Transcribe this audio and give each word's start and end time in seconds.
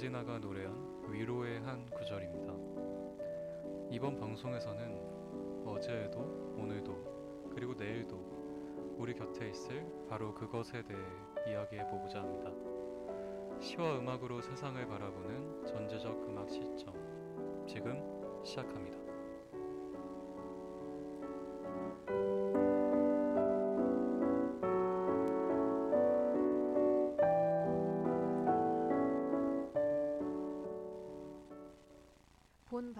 권진아가 0.00 0.38
노래한 0.38 1.10
위로의 1.10 1.60
한 1.60 1.84
구절입니다. 1.90 2.54
이번 3.90 4.18
방송에서는 4.18 5.66
어제에도 5.66 6.20
오늘도 6.56 7.50
그리고 7.54 7.74
내일도 7.74 8.16
우리 8.96 9.12
곁에 9.12 9.50
있을 9.50 9.84
바로 10.08 10.32
그것에 10.32 10.82
대해 10.84 10.98
이야기해 11.46 11.86
보고자 11.88 12.20
합니다. 12.22 12.50
시와 13.60 13.98
음악으로 13.98 14.40
세상을 14.40 14.86
바라보는 14.88 15.66
전제적 15.66 16.28
음악 16.30 16.48
시점. 16.48 16.94
지금 17.68 18.00
시작합니다. 18.42 18.99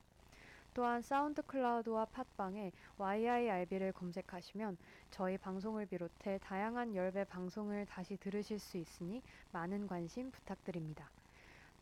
또한 0.73 1.01
SoundCloud와 1.01 2.07
팟빵에 2.07 2.73
yirb를 2.99 3.93
검색하시면 3.93 4.77
저희 5.09 5.37
방송을 5.37 5.85
비롯해 5.85 6.37
다양한 6.43 6.95
yirb 6.95 7.23
방송을 7.23 7.85
다시 7.85 8.17
들으실 8.17 8.59
수 8.59 8.75
있으니 8.75 9.21
많은 9.53 9.87
관심 9.87 10.31
부탁드립니다. 10.31 11.09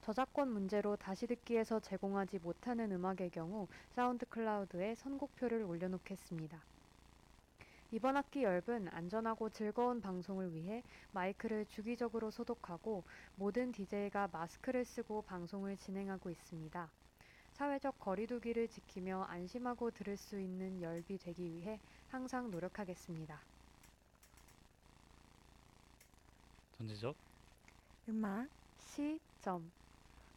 저작권 0.02 0.52
문제로 0.52 0.96
다시 0.96 1.26
듣기에서 1.26 1.80
제공하지 1.80 2.38
못하는 2.38 2.92
음악의 2.92 3.32
경우 3.32 3.68
SoundCloud에 3.96 4.94
선곡표를 4.94 5.64
올려놓겠습니다. 5.64 6.62
이번 7.92 8.18
학기 8.18 8.44
열분 8.44 8.88
안전하고 8.90 9.50
즐거운 9.50 10.00
방송을 10.00 10.54
위해 10.54 10.84
마이크를 11.12 11.66
주기적으로 11.66 12.30
소독하고 12.30 13.04
모든 13.36 13.72
DJ가 13.72 14.28
마스크를 14.32 14.86
쓰고 14.86 15.24
방송을 15.24 15.76
진행하고 15.76 16.30
있습니다. 16.30 16.88
사회적 17.54 18.00
거리두기를 18.00 18.68
지키며 18.68 19.24
안심하고 19.24 19.90
들을 19.92 20.16
수 20.18 20.40
있는 20.40 20.82
열비 20.82 21.18
되기 21.18 21.52
위해 21.52 21.80
항상 22.10 22.52
노력하겠습니다. 22.52 23.42
전지적 26.78 27.16
음악 28.08 28.48
시점 28.78 29.72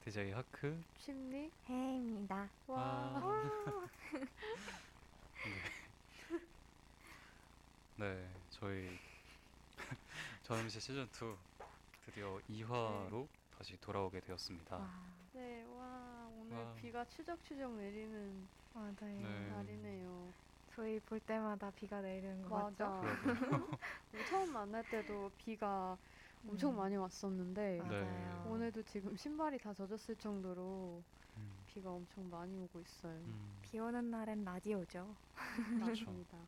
DJ 0.05 0.33
하크 0.33 0.83
심리 0.97 1.51
해입니다. 1.69 2.49
와 2.67 2.81
아. 2.81 3.89
네, 5.45 5.82
저희 8.51 8.89
전음시 10.43 10.81
시즌 10.81 11.05
2 11.05 11.09
드디어 12.07 12.39
2화로 12.49 13.27
다시 13.57 13.77
돌아오게 13.81 14.21
되었습니다. 14.21 14.77
와, 14.77 14.91
네, 15.35 15.65
와 15.65 16.29
오늘 16.41 16.57
와. 16.57 16.75
비가 16.81 17.05
추적추적 17.05 17.73
내리는 17.77 18.49
맞아요. 18.75 18.95
네. 18.99 19.51
날이네요. 19.51 20.33
저희 20.75 20.99
볼 21.01 21.21
때마다 21.21 21.71
비가 21.71 22.01
내리는 22.01 22.43
거 22.43 22.57
맞아. 22.57 22.89
맞죠? 22.89 23.03
우리 24.13 24.25
처음 24.31 24.53
만날 24.53 24.83
때도 24.91 25.31
비가 25.37 25.97
엄청 26.49 26.71
음, 26.73 26.77
많이 26.77 26.97
왔었는데 26.97 27.83
맞아요. 27.83 28.47
오늘도 28.51 28.83
지금 28.85 29.15
신발이 29.17 29.59
다 29.59 29.75
젖었을 29.75 30.17
정도로 30.17 31.03
음, 31.37 31.53
비가 31.67 31.91
엄청 31.91 32.29
많이 32.31 32.57
오고 32.57 32.81
있어요. 32.81 33.15
음, 33.15 33.59
비 33.63 33.79
오는 33.79 34.11
날엔 34.11 34.45
라디오죠. 34.45 35.15
맞습니다. 35.81 36.39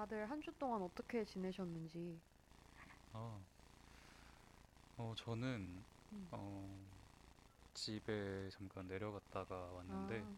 음. 0.00 0.06
다들 0.06 0.30
한 0.30 0.40
주 0.40 0.52
동안 0.58 0.82
어떻게 0.82 1.24
지내셨는지. 1.24 2.22
아, 3.12 3.46
어 4.96 5.14
저는 5.16 5.86
음. 6.12 6.30
어 6.30 6.90
집에 7.74 8.50
잠깐 8.50 8.86
내려갔다가 8.88 9.72
왔는데 9.72 10.30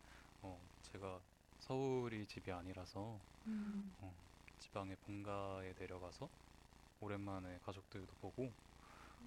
어 0.43 0.71
제가 0.83 1.27
서울이 1.59 2.27
집이 2.27 2.53
아니라서 2.53 3.27
음. 3.47 3.97
어, 3.99 4.29
지방의 4.59 4.99
본가에 4.99 5.75
내려가서 5.79 6.31
오랜만에 7.01 7.59
가족들도 7.61 8.17
보고 8.17 8.57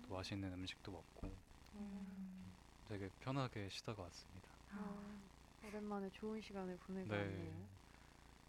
또 0.03 0.16
맛있는 0.16 0.53
음식도 0.53 0.91
먹고 0.94 1.44
음. 1.74 2.59
되게 2.85 3.09
편하게 3.19 3.69
쉬다가 3.69 4.03
왔습니다. 4.03 4.57
아, 4.69 4.78
아, 4.78 5.29
오랜만에 5.62 6.09
좋은 6.09 6.41
시간을 6.41 6.78
보내고 6.79 7.16
네. 7.16 7.18
왔네요. 7.18 7.79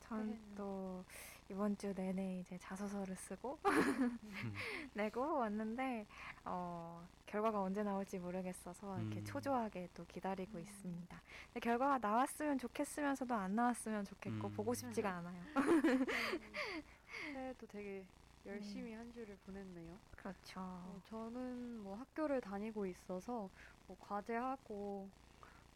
전또 0.01 1.07
이번 1.49 1.77
주 1.77 1.93
내내 1.95 2.41
이제 2.41 2.59
자소서를 2.59 3.15
쓰고 3.17 3.59
음, 3.67 4.19
내고 4.95 5.39
왔는데 5.39 6.07
어, 6.45 7.07
결과가 7.27 7.61
언제 7.61 7.83
나올지 7.83 8.19
모르겠어서 8.19 8.99
이렇게 9.01 9.21
음. 9.21 9.25
초조하게 9.25 9.89
또 9.95 10.05
기다리고 10.07 10.59
있습니다. 10.59 11.23
근데 11.47 11.61
결과가 11.61 11.99
나왔으면 11.99 12.59
좋겠으면서도 12.59 13.34
안 13.34 13.55
나왔으면 13.55 14.05
좋겠고 14.05 14.49
음. 14.49 14.53
보고 14.55 14.75
싶지가 14.75 15.09
않아요. 15.09 15.43
새해도 17.33 17.67
되게 17.69 18.05
열심히 18.45 18.93
한 18.95 19.13
주를 19.13 19.37
보냈네요. 19.47 19.97
그렇죠. 20.17 20.61
어, 20.61 21.01
저는 21.09 21.81
뭐 21.83 21.97
학교를 21.97 22.41
다니고 22.41 22.87
있어서 22.87 23.49
뭐 23.87 23.97
과제하고 24.01 25.09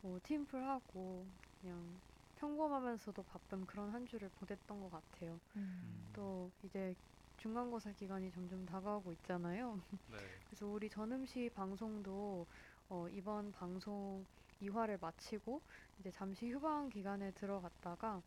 뭐 0.02 0.20
팀플하고 0.22 1.26
그냥 1.60 2.00
평범하면서도 2.40 3.22
바쁜 3.24 3.66
그런 3.66 3.90
한 3.90 4.06
주를 4.06 4.30
보냈던 4.30 4.80
것 4.80 4.90
같아요. 4.90 5.38
음. 5.56 6.10
또 6.14 6.50
이제 6.62 6.94
중간고사 7.36 7.92
기간이 7.92 8.30
점점 8.30 8.64
다가오고 8.66 9.12
있잖아요. 9.12 9.80
네. 10.06 10.16
그래서 10.48 10.66
우리 10.66 10.88
전음시 10.88 11.50
방송도 11.54 12.46
어, 12.88 13.08
이번 13.10 13.52
방송 13.52 14.26
2화를 14.60 14.98
마치고 15.00 15.60
이제 15.98 16.10
잠시 16.10 16.50
휴방 16.50 16.88
기간에 16.88 17.30
들어갔다가 17.32 18.22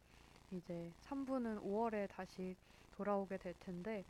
이제 0.51 0.93
3부는 1.01 1.61
5월에 1.61 2.07
다시 2.09 2.55
돌아오게 2.91 3.37
될 3.37 3.55
텐데 3.59 4.05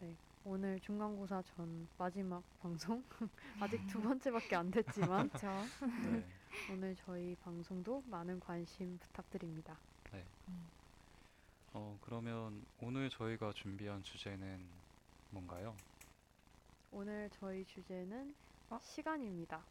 네. 0.00 0.16
오늘 0.46 0.78
중간고사 0.80 1.42
전 1.42 1.88
마지막 1.96 2.42
방송 2.60 3.02
아직 3.60 3.80
두 3.86 4.00
번째밖에 4.02 4.54
안 4.56 4.70
됐지만. 4.70 5.30
네. 5.30 6.26
오늘 6.70 6.94
저희 6.96 7.34
방송도 7.36 8.02
많은 8.06 8.38
관심 8.40 8.98
부탁드립니다. 8.98 9.76
음. 10.48 10.68
어 11.72 11.98
그러면 12.02 12.62
오늘 12.82 13.08
저희가 13.08 13.52
준비한 13.54 14.02
주제는 14.02 14.66
뭔가요? 15.30 15.74
오늘 16.92 17.30
저희 17.40 17.64
주제는 17.64 18.34
어? 18.68 18.78
시간입니다. 18.82 19.64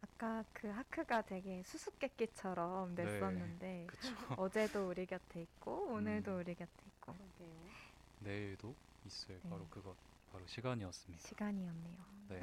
아까 0.00 0.42
그 0.54 0.68
하크가 0.68 1.20
되게 1.22 1.62
수수께끼처럼 1.64 2.94
네. 2.94 3.04
냈었는데 3.04 3.86
그쵸. 3.92 4.14
어제도 4.38 4.88
우리 4.88 5.04
곁에 5.04 5.42
있고 5.42 5.86
오늘도 5.92 6.32
음. 6.32 6.38
우리 6.40 6.54
곁에 6.54 6.72
있고 6.86 7.12
그러게요. 7.12 7.70
내일도 8.20 8.74
있을 9.04 9.38
네. 9.42 9.50
바로 9.50 9.66
그것 9.68 9.94
바로 10.34 10.48
시간이었습니다. 10.48 11.30
시간이었네요. 11.30 12.04
네. 12.28 12.40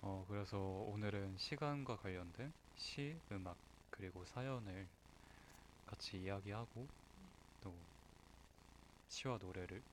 어 0.00 0.24
그래서 0.28 0.58
오늘은 0.58 1.36
시간과 1.36 1.96
관련된 1.96 2.54
시, 2.74 3.20
음악 3.30 3.58
그리고 3.90 4.24
사연을 4.24 4.90
같이 5.86 6.22
이야기하고 6.22 6.90
또 7.60 7.88
시와 9.08 9.38
노래를 9.38 9.84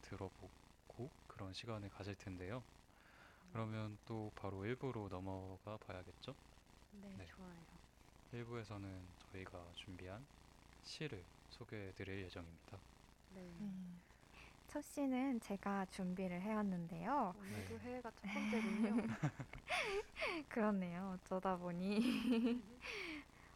들어보고 0.00 1.12
그런 1.26 1.52
시간을 1.52 1.88
가질 1.90 2.16
텐데요. 2.16 2.64
그러면 3.52 3.98
또 4.04 4.32
바로 4.34 4.64
1부로 4.66 5.08
넘어가 5.08 5.78
봐야겠죠? 5.78 6.36
네, 6.90 7.18
네. 7.18 7.26
좋아요. 7.26 7.64
1부에서는 8.32 9.14
저희가 9.18 9.72
준비한 9.76 10.28
시를 10.82 11.28
소개해 11.50 11.92
드릴 11.92 12.22
예정입니다. 12.24 12.82
네. 13.28 13.40
음. 13.60 14.02
첫 14.68 14.82
시는 14.82 15.40
제가 15.40 15.86
준비를 15.86 16.42
해왔는데요. 16.42 17.34
오늘도 17.38 17.78
네. 17.78 17.84
해외가 17.84 18.10
첫 18.10 18.28
번째군요. 18.28 19.02
그렇네요. 20.50 21.16
어쩌다 21.16 21.56
보니 21.56 21.98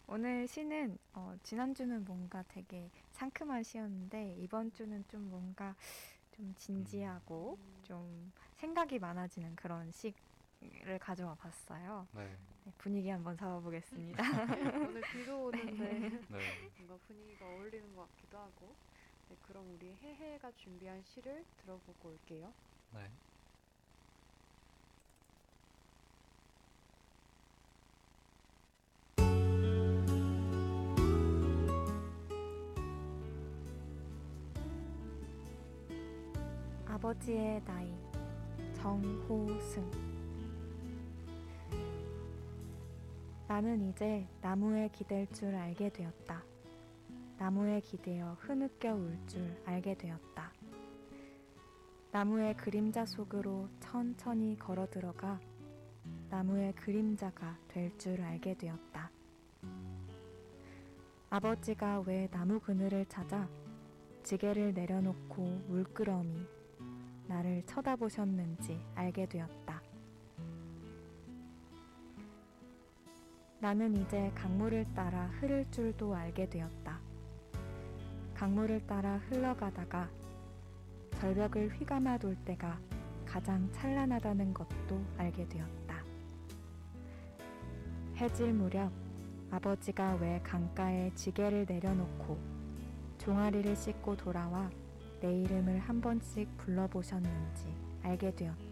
오늘 0.09 0.49
시는 0.49 0.97
어, 1.13 1.37
지난주는 1.43 2.03
뭔가 2.07 2.43
되게 2.49 2.91
상큼한 3.11 3.63
시였는데 3.63 4.37
이번 4.39 4.73
주는 4.73 5.05
좀 5.09 5.29
뭔가 5.29 5.77
좀 6.31 6.55
진지하고 6.57 7.59
좀 7.83 8.33
생각이 8.57 8.99
많아지는 8.99 9.55
그런 9.55 9.93
시를 9.93 10.99
가져와 10.99 11.35
봤어요. 11.35 12.09
네. 12.13 12.25
네, 12.65 12.73
분위기 12.79 13.11
한번 13.11 13.37
잡아보겠습니다. 13.37 14.23
오늘 14.89 15.03
비도 15.13 15.45
오는데 15.45 16.09
네. 16.09 16.21
뭔가 16.79 16.97
분위기가 17.07 17.47
어울리는 17.47 17.95
것 17.95 18.09
같기도 18.09 18.39
하고 18.39 18.75
네, 19.33 19.39
그럼 19.47 19.65
우리 19.73 19.91
해해가 20.03 20.53
준비한 20.59 21.03
시를 21.03 21.43
들어보고 21.57 22.11
올게요. 22.11 22.53
네. 22.93 23.11
아버지의 36.87 37.65
나이 37.65 37.91
정호승 38.75 39.91
나는 43.49 43.89
이제 43.89 44.29
나무에 44.43 44.91
기댈 44.93 45.27
줄 45.33 45.55
알게 45.55 45.89
되었다. 45.89 46.52
나무에 47.43 47.81
기대어 47.81 48.37
흐느껴 48.39 48.95
울 48.95 49.19
줄 49.27 49.61
알게 49.67 49.97
되었다. 49.97 50.53
나무의 52.13 52.57
그림자 52.57 53.05
속으로 53.05 53.69
천천히 53.81 54.57
걸어 54.57 54.89
들어가 54.89 55.41
나무의 56.31 56.73
그림자가 56.75 57.59
될 57.67 57.99
줄 57.99 58.23
알게 58.23 58.55
되었다. 58.55 59.11
아버지가 61.31 62.05
왜 62.07 62.29
나무 62.31 62.61
그늘을 62.61 63.07
찾아 63.07 63.49
지게를 64.23 64.73
내려놓고 64.73 65.43
물끄러미 65.67 66.47
나를 67.27 67.65
쳐다보셨는지 67.67 68.81
알게 68.95 69.27
되었다. 69.27 69.83
나는 73.59 73.97
이제 73.97 74.31
강물을 74.37 74.95
따라 74.95 75.27
흐를 75.41 75.69
줄도 75.73 76.15
알게 76.15 76.49
되었다. 76.49 76.82
강물을 78.43 78.85
따라 78.89 79.19
흘러가다가 79.29 80.11
절벽을 81.21 81.79
휘감아 81.79 82.19
돌 82.19 82.35
때가 82.45 82.77
가장 83.25 83.71
찬란하다는 83.71 84.53
것도 84.53 85.01
알게 85.17 85.47
되었다. 85.49 86.03
해질 88.17 88.53
무렵 88.53 88.91
아버지가 89.53 90.17
왜 90.17 90.41
강가에 90.43 91.15
지게를 91.15 91.67
내려놓고 91.69 92.37
종아리를 93.19 93.77
씻고 93.77 94.17
돌아와 94.17 94.69
내 95.21 95.43
이름을 95.43 95.79
한 95.79 96.01
번씩 96.01 96.49
불러보셨는지 96.57 97.73
알게 98.03 98.35
되었다. 98.35 98.72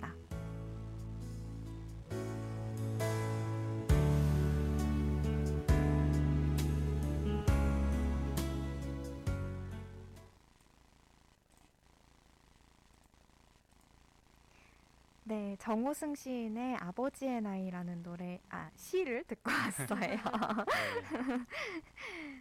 네, 15.31 15.55
정호승 15.61 16.17
시인의 16.17 16.79
아버지의 16.81 17.41
나이라는 17.41 18.03
노래, 18.03 18.41
아, 18.49 18.69
시를 18.75 19.23
듣고 19.23 19.49
왔어요. 19.49 20.17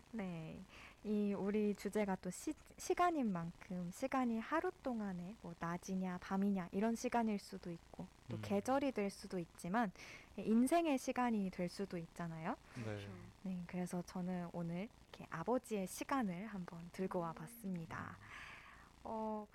네. 0.09 0.59
이 1.03 1.35
우리 1.37 1.75
주제가 1.75 2.15
또 2.15 2.31
시, 2.31 2.51
시간인 2.79 3.31
만큼 3.31 3.91
시간이 3.93 4.39
하루 4.39 4.71
동안에 4.81 5.35
뭐 5.43 5.53
낮이냐 5.59 6.17
밤이냐 6.19 6.69
이런 6.71 6.95
시간일 6.95 7.37
수도 7.37 7.69
있고 7.69 8.07
또 8.27 8.37
음. 8.37 8.41
계절이 8.41 8.91
될 8.93 9.11
수도 9.11 9.37
있지만 9.37 9.91
인생의 10.35 10.97
시간이 10.97 11.51
될 11.51 11.69
수도 11.69 11.95
있잖아요. 11.95 12.55
네. 12.83 13.07
네, 13.43 13.63
그래서 13.67 14.01
저는 14.07 14.49
오늘 14.51 14.89
이렇게 15.11 15.27
아버지의 15.29 15.85
시간을 15.85 16.47
한번 16.47 16.79
들고 16.91 17.19
와 17.19 17.33
봤습니다. 17.33 18.17
어, 19.03 19.45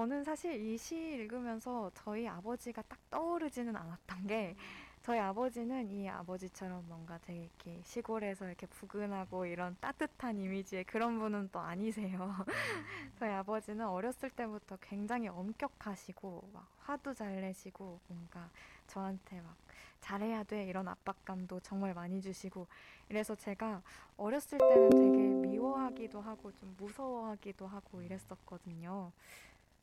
저는 0.00 0.24
사실 0.24 0.58
이 0.64 0.78
시 0.78 0.96
읽으면서 0.96 1.90
저희 1.92 2.26
아버지가 2.26 2.80
딱 2.88 2.98
떠오르지는 3.10 3.76
않았던 3.76 4.26
게 4.28 4.56
저희 5.02 5.18
아버지는 5.18 5.90
이 5.90 6.08
아버지처럼 6.08 6.88
뭔가 6.88 7.18
되게 7.18 7.40
이렇게 7.40 7.82
시골에서 7.84 8.46
이렇게 8.46 8.66
부근하고 8.66 9.44
이런 9.44 9.76
따뜻한 9.78 10.38
이미지의 10.38 10.84
그런 10.84 11.18
분은 11.18 11.50
또 11.52 11.58
아니세요. 11.58 12.34
저희 13.18 13.30
아버지는 13.30 13.86
어렸을 13.86 14.30
때부터 14.30 14.78
굉장히 14.80 15.28
엄격하시고 15.28 16.48
막 16.54 16.66
화도 16.78 17.12
잘 17.12 17.38
내시고 17.42 18.00
뭔가 18.06 18.48
저한테 18.86 19.42
막 19.42 19.54
잘해야 20.00 20.44
돼 20.44 20.64
이런 20.64 20.88
압박감도 20.88 21.60
정말 21.60 21.92
많이 21.92 22.22
주시고 22.22 22.66
이래서 23.10 23.34
제가 23.34 23.82
어렸을 24.16 24.60
때는 24.60 24.94
되게 24.94 25.34
미워하기도 25.42 26.22
하고 26.22 26.52
좀 26.52 26.74
무서워하기도 26.78 27.66
하고 27.66 28.00
이랬었거든요. 28.00 29.12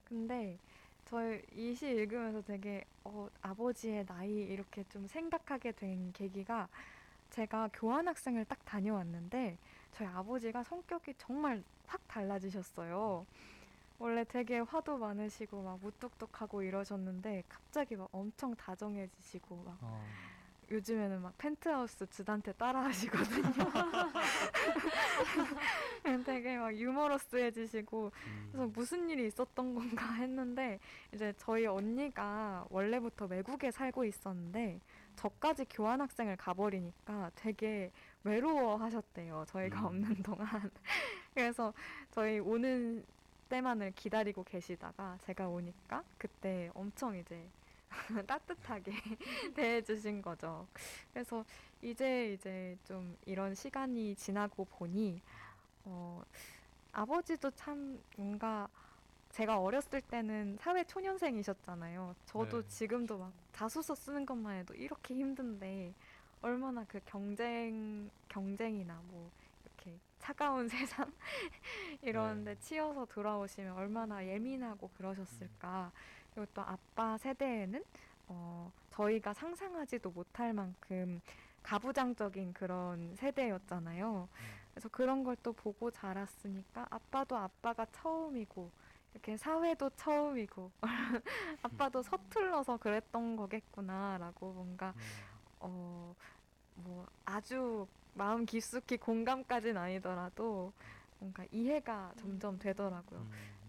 근데 0.07 0.57
저희 1.05 1.41
이시 1.53 1.87
읽으면서 1.87 2.41
되게 2.41 2.85
어, 3.03 3.27
아버지의 3.41 4.05
나이 4.05 4.31
이렇게 4.31 4.83
좀 4.85 5.05
생각하게 5.07 5.73
된 5.73 6.11
계기가 6.13 6.69
제가 7.29 7.69
교환학생을 7.73 8.45
딱 8.45 8.63
다녀왔는데 8.63 9.57
저희 9.91 10.07
아버지가 10.07 10.63
성격이 10.63 11.15
정말 11.17 11.61
확 11.87 12.05
달라지셨어요. 12.07 13.25
원래 13.99 14.23
되게 14.23 14.59
화도 14.59 14.97
많으시고 14.97 15.61
막 15.61 15.79
무뚝뚝하고 15.81 16.61
이러셨는데 16.61 17.43
갑자기 17.49 17.95
막 17.95 18.07
엄청 18.11 18.55
다정해지시고 18.55 19.63
막 19.65 19.77
어, 19.81 20.05
요즘에는 20.69 21.21
막 21.21 21.33
펜트하우스 21.37 22.09
주단태 22.09 22.51
따라 22.53 22.83
하시거든요. 22.83 23.51
되게 26.25 26.57
막 26.57 26.75
유머러스해지시고 26.75 28.11
음. 28.13 28.49
그래서 28.51 28.67
무슨 28.67 29.09
일이 29.09 29.27
있었던 29.27 29.73
건가 29.73 30.13
했는데 30.15 30.79
이제 31.13 31.33
저희 31.37 31.65
언니가 31.65 32.65
원래부터 32.69 33.25
외국에 33.25 33.71
살고 33.71 34.03
있었는데 34.03 34.79
저까지 35.15 35.65
교환학생을 35.69 36.35
가버리니까 36.35 37.31
되게 37.35 37.91
외로워하셨대요. 38.23 39.45
저희가 39.47 39.79
음. 39.81 39.85
없는 39.85 40.23
동안. 40.23 40.47
그래서 41.33 41.73
저희 42.11 42.39
오는 42.39 43.05
때만을 43.47 43.93
기다리고 43.95 44.43
계시다가 44.43 45.17
제가 45.21 45.47
오니까 45.47 46.03
그때 46.17 46.69
엄청 46.73 47.15
이제 47.15 47.47
따뜻하게 48.27 48.91
대해주신 49.55 50.21
거죠. 50.21 50.67
그래서 51.13 51.45
이제 51.81 52.33
이제 52.33 52.77
좀 52.85 53.17
이런 53.25 53.55
시간이 53.55 54.15
지나고 54.15 54.65
보니 54.65 55.21
어, 55.85 56.21
아버지도 56.91 57.51
참 57.51 58.01
뭔가 58.17 58.67
제가 59.29 59.59
어렸을 59.59 60.01
때는 60.01 60.57
사회 60.59 60.83
초년생이셨잖아요. 60.83 62.15
저도 62.25 62.61
네. 62.61 62.67
지금도 62.67 63.17
막 63.17 63.33
자소서 63.51 63.93
쓰는 63.93 64.25
것만 64.25 64.57
해도 64.57 64.73
이렇게 64.73 65.15
힘든데 65.15 65.93
얼마나 66.41 66.83
그 66.85 66.99
경쟁 67.05 68.09
경쟁이나 68.29 69.01
뭐 69.07 69.31
이렇게 69.65 69.99
차가운 70.19 70.67
세상 70.69 71.11
이런데 72.01 72.55
네. 72.55 72.59
치여서 72.61 73.05
돌아오시면 73.05 73.73
얼마나 73.73 74.25
예민하고 74.25 74.89
그러셨을까. 74.97 75.91
그리고 76.37 76.51
또 76.53 76.61
아빠 76.61 77.17
세대에는 77.17 77.83
어, 78.27 78.71
저희가 78.91 79.33
상상하지도 79.33 80.11
못할 80.11 80.53
만큼 80.53 81.19
가부장적인 81.63 82.53
그런 82.53 83.15
세대였잖아요. 83.15 84.29
그래서 84.71 84.89
그런 84.89 85.23
걸 85.23 85.35
또 85.41 85.51
보고 85.51 85.89
자랐으니까 85.89 86.85
아빠도 86.91 87.35
아빠가 87.35 87.87
처음이고 87.91 88.69
이렇게 89.13 89.35
사회도 89.35 89.89
처음이고 89.95 90.71
아빠도 91.63 92.03
서툴러서 92.03 92.77
그랬던 92.77 93.35
거겠구나라고 93.35 94.53
뭔가 94.53 94.93
음. 95.61 96.13
어뭐 96.85 97.07
아주 97.25 97.87
마음 98.13 98.45
깊숙이 98.45 98.97
공감까지는 98.97 99.81
아니더라도 99.81 100.71
뭔가 101.17 101.43
이해가 101.51 102.13
점점 102.19 102.59
되더라고요. 102.59 103.25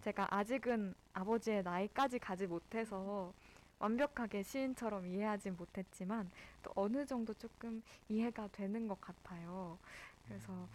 음. 0.09 0.13
제가 0.13 0.27
아직은 0.31 0.95
아버지의 1.13 1.63
나이까지 1.63 2.19
가지 2.19 2.47
못해서 2.47 3.33
완벽하게 3.79 4.43
시인처럼 4.43 5.07
이해하진 5.07 5.55
못했지만 5.57 6.31
또 6.63 6.73
어느 6.75 7.05
정도 7.05 7.35
조금 7.35 7.83
이해가 8.09 8.49
되는 8.49 8.89
것 8.89 8.99
같아요. 9.01 9.79
그래서 10.27 10.67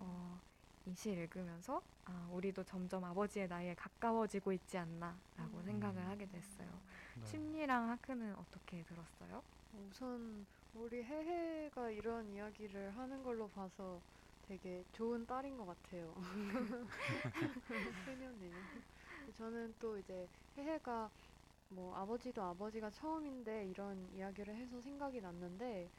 어, 0.00 0.40
이시 0.86 1.10
읽으면서 1.10 1.82
아, 2.06 2.28
우리도 2.32 2.64
점점 2.64 3.04
아버지의 3.04 3.48
나이에 3.48 3.74
가까워지고 3.74 4.52
있지 4.52 4.78
않나라고 4.78 5.58
음. 5.58 5.62
생각을 5.64 6.06
하게 6.06 6.26
됐어요. 6.26 6.68
네. 7.16 7.26
심리랑 7.26 7.90
하크는 7.90 8.34
어떻게 8.36 8.82
들었어요? 8.84 9.42
우선 9.90 10.46
우리 10.74 11.02
해해가 11.02 11.90
이런 11.90 12.26
이야기를 12.32 12.96
하는 12.96 13.22
걸로 13.22 13.48
봐서 13.48 14.00
되게 14.48 14.84
좋은 14.92 15.26
딸인 15.26 15.58
것 15.58 15.66
같아요. 15.66 16.14
소녀네요. 18.04 18.68
저는 19.34 19.74
또 19.78 19.98
이제 19.98 20.28
해해가 20.56 21.12
뭐 21.68 21.94
아버지도 21.96 22.42
아버지가 22.42 22.90
처음인데 22.90 23.66
이런 23.68 24.10
이야기를 24.12 24.56
해서 24.56 24.80
생각이 24.80 25.20
났는데 25.20 25.92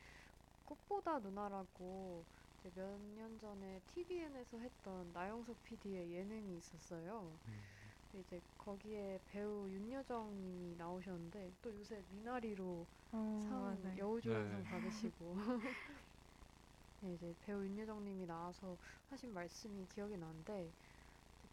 꽃보다 0.66 1.20
누나라고 1.20 2.28
몇 2.76 3.00
년 3.02 3.38
전에 3.40 3.82
TVN에서 3.88 4.60
했던 4.60 5.12
나영석 5.14 5.64
PD의 5.64 6.12
예능이 6.14 6.58
있었어요. 6.58 7.40
음. 7.48 7.94
이제 8.14 8.42
거기에 8.58 9.20
배우 9.26 9.70
윤여정님이 9.70 10.76
나오셨는데 10.78 11.56
또 11.62 11.76
요새 11.76 12.04
미나리로 12.10 12.88
어, 13.12 13.18
상 13.38 13.82
맞아요. 13.82 13.98
여우조연상 13.98 14.64
네. 14.64 14.64
받으시고 14.64 15.36
네, 17.02 17.14
이제 17.14 17.34
배우 17.40 17.64
윤여정님이 17.66 18.26
나와서 18.26 18.78
하신 19.06 19.34
말씀이 19.34 19.88
기억이 19.88 20.18
나는데 20.18 20.74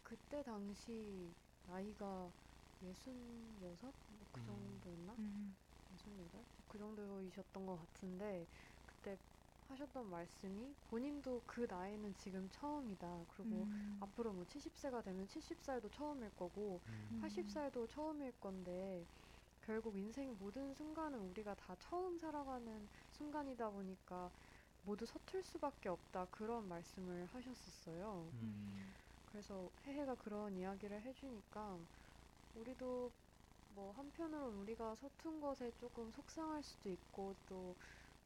그때 0.03 0.43
당시 0.43 1.35
나이가 1.63 2.33
예순여섯 2.81 3.95
뭐그 4.07 4.41
음. 4.41 4.43
정도였나? 4.43 5.19
음, 5.19 5.57
예순여덟 5.91 6.45
그 6.67 6.77
정도이셨던 6.79 7.65
것 7.67 7.77
같은데 7.77 8.47
그때 8.85 9.19
하셨던 9.65 10.09
말씀이 10.09 10.75
본인도 10.85 11.43
그 11.47 11.67
나이는 11.69 12.15
지금 12.15 12.49
처음이다. 12.49 13.25
그리고 13.29 13.69
음, 13.69 13.99
앞으로 13.99 14.33
뭐 14.33 14.45
70세가 14.45 15.01
되면 15.03 15.27
70살도 15.27 15.89
처음일 15.89 16.31
거고 16.31 16.83
음. 16.87 17.07
80살도 17.17 17.87
처음일 17.87 18.33
건데 18.33 19.07
결국 19.61 19.97
인생 19.97 20.37
모든 20.37 20.73
순간은 20.73 21.19
우리가 21.19 21.55
다 21.55 21.75
처음 21.79 22.17
살아가는 22.19 22.89
순간이다 23.11 23.71
보니까 23.71 24.31
모두 24.87 25.05
서툴 25.05 25.43
수밖에 25.43 25.89
없다 25.89 26.27
그런 26.27 26.67
말씀을 26.67 27.27
하셨었어요. 27.27 28.33
음. 28.33 28.37
음, 28.41 28.95
그래서 29.25 29.71
해해가 29.85 30.15
그런 30.15 30.57
이야기를 30.57 31.01
해주니까 31.03 31.87
우리도 32.53 33.13
뭐 33.67 33.91
한편으로는 33.91 34.57
우리가 34.59 34.95
서툰 34.95 35.41
것에 35.41 35.71
조금 35.71 36.11
속상할 36.11 36.63
수도 36.63 36.89
있고 36.89 37.35
또 37.45 37.77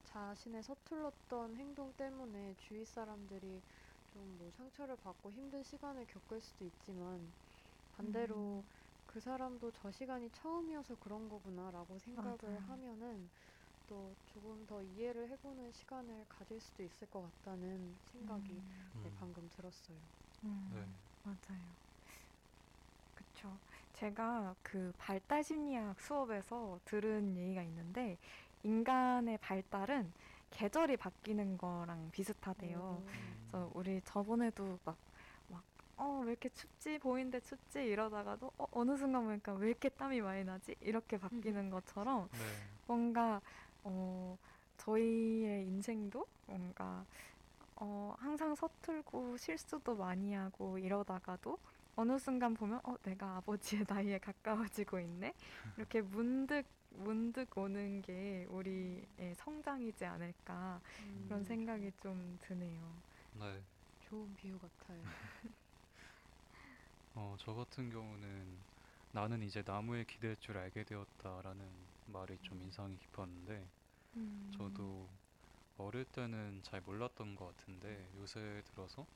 자신의 0.04 0.64
서툴렀던 0.64 1.56
행동 1.56 1.94
때문에 1.96 2.56
주위 2.58 2.86
사람들이 2.86 3.64
좀 4.08 4.38
뭐 4.38 4.52
상처를 4.52 4.98
받고 4.98 5.32
힘든 5.34 5.64
시간을 5.64 6.06
겪을 6.08 6.42
수도 6.42 6.66
있지만 6.66 7.36
반대로 7.92 8.66
음. 8.66 8.72
그 9.06 9.20
사람도 9.20 9.72
저 9.72 9.92
시간이 9.92 10.32
처음이어서 10.32 10.96
그런 10.98 11.30
거구나라고 11.30 12.00
생각을 12.00 12.60
맞아요. 12.60 12.62
하면은 12.62 13.30
또 13.92 14.16
조금 14.26 14.66
더 14.66 14.82
이해를 14.82 15.28
해보는 15.32 15.74
시간을 15.74 16.26
가질 16.30 16.62
수도 16.62 16.82
있을 16.82 17.08
것 17.08 17.24
같다는 17.24 18.00
생각이 18.06 18.54
음, 18.54 18.92
네, 19.04 19.10
음. 19.10 19.16
방금 19.20 19.50
들었어요. 19.50 19.98
음, 20.46 20.72
네. 20.74 20.88
맞아요. 21.24 21.76
그쵸. 23.14 23.60
제가 23.92 24.56
그 24.64 24.94
발달 24.98 25.44
심리학 25.44 26.00
수업에서 26.00 26.80
들은 26.86 27.36
얘기가 27.36 27.64
있는데 27.64 28.18
인간의 28.64 29.38
발달은 29.40 30.14
계절이 30.52 30.96
바뀌는 30.96 31.58
거랑 31.58 32.12
비슷하대요. 32.12 33.04
음. 33.06 33.38
그래서 33.50 33.72
우리 33.74 34.02
저번에도 34.06 34.80
막, 34.86 34.98
막, 35.48 35.66
어, 35.98 36.22
왜 36.24 36.32
이렇게 36.32 36.48
춥지? 36.50 37.00
보이는데 37.00 37.42
춥지? 37.42 37.84
이러다가도, 37.84 38.52
어, 38.58 38.66
어느 38.72 38.96
순간 38.96 39.26
보니까 39.26 39.54
왜 39.54 39.68
이렇게 39.70 39.90
땀이 39.90 40.22
많이 40.22 40.44
나지? 40.46 40.76
이렇게 40.80 41.18
바뀌는 41.18 41.70
것처럼 41.70 42.30
네. 42.32 42.38
뭔가, 42.88 43.42
어, 43.84 44.38
저희의 44.78 45.66
인생도 45.68 46.26
뭔가, 46.46 47.06
어, 47.76 48.16
항상 48.20 48.56
서툴고 48.56 49.38
실수도 49.38 49.96
많이 49.96 50.34
하고 50.34 50.78
이러다가도 50.80 51.58
어느 51.96 52.18
순간 52.20 52.54
보면, 52.54 52.80
어, 52.84 52.96
내가 53.04 53.38
아버지의 53.38 53.86
나이에 53.90 54.20
가까워지고 54.20 55.00
있네? 55.02 55.34
이렇게 55.78 56.02
문득, 56.02 56.66
문득 56.90 57.58
오는 57.58 58.02
게 58.02 58.46
우리의 58.50 59.36
성장이지 59.36 60.06
않을까. 60.06 60.82
그런 61.28 61.44
음, 61.44 61.46
생각이 61.46 61.92
좀 62.02 62.38
드네요. 62.42 63.02
네. 63.34 63.64
좋은 64.02 64.36
비유 64.36 64.60
같아요. 64.60 65.10
어, 67.14 67.36
저 67.40 67.54
같은 67.54 67.90
경우는 67.90 68.66
나는 69.12 69.42
이제 69.44 69.64
나무에 69.66 70.04
기댈 70.06 70.36
줄 70.38 70.58
알게 70.58 70.84
되었다라는 70.84 71.91
말이 72.12 72.40
좀 72.40 72.62
인상이 72.62 72.98
깊었는데 72.98 73.72
음. 74.16 74.52
저도 74.52 75.20
어릴 75.78 76.06
때는 76.06 76.64
잘 76.64 76.82
몰랐던 76.82 77.36
것 77.36 77.46
같은데 77.48 78.12
요새 78.16 78.64
들어서 78.66 79.08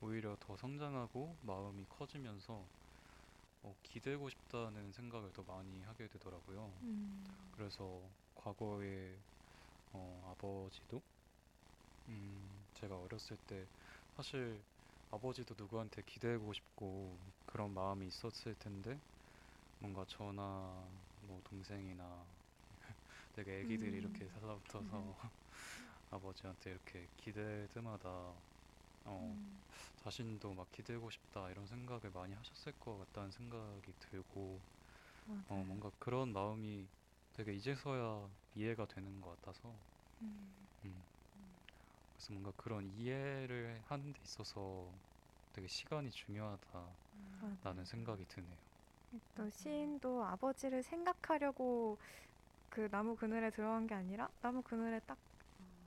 오히려 0.00 0.36
더 0.40 0.56
성장하고 0.56 1.38
마음이 1.42 1.86
커지면서 1.88 2.70
어, 3.62 3.76
기대고 3.82 4.30
싶다는 4.30 4.92
생각을 4.92 5.32
더 5.32 5.44
많이 5.44 5.82
하게 5.82 6.08
되더라고요. 6.08 6.82
음. 6.82 7.24
그래서 7.50 8.16
과거에 8.34 9.24
어, 9.92 10.22
아버지도 10.32 11.02
음, 12.08 12.68
제가 12.72 12.98
어렸을 13.00 13.36
때 13.38 13.68
사실 14.10 14.64
아버지도 15.10 15.54
누구한테 15.56 16.02
기대고 16.02 16.52
싶고 16.52 17.32
그런 17.46 17.72
마음이 17.74 18.06
있었을 18.06 18.54
텐데 18.56 19.02
뭔가 19.78 20.04
저나 20.06 21.01
뭐 21.32 21.42
동생이나 21.44 22.38
되게 23.32 23.60
애기들이 23.60 23.96
음. 23.96 23.98
이렇게 23.98 24.28
달라붙어서 24.28 25.16
아버지한테 26.10 26.70
이렇게 26.72 27.08
기댈 27.16 27.68
때마다 27.68 28.44
어, 29.04 29.36
음. 29.36 29.64
자신도 29.96 30.54
막 30.54 30.70
기대고 30.72 31.10
싶다 31.10 31.50
이런 31.50 31.66
생각을 31.66 32.12
많이 32.12 32.34
하셨을 32.34 32.74
것 32.74 32.98
같다는 32.98 33.30
생각이 33.32 33.94
들고 33.98 34.66
어, 35.48 35.56
맞아요. 35.56 35.64
뭔가 35.64 35.90
그런 36.00 36.32
마음이 36.32 36.90
되게 37.32 37.54
이제서야 37.54 38.36
이해가 38.54 38.86
되는 38.86 39.20
것 39.22 39.30
같아서 39.40 39.86
음. 40.22 40.68
음. 40.84 41.06
그래서 42.14 42.32
뭔가 42.32 42.52
그런 42.52 42.88
이해를 42.90 43.82
하는 43.84 44.12
데 44.12 44.20
있어서 44.22 45.02
되게 45.52 45.66
시간이 45.68 46.10
중요하다라는 46.10 46.98
맞아요. 47.40 47.86
생각이 47.86 48.26
드네요. 48.26 48.58
또 49.34 49.48
시인도 49.50 50.24
아버지를 50.24 50.82
생각하려고 50.82 51.98
그 52.68 52.88
나무 52.90 53.16
그늘에 53.16 53.50
들어간 53.50 53.86
게 53.86 53.94
아니라 53.94 54.28
나무 54.40 54.62
그늘에 54.62 55.00
딱 55.00 55.18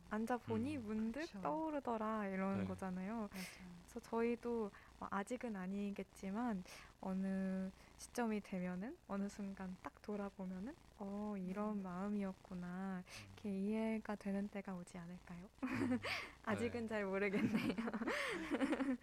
앉아 0.10 0.38
보니 0.38 0.78
음. 0.78 0.84
문득 0.86 1.22
그쵸. 1.22 1.40
떠오르더라 1.42 2.28
이러는 2.28 2.60
네. 2.62 2.68
거잖아요. 2.68 3.30
맞아요. 3.34 3.76
그래서 3.84 4.00
저희도 4.00 4.72
뭐 5.00 5.08
아직은 5.12 5.56
아니겠지만 5.56 6.64
어느 7.02 7.72
시점이 7.98 8.42
되면은 8.42 8.98
어느 9.08 9.28
순간 9.30 9.78
딱 9.82 10.02
돌아보면은 10.02 10.76
어 11.00 11.36
이런 11.38 11.78
음. 11.78 11.84
마음이었구나 11.84 13.04
이렇게 13.34 13.50
이해가 13.50 14.16
되는 14.16 14.48
때가 14.48 14.76
오지 14.76 14.98
않을까요? 14.98 15.50
음. 15.64 16.00
아직은 16.44 16.82
네. 16.84 16.88
잘 16.88 17.06
모르겠네요. 17.06 17.76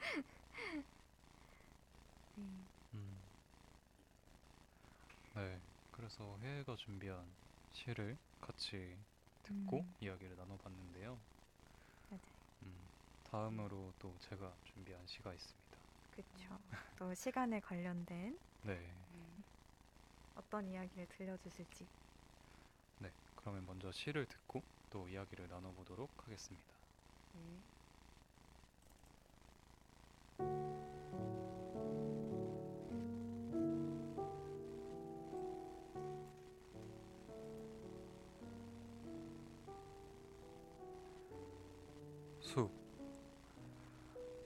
네. 2.35 2.45
음. 2.95 3.19
네. 5.35 5.62
그래서 5.91 6.39
혜혜가 6.41 6.77
준비한 6.77 7.37
시를 7.71 8.19
같이 8.41 9.05
듣고 9.43 9.87
음. 9.87 9.97
이야기를 10.01 10.37
나눠봤는데요. 10.37 11.27
맞아요. 12.09 12.43
음. 12.62 12.91
다음으로 13.25 13.93
또 13.99 14.17
제가 14.19 14.59
준비한 14.65 15.07
시가 15.07 15.35
있습니다. 15.35 15.83
그렇죠. 16.11 16.59
또 16.95 17.15
시간에 17.15 17.61
관련된 17.61 18.39
네. 18.62 19.09
음, 19.11 19.45
어떤 20.35 20.69
이야기를 20.69 21.09
들려주실지. 21.09 21.91
네. 22.99 23.15
그러면 23.35 23.67
먼저 23.67 23.93
시를 23.93 24.25
듣고 24.27 24.67
또 24.89 25.09
이야기를 25.09 25.49
나눠보도록 25.49 26.27
하겠습니다. 26.27 26.81
네. 27.33 27.65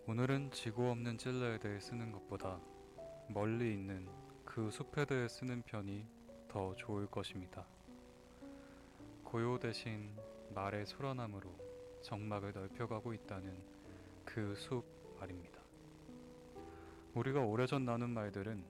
오늘은 0.09 0.53
지구 0.53 0.89
없는 0.89 1.19
찔레에 1.19 1.59
대해 1.59 1.81
쓰는 1.81 2.13
것보다 2.13 2.61
멀리 3.29 3.73
있는 3.73 4.09
그 4.45 4.71
숲에 4.71 5.05
대해 5.05 5.27
쓰는 5.27 5.63
편이 5.63 6.07
더 6.47 6.77
좋을 6.77 7.09
것입니다. 7.09 7.67
고요 9.25 9.59
대신 9.59 10.15
말의 10.55 10.87
소란함으로 10.87 11.51
정막을 12.03 12.53
넓혀가고 12.53 13.15
있다는 13.15 13.59
그 14.25 14.55
숲 14.57 14.85
말입니다. 15.19 15.61
우리가 17.15 17.41
오래전 17.41 17.85
나눈 17.85 18.11
말들은 18.11 18.65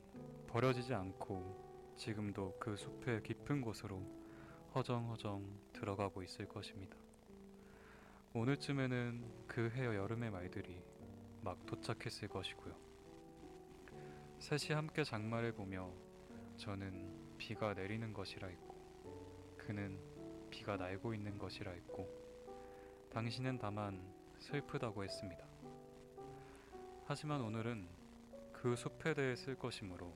버려지지 0.46 0.94
않고 0.94 1.94
지금도 1.96 2.56
그 2.58 2.76
숲의 2.78 3.22
깊은 3.22 3.60
곳으로 3.60 4.00
허정허정 4.74 5.44
들어가고 5.74 6.22
있을 6.22 6.48
것입니다. 6.48 6.96
오늘쯤에는 8.32 9.46
그 9.46 9.68
해여 9.68 9.96
여름의 9.96 10.30
말들이 10.30 10.95
막 11.46 11.64
도착했을 11.64 12.26
것이고요. 12.26 12.74
셋이 14.40 14.74
함께 14.74 15.04
장마를 15.04 15.52
보며 15.52 15.88
저는 16.56 17.36
비가 17.38 17.72
내리는 17.72 18.12
것이라 18.12 18.48
했고 18.48 18.74
그는 19.56 19.96
비가 20.50 20.76
날고 20.76 21.14
있는 21.14 21.38
것이라 21.38 21.70
했고 21.70 22.08
당신은 23.12 23.58
다만 23.58 24.12
슬프다고 24.40 25.04
했습니다. 25.04 25.46
하지만 27.04 27.40
오늘은 27.40 27.88
그 28.52 28.74
숲에 28.74 29.14
대해 29.14 29.36
쓸 29.36 29.54
것이므로 29.54 30.12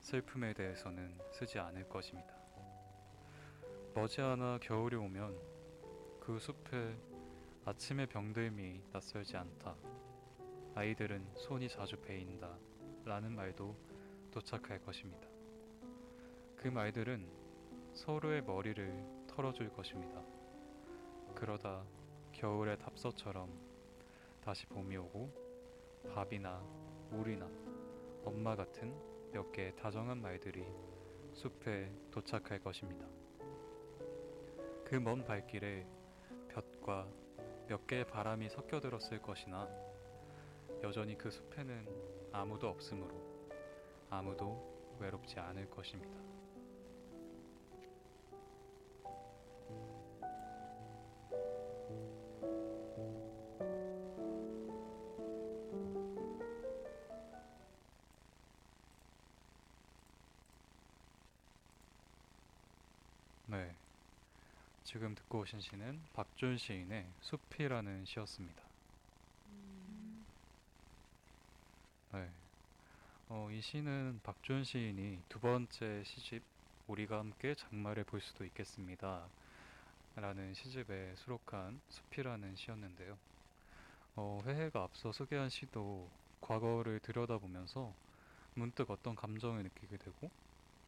슬픔에 0.00 0.54
대해서는 0.54 1.20
쓰지 1.30 1.60
않을 1.60 1.88
것입니다. 1.88 2.34
머지않아 3.94 4.58
겨울이 4.60 4.96
오면 4.96 5.38
그 6.18 6.36
숲에 6.40 6.96
아침의 7.64 8.08
병들미 8.08 8.82
낯설지 8.92 9.36
않다. 9.36 9.76
아이들은 10.78 11.26
손이 11.34 11.68
자주 11.68 11.96
베인다. 11.96 12.56
라는 13.04 13.34
말도 13.34 13.74
도착할 14.30 14.80
것입니다. 14.80 15.26
그 16.54 16.68
말들은 16.68 17.28
서로의 17.94 18.42
머리를 18.42 19.04
털어줄 19.26 19.72
것입니다. 19.72 20.22
그러다 21.34 21.82
겨울의 22.30 22.78
답서처럼 22.78 23.50
다시 24.40 24.66
봄이 24.66 24.96
오고 24.98 25.32
밥이나 26.14 26.62
물이나 27.10 27.50
엄마 28.24 28.54
같은 28.54 28.94
몇 29.32 29.50
개의 29.50 29.74
다정한 29.74 30.22
말들이 30.22 30.64
숲에 31.32 31.90
도착할 32.12 32.60
것입니다. 32.60 33.04
그 34.84 34.94
먼 34.94 35.24
발길에 35.24 35.84
볕과 36.54 37.08
몇 37.66 37.84
개의 37.88 38.06
바람이 38.06 38.48
섞여 38.48 38.78
들었을 38.78 39.20
것이나 39.20 39.87
여전히 40.82 41.18
그 41.18 41.30
숲에는 41.30 41.86
아무도 42.32 42.68
없으므로 42.68 43.14
아무도 44.10 44.96
외롭지 45.00 45.38
않을 45.40 45.68
것입니다. 45.70 46.18
네. 63.46 63.74
지금 64.84 65.14
듣고 65.14 65.40
오신 65.40 65.60
시는 65.60 66.00
박준 66.12 66.58
시인의 66.58 67.06
숲이라는 67.20 68.04
시였습니다. 68.04 68.62
네. 72.12 72.30
어, 73.28 73.47
이 73.58 73.60
시는 73.60 74.20
박준 74.22 74.62
시인이 74.62 75.24
두 75.28 75.40
번째 75.40 76.04
시집 76.04 76.44
우리가 76.86 77.18
함께 77.18 77.56
장마를 77.56 78.04
볼 78.04 78.20
수도 78.20 78.44
있겠습니다. 78.44 79.26
라는 80.14 80.54
시집에 80.54 81.16
수록한 81.16 81.80
숲이라는 81.88 82.54
시였는데요. 82.54 83.18
어, 84.14 84.40
회해가 84.46 84.84
앞서 84.84 85.10
소개한 85.10 85.48
시도 85.48 86.08
과거를 86.40 87.00
들여다보면서 87.00 87.92
문득 88.54 88.92
어떤 88.92 89.16
감정을 89.16 89.64
느끼게 89.64 89.96
되고 89.96 90.30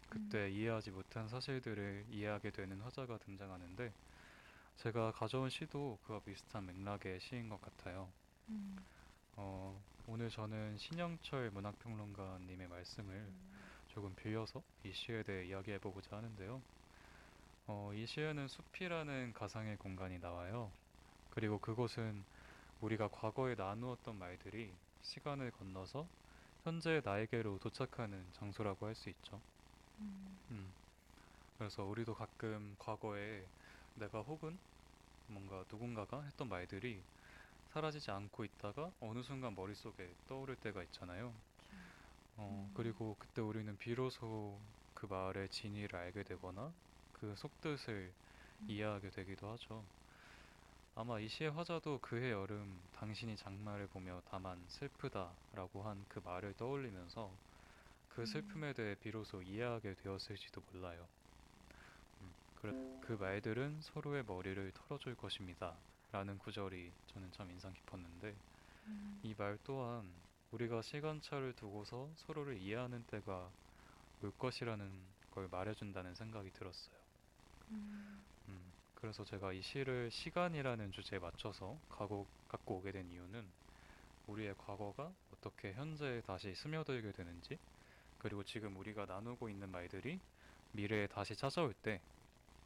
그때 0.08 0.48
이해하지 0.48 0.92
못한 0.92 1.28
사실들을 1.28 2.06
이해하게 2.08 2.52
되는 2.52 2.80
화자가 2.82 3.18
등장하는데 3.18 3.92
제가 4.76 5.10
가져온 5.10 5.50
시도 5.50 5.98
그와 6.06 6.20
비슷한 6.20 6.66
맥락의 6.66 7.18
시인 7.18 7.48
것 7.48 7.60
같아요. 7.60 8.12
음. 8.48 8.76
어, 9.42 9.82
오늘 10.04 10.28
저는 10.28 10.76
신영철 10.76 11.50
문학평론가님의 11.50 12.68
말씀을 12.68 13.35
조금 13.87 14.14
빌려서 14.14 14.64
이 14.85 14.92
시에 14.92 15.22
대해 15.22 15.46
이야기해보고자 15.48 16.16
하는데요. 16.18 16.62
어, 17.66 17.94
이 17.94 18.07
시에는 18.07 18.48
숲이라는 18.48 19.33
가상의 19.33 19.76
공간이 19.79 20.18
나와요. 20.18 20.74
그리고 21.31 21.59
그곳은 21.61 22.26
우리가 22.81 23.09
과거에 23.09 23.55
나누었던 23.57 24.16
말들이 24.16 24.81
시간을 25.03 25.53
건너서 25.53 26.11
현재의 26.62 27.03
나에게로 27.05 27.59
도착하는 27.61 28.33
장소라고 28.33 28.87
할 28.87 28.94
수 28.96 29.11
있죠. 29.11 29.44
음. 29.98 30.40
음. 30.50 30.74
그래서 31.59 31.85
우리도 31.85 32.14
가끔 32.14 32.76
과거에 32.79 33.50
내가 33.94 34.22
혹은 34.22 34.61
뭔가 35.26 35.64
누군가가 35.70 36.24
했던 36.24 36.48
말들이 36.48 37.07
사라지지 37.70 38.11
않고 38.11 38.44
있다가 38.44 38.94
어느 39.00 39.22
순간 39.22 39.54
머릿속에 39.54 40.14
떠오를 40.26 40.56
때가 40.56 40.83
있잖아요. 40.85 41.42
어, 42.37 42.70
음. 42.70 42.74
그리고 42.74 43.16
그때 43.18 43.42
우리는 43.42 43.76
비로소 43.78 44.66
그 44.94 45.06
말의 45.06 45.48
진위를 45.50 45.96
알게 45.98 46.24
되거나 46.24 46.76
그 47.12 47.37
속뜻을 47.37 48.16
음. 48.61 48.68
이해하게 48.68 49.11
되기도 49.11 49.50
하죠. 49.52 49.90
아마 50.94 51.18
이 51.20 51.26
시의 51.28 51.50
화자도 51.50 51.98
그해 52.00 52.30
여름 52.30 52.87
당신이 52.92 53.37
장마를 53.37 53.88
보며 53.88 54.22
다만 54.24 54.66
슬프다라고 54.68 55.83
한 55.83 56.04
그 56.09 56.20
말을 56.20 56.54
떠올리면서 56.54 57.40
그 58.09 58.24
음. 58.24 58.26
슬픔에 58.26 58.72
대해 58.74 58.96
비로소 58.96 59.42
이해하게 59.42 59.94
되었을지도 59.96 60.62
몰라요. 60.72 61.11
그 62.61 63.16
말들은 63.18 63.81
서로의 63.81 64.25
머리를 64.25 64.73
털어줄 64.73 65.14
것입니다. 65.16 65.77
라는 66.12 66.38
구절이 66.38 66.92
저는 67.07 67.31
참 67.31 67.51
인상 67.51 67.73
깊었는데 67.73 68.35
음. 68.87 69.20
이말 69.23 69.59
또한 69.64 70.12
우리가 70.51 70.83
시간차를 70.83 71.55
두고서 71.55 72.11
서로를 72.16 72.59
이해하는 72.59 73.05
때가 73.05 73.49
올 74.23 74.33
것이라는 74.37 74.90
걸 75.31 75.49
말해준다는 75.49 76.14
생각이 76.14 76.51
들었어요. 76.51 76.96
음. 77.70 78.25
음, 78.49 78.73
그래서 78.94 79.25
제가 79.25 79.53
이 79.53 79.62
시를 79.62 80.11
시간이라는 80.11 80.90
주제에 80.90 81.20
맞춰서 81.20 81.79
가고, 81.88 82.27
갖고 82.49 82.79
오게 82.79 82.90
된 82.90 83.09
이유는 83.09 83.53
우리의 84.27 84.55
과거가 84.59 85.12
어떻게 85.33 85.73
현재에 85.73 86.20
다시 86.23 86.55
스며들게 86.55 87.12
되는지 87.12 87.59
그리고 88.18 88.42
지금 88.42 88.77
우리가 88.77 89.07
나누고 89.07 89.49
있는 89.49 89.70
말들이 89.70 90.20
미래에 90.73 91.07
다시 91.07 91.37
찾아올 91.37 91.73
때 91.73 92.01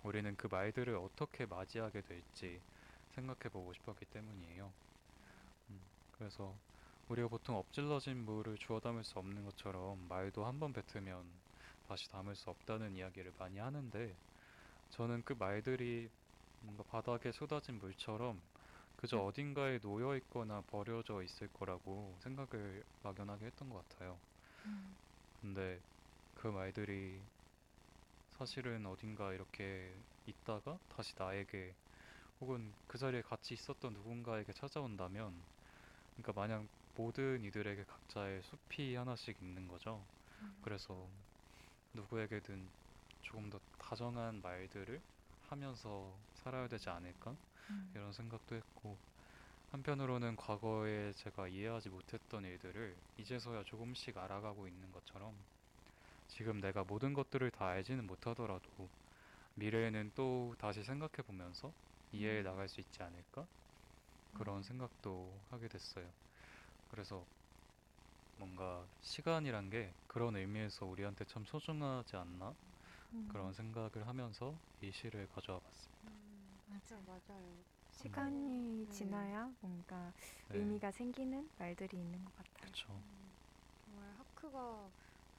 우리는 0.05 0.37
그 0.37 0.49
말들을 0.49 0.97
어떻게 0.97 1.47
맞이하게 1.47 2.03
될지 2.03 2.65
생각해 3.11 3.51
보고 3.53 3.75
싶었기 3.75 4.07
때문이에요. 4.07 4.77
음, 5.71 5.91
그래서 6.11 6.63
우리가 7.09 7.29
보통 7.29 7.57
엎질러진 7.57 8.25
물을 8.25 8.57
주워 8.57 8.81
담을 8.81 9.05
수 9.05 9.19
없는 9.19 9.45
것처럼 9.45 10.01
말도 10.09 10.45
한 10.47 10.61
번 10.61 10.73
뱉으면 10.73 11.43
다시 11.83 12.09
담을 12.09 12.35
수 12.37 12.51
없다는 12.51 12.97
이야기를 12.97 13.33
많이 13.39 13.59
하는데 13.59 14.21
저는 14.91 15.25
그 15.25 15.35
말들이 15.35 16.11
뭔가 16.61 16.85
바닥에 16.85 17.33
쏟아진 17.33 17.79
물처럼 17.79 18.49
그저 18.97 19.21
어딘가에 19.21 19.81
놓여 19.81 20.17
있거나 20.19 20.63
버려져 20.63 21.23
있을 21.23 21.49
거라고 21.49 22.19
생각을 22.23 22.85
막연하게 23.03 23.47
했던 23.47 23.69
것 23.71 23.89
같아요. 23.89 24.23
음. 24.67 24.99
근데 25.33 25.83
그 26.35 26.49
말들이 26.49 27.29
사실은 28.37 28.85
어딘가 28.87 29.33
이렇게 29.33 29.95
있다가 30.27 30.79
다시 30.89 31.15
나에게 31.17 31.75
혹은 32.41 32.75
그 32.87 32.99
자리에 32.99 33.23
같이 33.23 33.55
있었던 33.55 33.95
누군가에게 33.95 34.53
찾아온다면 34.53 35.47
그러니까 36.15 36.33
마냥 36.35 36.69
모든 36.95 37.45
이들에게 37.45 37.85
각자의 37.85 38.43
숲이 38.43 38.95
하나씩 38.97 39.43
있는 39.43 39.69
거죠. 39.69 40.07
음. 40.41 40.57
그래서 40.63 41.11
누구에게든 41.95 42.71
조금 43.23 43.51
더 43.51 43.61
다정한 43.79 44.43
말들을 44.43 45.03
하면서 45.41 46.19
살아야 46.35 46.69
되지 46.69 46.91
않을까? 46.91 47.37
음. 47.71 47.93
이런 47.95 48.13
생각도 48.13 48.57
했고 48.57 48.99
한편으로는 49.71 50.37
과거에 50.37 51.13
제가 51.13 51.49
이해하지 51.49 51.91
못했던 51.91 52.45
일들을 52.45 52.97
이제서야 53.19 53.65
조금씩 53.65 54.17
알아가고 54.19 54.69
있는 54.69 54.93
것처럼 54.93 55.45
지금 56.29 56.59
내가 56.61 56.85
모든 56.85 57.15
것들을 57.15 57.51
다 57.51 57.67
알지는 57.69 58.07
못하더라도 58.07 58.93
미래에는 59.57 60.13
또 60.15 60.55
다시 60.59 60.85
생각해 60.85 61.25
보면서 61.27 61.75
이해해 62.13 62.43
음. 62.43 62.45
나갈 62.45 62.69
수 62.69 62.81
있지 62.81 63.03
않을까? 63.03 63.49
그런 64.35 64.63
음. 64.63 64.65
생각도 64.65 65.47
하게 65.51 65.69
됐어요. 65.69 66.15
그래서 66.89 67.29
뭔가 68.37 68.93
시간이란 69.01 69.71
게 69.71 69.97
그런 70.07 70.37
의미에서 70.37 70.87
우리한테 70.87 71.25
참 71.25 71.45
소중하지 71.45 72.15
않나? 72.17 72.57
음. 73.13 73.29
그런 73.29 73.53
생각을 73.55 74.07
하면서 74.09 74.63
이 74.81 74.93
시를 74.93 75.29
가져와 75.29 75.61
봤습니다. 75.61 76.03
음, 76.05 76.61
맞아. 76.67 77.01
맞아요. 77.03 77.65
시간이 77.91 78.87
네. 78.87 78.91
지나야 78.91 79.55
뭔가 79.61 80.13
네, 80.49 80.53
의미가 80.53 80.91
생기는 80.91 81.51
말들이 81.57 81.99
있는 81.99 82.25
것 82.25 82.35
같아요. 82.35 82.75
음, 82.99 83.39
정말 83.85 84.15
하크가 84.15 84.93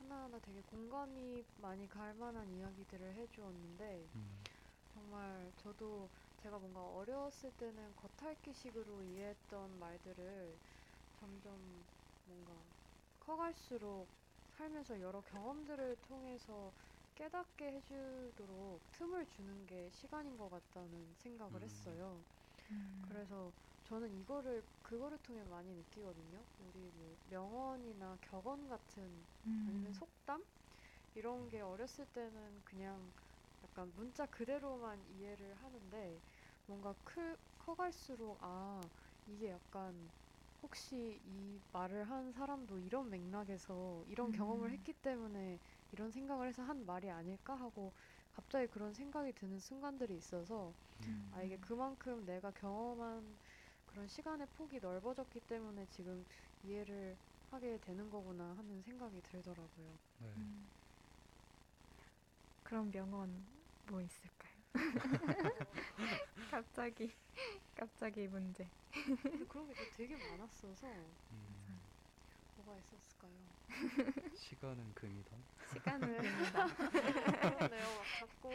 하나하나 0.05 0.39
되게 0.39 0.61
공감이 0.61 1.43
많이 1.55 1.87
갈 1.87 2.13
만한 2.13 2.51
이야기들을 2.51 3.15
해주었는데 3.15 4.11
음, 4.15 4.49
정말 4.87 5.53
저도 5.57 6.11
제가 6.37 6.59
뭔가 6.59 6.87
어려웠을 6.89 7.51
때는 7.51 7.95
겉핥기식으로 7.95 9.03
이해했던 9.03 9.79
말들을 9.79 10.59
점점 11.13 11.87
뭔가 12.23 12.73
커갈수록 13.19 14.13
살면서 14.49 15.01
여러 15.01 15.21
경험들을 15.23 15.97
통해서 16.01 16.73
깨닫게 17.15 17.73
해주도록 17.73 18.91
틈을 18.91 19.27
주는 19.27 19.65
게 19.65 19.89
시간인 19.91 20.37
것 20.37 20.49
같다는 20.49 21.15
생각을 21.15 21.63
음. 21.63 21.63
했어요. 21.63 22.25
음. 22.71 22.95
그래서 23.01 23.53
저는 23.85 24.11
이거를 24.11 24.63
그거를 24.81 25.17
통해 25.19 25.43
많이 25.45 25.73
느끼거든요. 25.75 26.47
우리 26.57 26.91
뭐 26.91 27.17
명언이나 27.23 28.17
격언 28.21 28.67
같은 28.67 29.27
아니면 29.65 29.91
음. 29.91 29.93
속담 29.93 30.45
이런 31.15 31.49
게 31.49 31.61
어렸을 31.61 32.05
때는 32.07 32.63
그냥 32.65 33.13
약간 33.63 33.93
문자 33.95 34.25
그대로만 34.27 35.07
이해를 35.07 35.55
하는데 35.55 36.23
뭔가 36.65 36.95
크, 37.05 37.37
커갈수록 37.59 38.39
아 38.43 38.91
이게 39.25 39.49
약간 39.51 40.11
혹시 40.61 41.19
이 41.23 41.61
말을 41.71 42.05
한 42.09 42.31
사람도 42.31 42.79
이런 42.79 43.09
맥락에서 43.09 44.05
이런 44.07 44.31
경험을 44.31 44.71
음. 44.71 44.73
했기 44.73 44.93
때문에 44.93 45.59
이런 45.91 46.11
생각을 46.11 46.47
해서 46.47 46.63
한 46.63 46.85
말이 46.85 47.09
아닐까 47.11 47.55
하고 47.55 47.93
갑자기 48.31 48.67
그런 48.67 48.93
생각이 48.93 49.33
드는 49.33 49.59
순간들이 49.59 50.15
있어서 50.17 50.75
음. 51.01 51.31
아 51.31 51.43
이게 51.43 51.57
그만큼 51.57 52.25
내가 52.25 52.51
경험한 52.51 53.39
그런 53.95 54.07
시간의 54.07 54.47
폭이 54.51 54.81
넓어졌기 54.81 55.39
때문에 55.39 55.85
지금 55.85 56.25
이해를 56.61 57.17
하게 57.47 57.77
되는 57.77 58.09
거구나 58.09 58.57
하는 58.57 58.81
생각이 58.81 59.21
들더라고요. 59.21 60.01
네. 60.17 60.27
음. 60.35 60.69
그런 62.63 62.91
명언 62.91 63.47
뭐 63.83 64.01
있을까요? 64.01 64.51
갑자기 66.51 67.13
갑자기 67.75 68.27
문제. 68.27 68.71
그런 69.47 69.67
게 69.67 69.73
되게 69.91 70.17
많았어서 70.17 70.87
음. 71.31 71.44
뭐가 72.65 72.79
있었을까요? 72.79 73.31
시간은 74.35 74.93
금이다. 74.93 75.31
시간을 75.73 76.07
네. 76.21 76.29
봅니다. 76.29 76.67
그러네요. 77.57 77.83
막 77.97 78.05
자꾸 78.19 78.51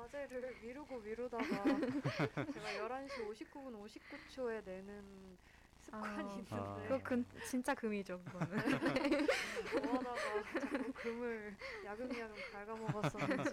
과제를 0.00 0.56
미루고 0.62 1.00
미루다가 1.00 1.44
제가 1.44 2.68
11시 2.88 3.28
59분 3.28 3.82
59초에 3.84 4.64
내는 4.64 5.36
습관이 5.82 6.04
아, 6.16 6.20
있는데 6.32 6.54
아. 6.54 6.74
그거 6.82 7.02
금, 7.02 7.24
진짜 7.44 7.74
금이죠 7.74 8.20
그거는. 8.24 8.56
뭐 9.82 9.94
하다가 9.94 10.60
자꾸 10.60 10.92
금을 10.92 11.56
야금야금 11.84 12.36
갉아먹었었는지 12.52 13.50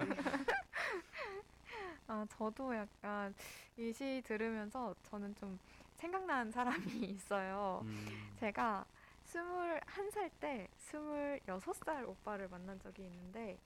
아 2.08 2.26
저도 2.30 2.76
약간 2.76 3.34
이 3.78 3.92
시 3.94 4.22
들으면서 4.26 4.94
저는 5.04 5.34
좀 5.36 5.58
생각난 5.96 6.52
사람이 6.52 6.86
있어요. 7.06 7.82
음. 7.84 8.36
제가 8.40 8.86
스물한 9.30 10.10
살 10.12 10.30
때 10.40 10.68
스물여섯 10.78 11.76
살 11.76 12.04
오빠를 12.06 12.48
만난 12.48 12.80
적이 12.80 13.04
있는데 13.04 13.60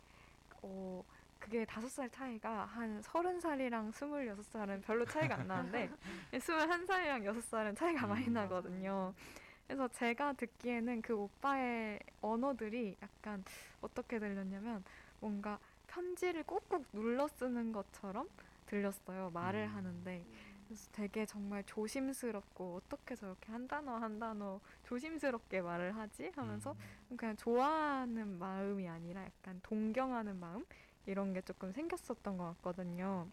어 0.62 1.02
그게 1.40 1.64
다섯 1.64 1.88
살 1.88 2.10
차이가 2.10 2.66
한 2.66 3.02
서른 3.02 3.40
살이랑 3.40 3.92
스물여섯 3.92 4.44
살은 4.46 4.82
별로 4.82 5.06
차이가 5.06 5.36
안 5.36 5.48
나는데 5.48 5.90
스물한 6.42 6.86
살이랑 6.86 7.26
여섯 7.26 7.42
살은 7.44 7.76
차이가 7.76 8.08
많이 8.08 8.28
음. 8.28 8.34
나거든요. 8.34 9.14
그래서 9.66 9.88
제가 9.88 10.34
듣기에는 10.34 11.02
그 11.02 11.16
오빠의 11.16 12.00
언어들이 12.22 12.98
약간 13.02 13.44
어떻게 13.82 14.20
들렸냐면 14.20 14.84
뭔가 15.22 15.60
편지를 15.88 16.44
꾹꾹 16.44 16.84
눌러 16.92 17.26
쓰는 17.30 17.72
것처럼 17.72 18.28
들렸어요. 18.66 19.30
말을 19.34 19.62
음. 19.64 19.76
하는데 19.76 20.26
그래서 20.74 20.90
되게 20.92 21.24
정말 21.28 21.64
조심스럽고 21.66 22.78
어떻게 22.78 23.16
저렇게 23.16 23.52
한 23.52 23.68
단어 23.68 23.96
한 23.98 24.18
단어 24.18 24.60
조심스럽게 24.86 25.62
말을 25.62 25.96
하지 25.96 26.32
하면서 26.36 26.76
음. 27.12 27.16
그냥 27.16 27.38
좋아하는 27.38 28.40
마음이 28.40 28.90
아니라 28.90 29.24
약간 29.24 29.60
동경하는 29.62 30.40
마음 30.40 30.66
이런 31.06 31.32
게 31.32 31.42
조금 31.42 31.72
생겼었던 31.72 32.38
것 32.38 32.56
같거든요. 32.56 33.28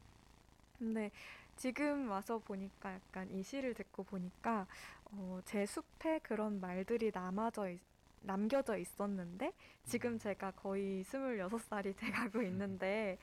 근데 0.79 1.11
지금 1.57 2.11
와서 2.11 2.39
보니까 2.39 2.93
약간 2.93 3.31
이 3.31 3.43
시를 3.43 3.73
듣고 3.73 4.03
보니까 4.03 4.67
어, 5.07 5.41
제 5.47 5.65
숲에 5.65 6.19
그런 6.23 6.61
말들이 6.61 7.11
남아져 7.15 7.71
있, 7.71 7.81
남겨져 8.21 8.77
있었는데 8.77 9.55
지금 9.85 10.19
제가 10.19 10.51
거의 10.51 11.05
스물여섯 11.05 11.59
살이 11.63 11.95
돼가고 11.97 12.43
있는데 12.43 13.17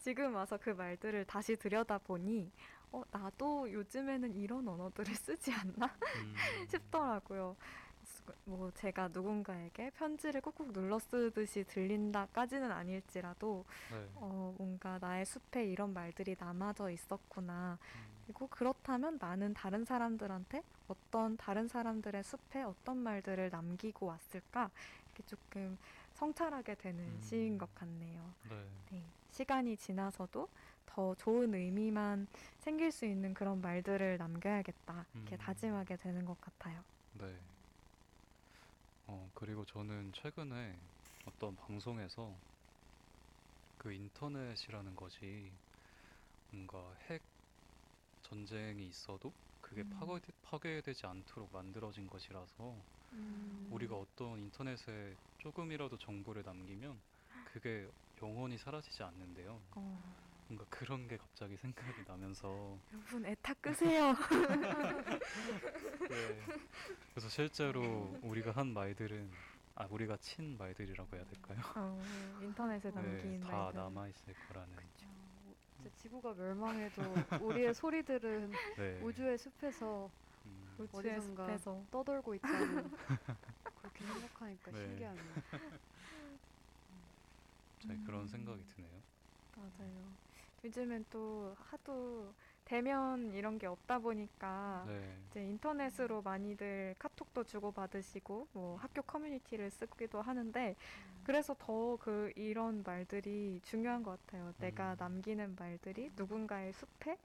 지금 0.00 0.34
와서 0.34 0.58
그 0.60 0.70
말들을 0.70 1.26
다시 1.26 1.56
들여다보니 1.56 2.50
어, 2.92 3.02
나도 3.10 3.70
요즘에는 3.70 4.34
이런 4.34 4.66
언어들을 4.66 5.04
쓰지 5.14 5.52
않나 5.52 5.94
음. 6.16 6.34
싶더라고요. 6.68 7.56
뭐 8.44 8.70
제가 8.72 9.08
누군가에게 9.08 9.90
편지를 9.90 10.40
꾹꾹 10.40 10.72
눌러 10.72 10.98
쓰듯이 10.98 11.64
들린다까지는 11.64 12.70
아닐지라도 12.70 13.64
네. 13.90 14.08
어, 14.14 14.54
뭔가 14.56 14.98
나의 15.00 15.26
숲에 15.26 15.66
이런 15.66 15.92
말들이 15.92 16.34
남아져 16.38 16.90
있었구나. 16.90 17.78
음. 17.94 18.20
그리고 18.24 18.46
그렇다면 18.48 19.18
나는 19.20 19.52
다른 19.54 19.84
사람들한테 19.84 20.62
어떤 20.88 21.36
다른 21.36 21.68
사람들의 21.68 22.22
숲에 22.22 22.62
어떤 22.62 22.98
말들을 22.98 23.50
남기고 23.50 24.06
왔을까? 24.06 24.70
이렇게 25.06 25.22
조금 25.26 25.76
성찰하게 26.14 26.76
되는 26.76 27.00
음. 27.00 27.20
시인 27.20 27.58
것 27.58 27.72
같네요. 27.74 28.34
네. 28.48 28.66
네. 28.90 29.04
시간이 29.30 29.76
지나서도 29.76 30.48
더 30.86 31.14
좋은 31.14 31.54
의미만 31.54 32.26
생길 32.58 32.90
수 32.90 33.06
있는 33.06 33.32
그런 33.32 33.60
말들을 33.60 34.18
남겨야겠다. 34.18 35.06
이렇게 35.14 35.36
음. 35.36 35.38
다짐하게 35.38 35.96
되는 35.96 36.24
것 36.24 36.40
같아요. 36.40 36.82
네. 37.14 37.36
어, 39.06 39.30
그리고 39.34 39.64
저는 39.64 40.12
최근에 40.12 40.76
어떤 41.26 41.56
방송에서 41.56 42.34
그 43.78 43.92
인터넷이라는 43.92 44.94
것이 44.96 45.50
뭔가 46.50 46.94
핵 47.08 47.22
전쟁이 48.22 48.86
있어도 48.86 49.32
그게 49.60 49.82
음. 49.82 49.90
파괴, 49.90 50.20
파괴되지 50.42 51.06
않도록 51.06 51.50
만들어진 51.52 52.06
것이라서 52.06 52.76
음. 53.12 53.68
우리가 53.70 53.96
어떤 53.96 54.38
인터넷에 54.38 55.16
조금이라도 55.38 55.96
정보를 55.98 56.42
남기면 56.44 57.00
그게 57.52 57.88
영원히 58.22 58.58
사라지지 58.58 59.02
않는데요. 59.02 59.60
어, 59.76 60.14
뭔가 60.48 60.64
그런 60.68 61.06
게 61.08 61.16
갑자기 61.16 61.56
생각이 61.56 62.02
나면서 62.06 62.78
여러분 62.92 63.24
애타 63.24 63.54
끄세요. 63.54 64.12
네. 66.08 66.40
그래서 67.10 67.28
실제로 67.28 68.16
우리가 68.22 68.50
한 68.52 68.68
말들은 68.72 69.30
아 69.76 69.86
우리가 69.90 70.16
친 70.18 70.58
말들이라고 70.58 71.16
해야 71.16 71.24
될까요? 71.24 71.58
어, 71.76 72.02
인터넷에 72.42 72.90
남긴 72.90 73.40
네, 73.40 73.40
다 73.40 73.52
말들. 73.56 73.80
남아 73.80 74.08
있을 74.08 74.34
거라는. 74.48 74.76
어, 74.76 75.54
진짜 75.76 75.90
지구가 75.96 76.34
멸망해도 76.34 77.02
우리의 77.40 77.72
소리들은 77.72 78.52
네. 78.76 79.00
우주의 79.02 79.38
숲에서 79.38 80.10
음, 80.44 80.74
우주의 80.78 81.16
어디선가 81.16 81.46
숲에서 81.46 81.82
떠돌고 81.90 82.34
있다는 82.34 82.90
그렇게 83.80 84.04
생각하니까 84.04 84.70
네. 84.72 84.76
신기하네요. 84.78 85.34
네, 87.82 87.98
그런 88.02 88.26
음. 88.26 88.28
생각이 88.28 88.64
드네요. 88.66 89.04
맞아요. 89.54 90.16
요즘엔 90.64 91.06
또 91.10 91.54
하도 91.58 92.34
대면 92.64 93.34
이런 93.34 93.58
게 93.58 93.66
없다 93.66 93.98
보니까 93.98 94.90
네. 94.90 95.30
이제 95.30 95.44
인터넷으로 95.44 96.22
많이들 96.22 96.94
카톡도 96.98 97.44
주고 97.44 97.72
받으시고 97.72 98.48
뭐 98.52 98.76
학교 98.76 99.02
커뮤니티를 99.02 99.70
쓰기도 99.70 100.22
하는데 100.22 100.76
그래서 101.22 101.54
더 101.58 101.96
그 102.00 102.32
이런 102.36 102.82
말들이 102.84 103.60
중요한 103.62 104.02
것 104.02 104.12
같아요. 104.26 104.52
내가 104.58 104.94
음. 104.94 104.98
남기는 104.98 105.56
말들이 105.58 106.10
누군가의 106.16 106.72
숲에 106.72 107.18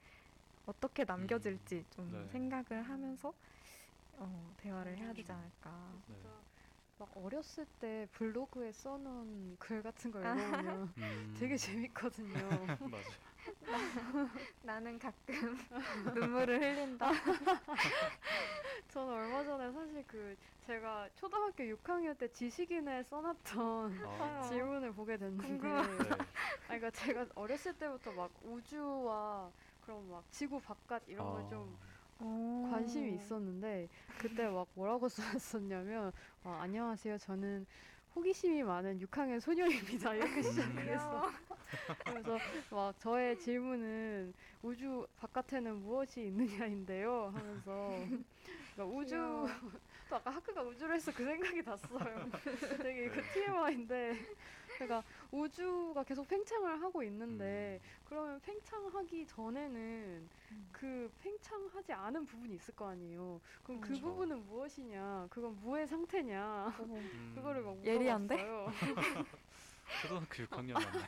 어떻게 0.65 1.06
남겨질지 1.06 1.86
좀 1.91 2.12
네. 2.12 2.28
생각을 2.28 2.84
하면서 2.84 3.34
어, 4.13 4.54
대화를 4.58 4.98
해야 4.98 5.13
되지 5.13 5.32
음. 5.32 5.34
않을까. 5.34 6.04
네. 6.08 6.44
막 6.97 7.10
어렸을 7.15 7.65
때 7.79 8.08
블로그에 8.13 8.71
써놓은 8.71 9.58
글 9.60 9.84
같은 9.84 10.12
거 10.12 10.19
읽어보면 10.19 10.93
음, 10.97 11.36
되게 11.38 11.58
재밌거든요. 11.58 12.34
맞아. 12.89 13.10
나 14.63 14.79
는 14.79 14.97
가끔 14.97 15.58
눈물을 16.15 16.60
흘린다. 16.60 17.12
저는 18.89 19.13
얼마 19.13 19.43
전에 19.43 19.71
사실 19.71 20.03
그 20.08 20.36
제가 20.65 21.10
초등학교 21.15 21.63
6학년 21.63 22.17
때 22.17 22.31
지식인에 22.31 23.03
써놨던 23.03 23.99
아, 24.03 24.41
질문을 24.49 24.93
보게 24.93 25.17
됐는데. 25.17 25.47
네. 25.49 25.67
아 25.69 25.86
그러니까 26.67 26.89
제가 26.91 27.27
어렸을 27.36 27.73
때부터 27.77 28.12
막 28.13 28.31
우주와 28.41 29.51
그런 29.81 30.10
막 30.10 30.23
지구 30.31 30.60
바깥 30.60 31.03
이런 31.08 31.27
아, 31.27 31.31
걸좀 31.34 31.77
어. 32.19 32.67
관심이 32.71 33.15
있었는데 33.15 33.89
그때 34.17 34.47
막 34.47 34.67
뭐라고 34.73 35.08
써놨었냐면 35.10 36.12
어, 36.43 36.58
안녕하세요 36.62 37.17
저는 37.17 37.65
호기심이 38.15 38.63
많은 38.63 38.99
6학년 38.99 39.39
소녀입니다 39.39 40.13
이렇게 40.13 40.41
시작을 40.41 40.88
했어 40.88 41.30
그래서 42.06 42.38
막 42.71 42.97
저의 42.99 43.38
질문은 43.39 44.34
우주 44.62 45.06
바깥에는 45.17 45.75
무엇이 45.75 46.28
있느냐인데요 46.28 47.34
하면서 47.36 47.89
그러니까 48.75 48.86
우주. 48.97 49.47
또 50.08 50.17
아까 50.17 50.30
학교가 50.30 50.62
우주로 50.62 50.93
해서 50.93 51.12
그 51.12 51.25
생각이 51.25 51.63
났어요 51.63 52.30
되게 52.78 53.10
그 53.10 53.21
네. 53.21 53.34
TMI인데 53.34 54.19
그러니까 54.75 55.04
우주가 55.41 56.04
계속 56.04 56.28
팽창을 56.28 56.82
하고 56.82 57.04
있는데 57.04 57.80
그러면 58.04 58.39
팽창하기 58.41 59.26
전에는 59.28 60.30
음. 60.52 60.65
그 60.71 61.10
팽창하지 61.17 61.93
않은 61.93 62.26
부분이 62.26 62.54
있을 62.56 62.74
거 62.76 62.88
아니에요. 62.89 63.41
그럼 63.63 63.80
그 63.80 63.98
그쵸. 63.98 64.00
부분은 64.00 64.45
무엇이냐? 64.45 65.28
그건 65.32 65.56
무의 65.60 65.88
상태냐? 65.88 66.67
음, 66.80 67.26
그거를 67.32 67.63
막 67.63 67.84
예리한데? 67.84 68.38
초등학교 70.02 70.43
6학년 70.43 70.80
맞네. 70.82 71.06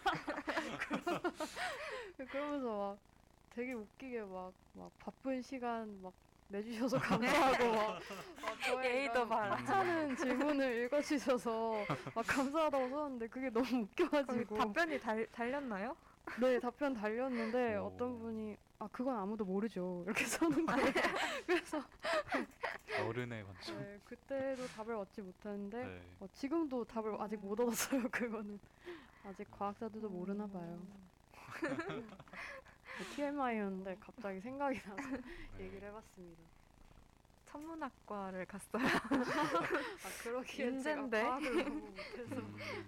그러면서 2.30 2.78
막 2.78 3.02
되게 3.50 3.74
웃기게 3.74 4.24
막, 4.26 4.56
막 4.74 4.94
바쁜 5.00 5.42
시간 5.42 6.02
막 6.02 6.16
내주셔서 6.50 6.98
감사하고 7.00 7.76
막, 7.76 8.00
막 8.42 8.62
저의 8.62 8.96
예의도. 8.96 9.26
하찮은 9.26 10.16
질문을 10.16 10.86
읽어주셔서 10.86 11.86
막 12.16 12.26
감사하다고 12.26 12.90
써는데 12.90 13.28
그게 13.28 13.50
너무 13.50 13.66
웃겨가지고 13.84 14.58
답변이 14.58 15.00
달, 15.00 15.28
달렸나요? 15.32 15.96
네 16.42 16.60
답변 16.60 16.94
달렸는데 16.94 17.78
오. 17.78 17.86
어떤 17.86 18.20
분이 18.20 18.58
아 18.80 18.88
그건 18.92 19.16
아무도 19.18 19.46
모르죠 19.46 20.04
이렇게 20.06 20.26
써는 20.26 20.66
거예요. 20.66 20.92
그래서 21.46 21.82
어른의 23.08 23.44
관점. 23.46 23.80
네, 23.80 24.00
그때도 24.06 24.68
답을 24.68 24.96
얻지 24.96 25.22
못했는데 25.22 25.84
네. 25.84 26.02
어, 26.20 26.28
지금도 26.34 26.84
답을 26.86 27.16
아직 27.20 27.38
못 27.38 27.60
얻었어요. 27.60 28.04
그거는 28.10 28.60
아직 29.26 29.50
과학자들도 29.52 30.10
모르나 30.10 30.46
봐요. 30.48 30.80
TMI였는데 33.06 33.98
갑자기 34.00 34.40
생각이 34.42 34.80
나서 34.82 34.98
네. 35.58 35.66
얘기를 35.66 35.88
해봤습니다. 35.90 36.44
천문학과를 37.50 38.46
갔어요. 38.46 38.84
아 40.04 40.10
그러기엔 40.24 40.74
인젠데? 40.76 41.20
제가 41.20 41.40
과학을 41.40 41.64
너무 41.64 41.92
못해서 41.92 42.36
음, 42.36 42.86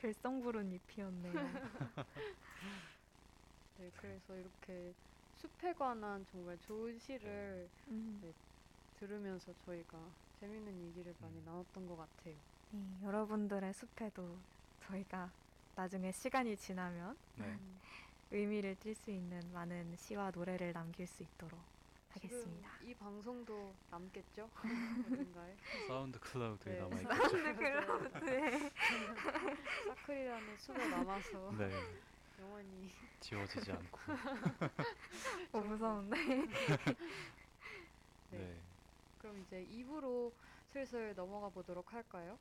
될성부른 0.00 0.72
잎이었네요. 0.72 1.32
네 3.78 3.90
그래서 3.96 4.34
이렇게 4.36 4.92
숲에 5.36 5.72
관한 5.74 6.26
정말 6.32 6.58
좋은 6.66 6.98
시를 6.98 7.68
음. 7.88 8.34
들으면서 8.98 9.52
저희가 9.64 9.98
재밌는 10.40 10.88
얘기를 10.88 11.14
많이 11.20 11.34
음. 11.36 11.44
나눴던 11.46 11.86
것 11.86 11.96
같아요. 11.96 12.34
네, 12.72 12.80
여러분들의 13.04 13.72
숲에도 13.72 14.36
저희가 14.80 15.30
나중에 15.76 16.10
시간이 16.10 16.56
지나면 16.56 17.16
네. 17.36 17.44
음, 17.44 17.77
의미를 18.30 18.76
띌수 18.76 19.08
있는 19.08 19.40
많은 19.52 19.96
시와 19.96 20.30
노래를 20.30 20.72
남길 20.72 21.06
수 21.06 21.22
있도록 21.22 21.58
하겠습니다. 22.10 22.70
이 22.84 22.94
방송도 22.94 23.74
남겠죠? 23.90 24.50
어딘가에 25.12 25.56
SoundCloud에 25.86 26.72
네. 26.74 26.80
남아 26.80 26.96
있겠죠. 27.00 27.28
SoundCloud에 27.28 28.70
사클이라는 29.88 30.56
숲에 30.58 30.88
남아서 30.88 31.52
네. 31.56 31.70
영원히 32.40 32.92
지워지지 33.20 33.72
않고. 33.72 33.98
어, 35.52 35.60
무서운데. 35.60 36.16
네. 36.26 36.46
네. 38.30 38.60
그럼 39.18 39.38
이제 39.40 39.66
2부로 39.72 40.32
슬슬 40.66 41.14
넘어가 41.14 41.48
보도록 41.48 41.92
할까요? 41.92 42.38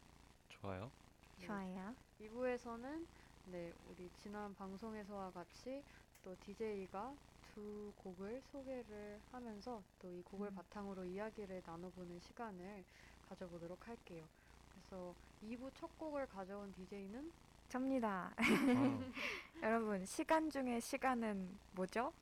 좋아요. 0.49 0.91
네. 1.39 1.47
좋아요. 1.47 1.95
2부에서는 2.21 3.05
네, 3.51 3.71
우리 3.89 4.09
지난 4.21 4.53
방송에서와 4.55 5.31
같이 5.31 5.81
또 6.23 6.35
DJ가 6.39 7.13
두 7.53 7.91
곡을 7.97 8.41
소개를 8.51 9.19
하면서 9.31 9.81
또 10.01 10.07
이 10.09 10.21
곡을 10.23 10.47
음. 10.49 10.55
바탕으로 10.55 11.05
이야기를 11.05 11.63
나눠보는 11.65 12.19
시간을 12.19 12.83
가져보도록 13.29 13.87
할게요. 13.87 14.25
그래서 14.71 15.13
2부 15.43 15.71
첫 15.75 15.97
곡을 15.97 16.27
가져온 16.27 16.71
DJ는 16.73 17.31
접니다. 17.69 18.31
아, 18.35 18.41
여러분, 19.63 20.05
시간 20.05 20.49
중에 20.49 20.79
시간은 20.79 21.57
뭐죠? 21.71 22.13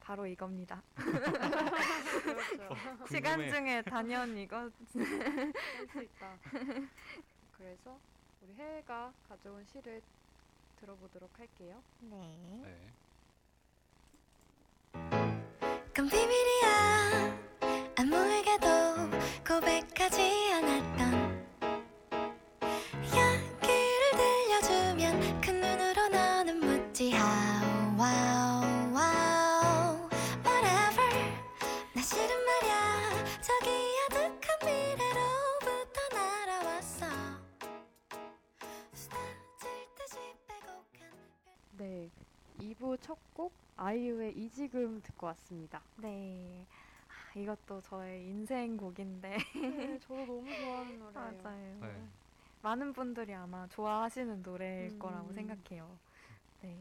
바로 0.00 0.26
이겁니다. 0.26 0.82
그렇죠. 0.94 2.74
시간 3.08 3.38
궁금해. 3.38 3.50
중에 3.50 3.82
단연 3.82 4.36
이거 4.36 4.58
할수 4.58 4.98
있다. 6.02 6.38
그래서 7.56 7.98
우리 8.42 8.52
해가 8.54 9.12
가져온 9.28 9.64
시를 9.64 10.02
들어보도록 10.84 11.30
할게요. 11.38 11.82
네. 12.00 12.16
네. 12.62 12.92
그건 15.94 16.08
비밀이야 16.10 17.38
아무에게도 17.98 18.66
고백하지 19.46 20.52
않았던 20.52 21.33
2부 42.84 43.00
첫 43.00 43.16
곡 43.34 43.52
아이유의 43.76 44.36
이지금 44.36 45.00
듣고 45.02 45.26
왔습니다. 45.28 45.80
네. 45.96 46.66
아, 47.08 47.38
이것도 47.38 47.80
저의 47.82 48.26
인생 48.26 48.76
곡인데. 48.76 49.38
네, 49.54 49.98
저도 50.06 50.24
너무 50.26 50.54
좋아하는 50.54 50.98
노래예요. 50.98 51.42
맞아요. 51.42 51.78
네. 51.80 52.02
많은 52.62 52.92
분들이 52.92 53.34
아마 53.34 53.66
좋아하시는 53.68 54.42
노래일 54.42 54.92
음. 54.92 54.98
거라고 54.98 55.32
생각해요. 55.32 55.98
네. 56.62 56.78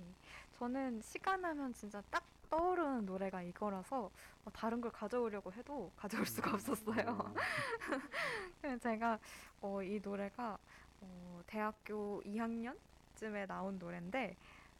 저는 0.60 1.02
시간 1.02 1.44
하면 1.44 1.74
진짜 1.74 2.02
딱 2.12 2.24
떠오르는 2.50 3.06
노래가 3.06 3.42
이거라서 3.42 4.12
어, 4.46 4.52
다른 4.52 4.80
걸 4.82 4.92
가져오려고 4.92 5.52
해도 5.54 5.92
가져올 5.96 6.26
수가 6.26 6.54
없었어요. 6.54 7.34
그래서 8.62 8.78
제가 8.78 9.18
어, 9.62 9.82
이 9.82 10.00
노래가 10.04 10.58
어, 11.02 11.42
대학교 11.48 12.22
2학년쯤에 12.24 13.48
나온 13.48 13.80
노래인데 13.80 14.36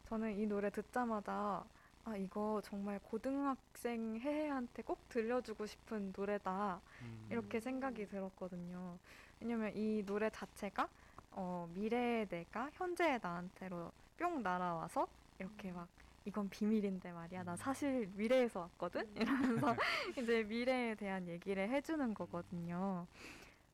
저는 0.08 0.38
이 0.38 0.46
노래 0.46 0.70
듣자마자 0.70 1.64
아 2.04 2.16
이거 2.16 2.60
정말 2.62 3.00
고등학생 3.02 4.18
해해한테 4.20 4.82
꼭 4.82 5.08
들려주고 5.08 5.64
싶은 5.66 6.12
노래다 6.14 6.80
음, 7.02 7.26
이렇게 7.30 7.60
생각이 7.60 8.06
들었거든요. 8.06 8.98
왜냐면 9.40 9.72
이 9.74 10.02
노래 10.04 10.28
자체가 10.28 10.88
어, 11.30 11.68
미래의 11.74 12.28
내가 12.28 12.70
현재의 12.74 13.18
나한테로 13.22 13.90
뿅 14.18 14.42
날아와서 14.42 15.08
이렇게 15.38 15.72
막 15.72 15.88
이건 16.26 16.48
비밀인데 16.50 17.12
말이야. 17.12 17.42
나 17.42 17.56
사실 17.56 18.08
미래에서 18.14 18.60
왔거든? 18.60 19.08
이러면서 19.16 19.74
이제 20.18 20.42
미래에 20.42 20.94
대한 20.94 21.26
얘기를 21.26 21.68
해주는 21.70 22.14
거거든요. 22.14 23.06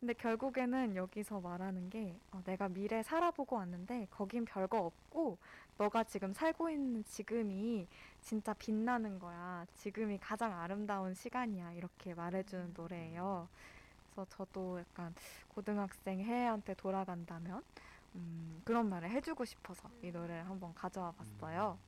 근데 0.01 0.15
결국에는 0.15 0.97
여기서 0.97 1.41
말하는 1.41 1.91
게 1.91 2.17
어, 2.33 2.41
내가 2.45 2.69
미래 2.69 3.03
살아보고 3.03 3.57
왔는데 3.57 4.07
거긴 4.11 4.45
별거 4.47 4.79
없고 4.79 5.37
너가 5.81 6.05
지금 6.05 6.35
살고 6.35 6.69
있는 6.69 7.03
지금이 7.05 7.87
진짜 8.21 8.53
빛나는 8.53 9.19
거야. 9.19 9.65
지금이 9.77 10.19
가장 10.19 10.53
아름다운 10.61 11.15
시간이야. 11.15 11.73
이렇게 11.73 12.13
말해주는 12.13 12.75
노래예요. 12.77 13.49
그래서 14.13 14.27
저도 14.29 14.79
약간 14.79 15.15
고등학생 15.49 16.21
해한테 16.21 16.75
돌아간다면 16.75 17.63
음, 18.15 18.61
그런 18.63 18.91
말을 18.91 19.09
해주고 19.09 19.47
싶어서 19.47 19.89
이 20.03 20.11
노래를 20.11 20.47
한번 20.47 20.75
가져와 20.75 21.13
봤어요. 21.13 21.79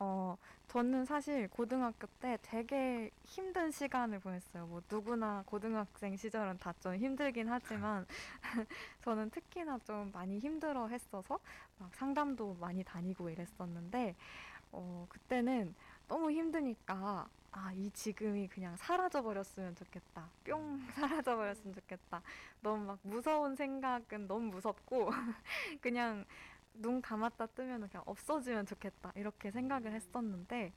어, 0.00 0.36
저는 0.68 1.04
사실 1.04 1.48
고등학교 1.48 2.06
때 2.20 2.38
되게 2.42 3.10
힘든 3.24 3.70
시간을 3.70 4.20
보냈어요. 4.20 4.66
뭐 4.66 4.80
누구나 4.90 5.42
고등학생 5.46 6.16
시절은 6.16 6.58
다 6.58 6.72
좀 6.80 6.96
힘들긴 6.96 7.48
하지만 7.48 8.06
저는 9.02 9.30
특히나 9.30 9.78
좀 9.84 10.10
많이 10.12 10.38
힘들어 10.38 10.88
했어서 10.88 11.38
막 11.78 11.94
상담도 11.94 12.56
많이 12.60 12.82
다니고 12.84 13.28
이랬었는데 13.30 14.14
어, 14.72 15.06
그때는 15.08 15.74
너무 16.08 16.30
힘드니까 16.32 17.28
아, 17.52 17.72
이 17.74 17.90
지금이 17.92 18.48
그냥 18.48 18.76
사라져 18.76 19.22
버렸으면 19.22 19.74
좋겠다. 19.76 20.30
뿅 20.44 20.80
사라져 20.94 21.36
버렸으면 21.36 21.74
좋겠다. 21.74 22.22
너무 22.62 22.84
막 22.86 22.98
무서운 23.02 23.56
생각은 23.56 24.28
너무 24.28 24.46
무섭고 24.52 25.10
그냥 25.82 26.24
눈 26.74 27.02
감았다 27.02 27.46
뜨면 27.46 27.88
그냥 27.88 28.02
없어지면 28.06 28.66
좋겠다. 28.66 29.12
이렇게 29.14 29.50
생각을 29.50 29.92
했었는데 29.92 30.72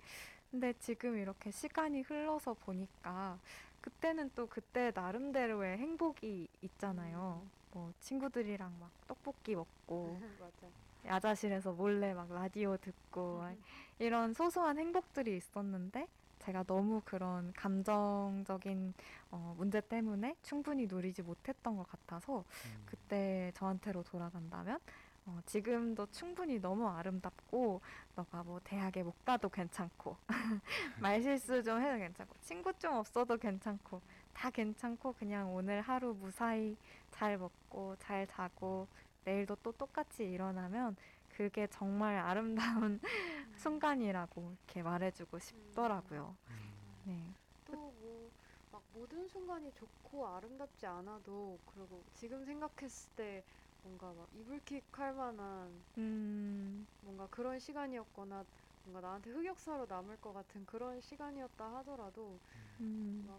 근데 0.51 0.73
지금 0.79 1.17
이렇게 1.17 1.51
시간이 1.51 2.01
흘러서 2.01 2.53
보니까 2.53 3.39
그때는 3.82 4.32
또 4.36 4.47
그때 4.47 4.91
나름대로의 4.93 5.77
행복이 5.77 6.47
있잖아요. 6.62 7.41
뭐 7.71 7.91
친구들이랑 7.99 8.79
막 8.79 8.91
떡볶이 9.08 9.56
먹고 9.56 10.19
맞아. 10.39 10.67
야자실에서 11.06 11.73
몰래 11.73 12.13
막 12.13 12.32
라디오 12.32 12.77
듣고 12.77 13.39
막 13.39 13.56
이런 13.99 14.34
소소한 14.34 14.77
행복들이 14.77 15.36
있었는데 15.36 16.08
제가 16.39 16.63
너무 16.63 17.01
그런 17.06 17.51
감정적인 17.53 18.93
어, 19.32 19.56
문제 19.58 19.82
때문에 19.82 20.36
충분히 20.43 20.88
누리지 20.88 21.21
못했던 21.21 21.75
것 21.77 21.88
같아서 21.89 22.39
음, 22.39 22.84
그때 22.86 23.51
저한테로 23.56 24.03
돌아간다면 24.03 24.79
어, 25.25 25.39
지금도 25.45 26.07
충분히 26.12 26.59
너무 26.59 26.88
아름답고 26.88 27.81
너가 28.15 28.43
뭐 28.43 28.59
대학에 28.63 29.03
못 29.03 29.23
가도 29.23 29.49
괜찮고 29.49 30.17
말실수 30.99 31.63
좀 31.63 31.81
해도 31.81 31.97
괜찮고 31.97 32.36
친구 32.41 32.73
좀 32.77 32.93
없어도 32.95 33.38
괜찮고 33.38 34.01
다 34.33 34.49
괜찮고 34.49 35.13
그냥 35.13 35.53
오늘 35.53 35.81
하루 35.81 36.13
무사히 36.13 36.75
잘 37.12 37.38
먹고 37.38 37.95
잘 37.99 38.27
자고 38.27 38.88
내일도 39.23 39.55
또 39.63 39.71
똑같이 39.71 40.25
일어나면 40.25 40.97
그게 41.29 41.67
정말 41.67 42.17
아름다운 42.17 42.99
순간이라고 43.55 44.55
이렇게 44.65 44.83
말해주고 44.83 45.39
싶더라고요. 45.39 46.36
음, 46.49 47.03
네. 47.05 47.33
또뭐 47.65 48.29
막 48.71 48.83
모든 48.93 49.27
순간이 49.27 49.71
좋고 49.73 50.27
아름답지 50.27 50.86
않아도 50.86 51.57
그리고 51.65 52.03
지금 52.13 52.43
생각했을 52.45 53.09
때 53.15 53.43
뭔가 53.84 54.13
막 54.15 54.28
이불킥 54.34 54.98
할 54.98 55.13
만한 55.13 55.86
음, 55.98 56.88
뭔가 57.02 57.28
그런 57.28 57.60
시간이었거나 57.60 58.46
뭔가 58.82 59.02
나한테 59.02 59.30
흑역사로 59.32 59.86
남을 59.88 60.17
것 60.17 60.34
같은 60.34 60.65
그런 60.65 61.02
시간이었다 61.02 61.76
하더라도 61.78 62.41
음, 62.80 63.34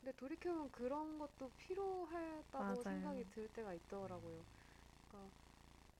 근데 0.00 0.12
돌이켜보면 0.12 0.70
그런 0.70 1.18
것도 1.18 1.50
필요하다고 1.56 2.82
맞아요. 2.82 2.84
생각이 2.84 3.24
들 3.24 3.48
때가 3.48 3.74
있더라고요. 3.74 4.46
그러니까 5.08 5.36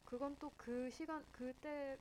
그건 0.05 0.38
또 0.38 0.52
그 0.57 0.90
시간 0.90 1.26
그때 1.33 1.98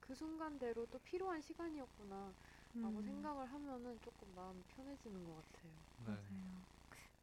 그 0.00 0.14
순간대로 0.14 0.86
또 0.86 0.98
필요한 1.00 1.40
시간이었구나 1.42 2.36
라고 2.82 3.02
음. 3.02 3.02
생각을 3.02 3.46
하면은 3.52 4.00
조금 4.00 4.34
마음이 4.34 4.64
편해지는 4.68 5.24
것 5.24 5.36
같아요. 5.52 5.86
네. 6.06 6.28
맞아요. 6.28 6.66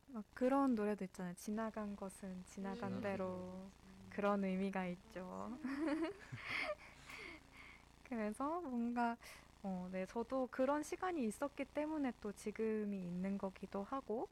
막 0.08 0.26
그런 0.34 0.76
노래도 0.76 1.06
있잖아요. 1.06 1.34
지나간 1.36 1.95
것은 1.95 2.45
지나간 2.45 3.02
음. 3.02 3.02
대로 3.02 3.73
그런 4.13 4.43
의미가 4.43 4.86
있죠. 4.88 5.58
그래서 8.08 8.62
뭔가 8.62 9.17
어, 9.63 9.88
네, 9.91 10.06
저도 10.06 10.47
그런 10.52 10.84
시간이 10.84 11.26
있었기 11.26 11.65
때문에 11.65 12.12
또 12.21 12.32
지금이 12.34 12.97
있는 12.97 13.38
거기도 13.38 13.84
하고, 13.84 14.28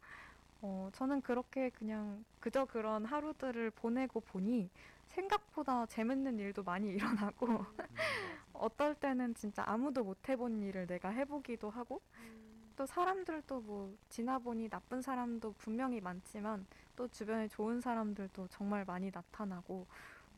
어, 0.61 0.89
저는 0.93 1.21
그렇게 1.21 1.69
그냥 1.69 2.23
그저 2.39 2.65
그런 2.65 3.05
하루들을 3.05 3.71
보내고 3.71 4.19
보니 4.21 4.69
생각보다 5.07 5.85
재밌는 5.87 6.37
일도 6.39 6.63
많이 6.63 6.89
일어나고, 7.29 7.47
음, 7.47 8.39
어떨 8.53 8.95
때는 8.95 9.35
진짜 9.35 9.63
아무도 9.65 10.03
못 10.03 10.27
해본 10.29 10.61
일을 10.63 10.87
내가 10.87 11.09
해보기도 11.09 11.69
하고, 11.69 12.01
음, 12.17 12.50
또 12.81 12.85
사람들도 12.87 13.61
뭐 13.61 13.95
지나보니 14.09 14.67
나쁜 14.67 15.03
사람도 15.03 15.53
분명히 15.59 16.01
많지만 16.01 16.65
또 16.95 17.07
주변에 17.07 17.47
좋은 17.47 17.79
사람들도 17.79 18.47
정말 18.47 18.83
많이 18.85 19.11
나타나고 19.13 19.85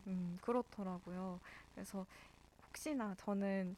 음, 0.07 0.37
그렇더라고요. 0.41 1.39
그래서 1.73 2.05
혹시나 2.67 3.15
저는 3.15 3.77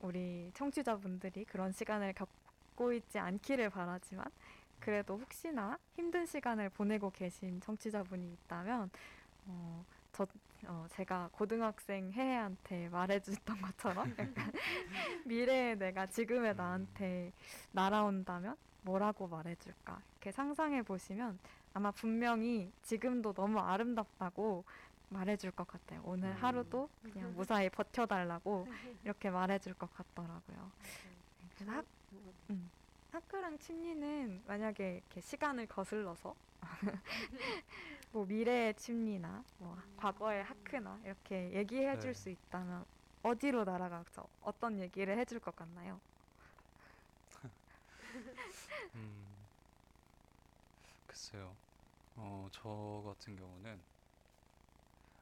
우리 0.00 0.50
청취자분들이 0.54 1.44
그런 1.44 1.70
시간을 1.70 2.14
겪고 2.14 2.94
있지 2.94 3.18
않기를 3.18 3.68
바라지만 3.68 4.24
그래도 4.80 5.18
혹시나 5.18 5.78
힘든 5.94 6.24
시간을 6.24 6.70
보내고 6.70 7.10
계신 7.10 7.60
청취자분이 7.60 8.32
있다면 8.32 8.90
어, 9.48 9.84
저 10.14 10.26
어, 10.68 10.86
제가 10.90 11.30
고등학생 11.32 12.12
혜혜한테 12.12 12.90
말해줬던 12.90 13.62
것처럼 13.62 14.10
약간 14.18 14.52
미래의 15.26 15.78
내가 15.78 16.06
지금의 16.06 16.54
나한테 16.56 17.32
날아온다면 17.72 18.54
뭐라고 18.82 19.26
말해줄까 19.28 19.98
이렇게 20.12 20.30
상상해 20.30 20.82
보시면 20.82 21.38
아마 21.72 21.90
분명히 21.90 22.70
지금도 22.82 23.32
너무 23.32 23.58
아름답다고 23.58 24.64
말해줄 25.08 25.52
것 25.52 25.66
같아요. 25.66 26.02
오늘 26.04 26.28
음. 26.28 26.36
하루도 26.38 26.90
그냥 27.02 27.34
무사히 27.34 27.70
버텨달라고 27.70 28.66
이렇게 29.04 29.30
말해줄 29.30 29.72
것 29.72 29.90
같더라고요. 29.94 30.70
그래서 31.54 31.72
학, 31.72 31.84
음, 32.50 32.70
하크랑 33.18 33.58
침리는 33.58 34.44
만약에 34.46 34.92
이렇게 34.94 35.20
시간을 35.20 35.66
거슬러서 35.66 36.36
뭐 38.10 38.26
미래의 38.26 38.74
침리나 38.74 39.46
뭐 39.56 39.76
과거의 39.96 40.42
하크나 40.44 41.00
이렇게 41.04 41.52
얘기해 41.52 41.96
줄 41.98 42.14
네. 42.14 42.14
수 42.14 42.30
있다면 42.30 42.84
어디로 43.22 43.64
날아가서 43.64 44.28
어떤 44.40 44.78
얘기를 44.80 45.18
해줄 45.18 45.40
것 45.40 45.54
같나요? 45.56 46.00
음, 48.94 49.50
글쎄요. 51.06 51.58
어, 52.16 52.48
저 52.52 53.02
같은 53.06 53.36
경우는 53.36 53.86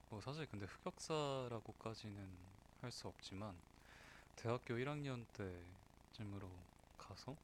뭐 0.08 0.20
사실 0.20 0.46
근데 0.46 0.66
흑역사라고까지는 0.66 2.60
할 2.78 2.90
수 2.92 3.08
없지만 3.08 3.62
대학교 4.36 4.78
1학년 4.78 5.26
때쯤으로 5.32 6.68
가서 6.98 7.38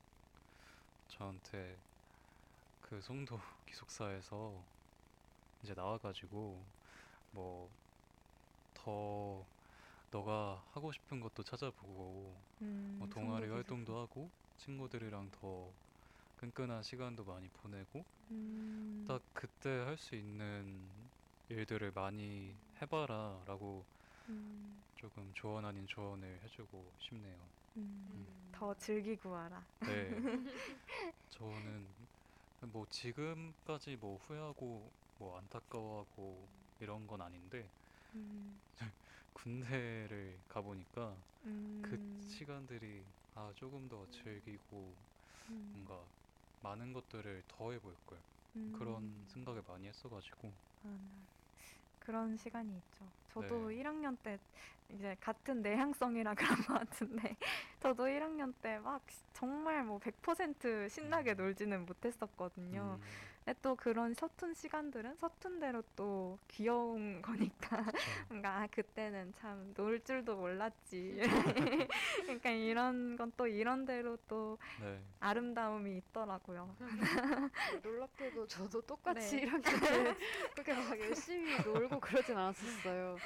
저한테 1.13 1.85
그 2.81 3.01
송도 3.03 3.39
기숙사에서 3.67 4.71
이제 5.63 5.75
나와가지고 5.75 6.75
뭐 7.31 7.77
더 8.75 9.51
너가 10.11 10.67
하고 10.73 10.93
싶은 10.93 11.21
것도 11.21 11.43
찾아보고 11.43 12.47
음, 12.63 12.99
뭐 12.99 13.09
동아리 13.09 13.49
활동도 13.49 13.99
하고 13.99 14.33
친구들이랑 14.57 15.31
더 15.33 15.79
끈끈한 16.37 16.83
시간도 16.83 17.25
많이 17.25 17.49
보내고 17.51 18.07
음, 18.31 19.03
딱 19.05 19.25
그때 19.33 19.71
할 19.71 19.97
수 19.99 20.17
있는 20.17 21.13
일들을 21.49 21.93
많이 21.93 22.63
해봐라 22.81 23.45
라고 23.47 23.89
음, 24.29 24.85
조금 24.95 25.33
조언 25.35 25.65
아닌 25.67 25.87
조언을 25.87 26.43
해주고 26.43 26.97
싶네요. 26.99 27.53
음, 27.77 28.27
더 28.51 28.75
즐기고 28.75 29.31
와라. 29.31 29.71
네. 29.85 30.25
저는 31.31 32.09
뭐 32.73 32.87
지금까지 32.87 33.97
뭐 33.97 34.17
후회하고 34.19 34.97
뭐 35.19 35.39
안타까워하고 35.39 36.55
이런 36.79 37.07
건 37.07 37.23
아닌데 37.23 37.75
음, 38.15 38.63
군대를 39.33 40.45
가보니까 40.49 41.27
그 41.81 41.99
음, 41.99 42.21
시간들이 42.21 43.15
아 43.35 43.53
조금 43.57 43.89
더 43.89 44.07
즐기고 44.07 45.09
음, 45.49 45.73
뭔가 45.73 46.13
많은 46.61 46.93
것들을 46.93 47.45
더 47.49 47.73
해볼 47.73 47.99
걸 48.07 48.27
그런 48.73 49.27
음. 49.27 49.29
생각을 49.29 49.63
많이 49.67 49.89
했어가지고 49.89 50.61
아, 50.83 51.32
그런 52.05 52.37
시간이 52.37 52.77
있죠. 52.77 53.05
저도 53.29 53.69
네. 53.69 53.77
1학년 53.77 54.17
때 54.23 54.39
이제 54.91 55.17
같은 55.21 55.63
내향성이라 55.63 56.35
그런 56.35 56.57
것 56.67 56.75
같은데 56.79 57.37
저도 57.81 58.09
1학년 58.09 58.53
때 58.61 58.79
막 58.81 59.03
정말 59.33 59.85
뭐 59.85 59.99
100% 59.99 60.89
신나게 60.89 61.33
음. 61.33 61.37
놀지는 61.37 61.87
못했었거든요. 61.87 62.99
음, 63.01 63.32
또 63.61 63.75
그런 63.77 64.15
서툰 64.15 64.55
시간들은 64.55 65.17
서툰 65.17 65.59
대로 65.59 65.83
또 65.97 66.39
귀여운 66.49 67.23
거니까. 67.23 67.85
뭔가 68.29 68.61
아, 68.63 68.67
그때는 68.69 69.33
참 69.35 69.75
놀 69.77 70.01
줄도 70.03 70.37
몰랐지. 70.37 71.19
그러니까 72.27 72.51
이런 72.51 73.17
건 73.17 73.33
또 73.37 73.47
이런 73.47 73.85
대로 73.87 74.17
또 74.29 74.59
네. 74.77 75.03
아름다움이 75.21 75.97
있더라고요. 75.99 76.77
놀랍게도 77.83 78.47
저도 78.47 78.83
똑같이 78.83 79.37
네. 79.37 79.41
1학년 79.41 79.83
때 79.87 80.17
그렇게 80.55 80.75
막 80.75 80.99
열심히 81.01 81.61
놀고 81.61 82.01
그러진 82.01 82.37
않았었어요. 82.37 83.23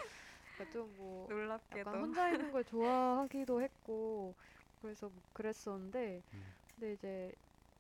그러니까 0.57 0.67
좀뭐 0.73 1.29
놀랍게도. 1.29 1.91
약간 1.91 2.01
혼자 2.01 2.31
있는 2.31 2.51
걸 2.53 2.65
좋아하기도 2.65 3.63
했고 3.63 4.37
그래서 4.75 5.11
뭐 5.11 5.23
그랬었는데 5.33 6.25
음. 6.33 6.57
근데 6.75 6.93
이제 6.95 7.33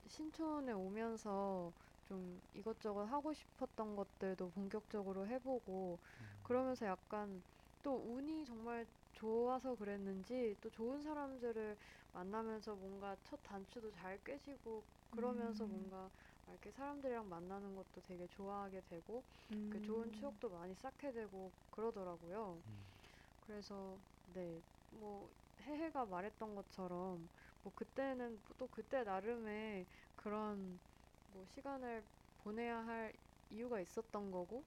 신촌에 0.08 0.72
오면서 0.72 1.74
좀 2.06 2.40
이것저것 2.54 3.04
하고 3.04 3.32
싶었던 3.34 3.96
것들도 3.96 4.50
본격적으로 4.52 5.26
해보고 5.28 6.00
음. 6.20 6.42
그러면서 6.42 6.86
약간 6.86 7.42
또 7.82 7.96
운이 8.14 8.44
정말 8.46 8.86
좋아서 9.12 9.76
그랬는지 9.76 10.56
또 10.60 10.70
좋은 10.70 11.02
사람들을 11.02 11.78
만나면서 12.12 12.76
뭔가 12.76 13.16
첫 13.24 13.42
단추도 13.42 13.90
잘 13.90 14.18
꿰지고 14.22 14.88
그러면서 15.10 15.66
음. 15.66 15.68
뭔가 15.68 16.12
이렇게 16.46 16.70
사람들이랑 16.70 17.28
만나는 17.28 17.74
것도 17.74 18.02
되게 18.02 18.26
좋아하게 18.28 18.82
되고 18.82 19.26
그 19.68 19.80
좋은 19.80 20.10
음. 20.10 20.12
추억도 20.12 20.50
많이 20.50 20.74
쌓게 20.74 21.12
되고 21.12 21.54
그러더라고요. 21.70 22.64
음. 22.66 23.00
그래서 23.40 24.04
네, 24.24 24.62
뭐 24.90 25.30
해해가 25.60 26.06
말했던 26.06 26.54
것처럼 26.54 27.28
뭐 27.62 27.72
그때는 27.74 28.42
또 28.58 28.68
그때 28.68 29.04
나름의 29.04 29.88
그런 30.16 30.80
뭐 31.36 31.46
시간을 31.46 32.08
보내야 32.38 32.78
할 32.86 33.12
이유가 33.50 33.80
있었던 33.80 34.30
거고 34.30 34.66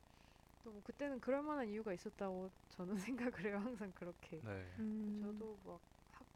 또 0.63 0.71
뭐 0.73 0.81
그때는 0.83 1.19
그럴 1.21 1.43
만한 1.43 1.69
이유가 1.69 1.93
있었다고 1.93 2.49
저는 2.69 2.97
생각을 2.97 3.45
해요. 3.45 3.57
항상 3.59 3.93
그렇게. 3.93 4.43
네. 4.43 4.51
음. 4.79 5.13
저도 5.15 5.59
막, 5.63 5.83
학, 6.09 6.27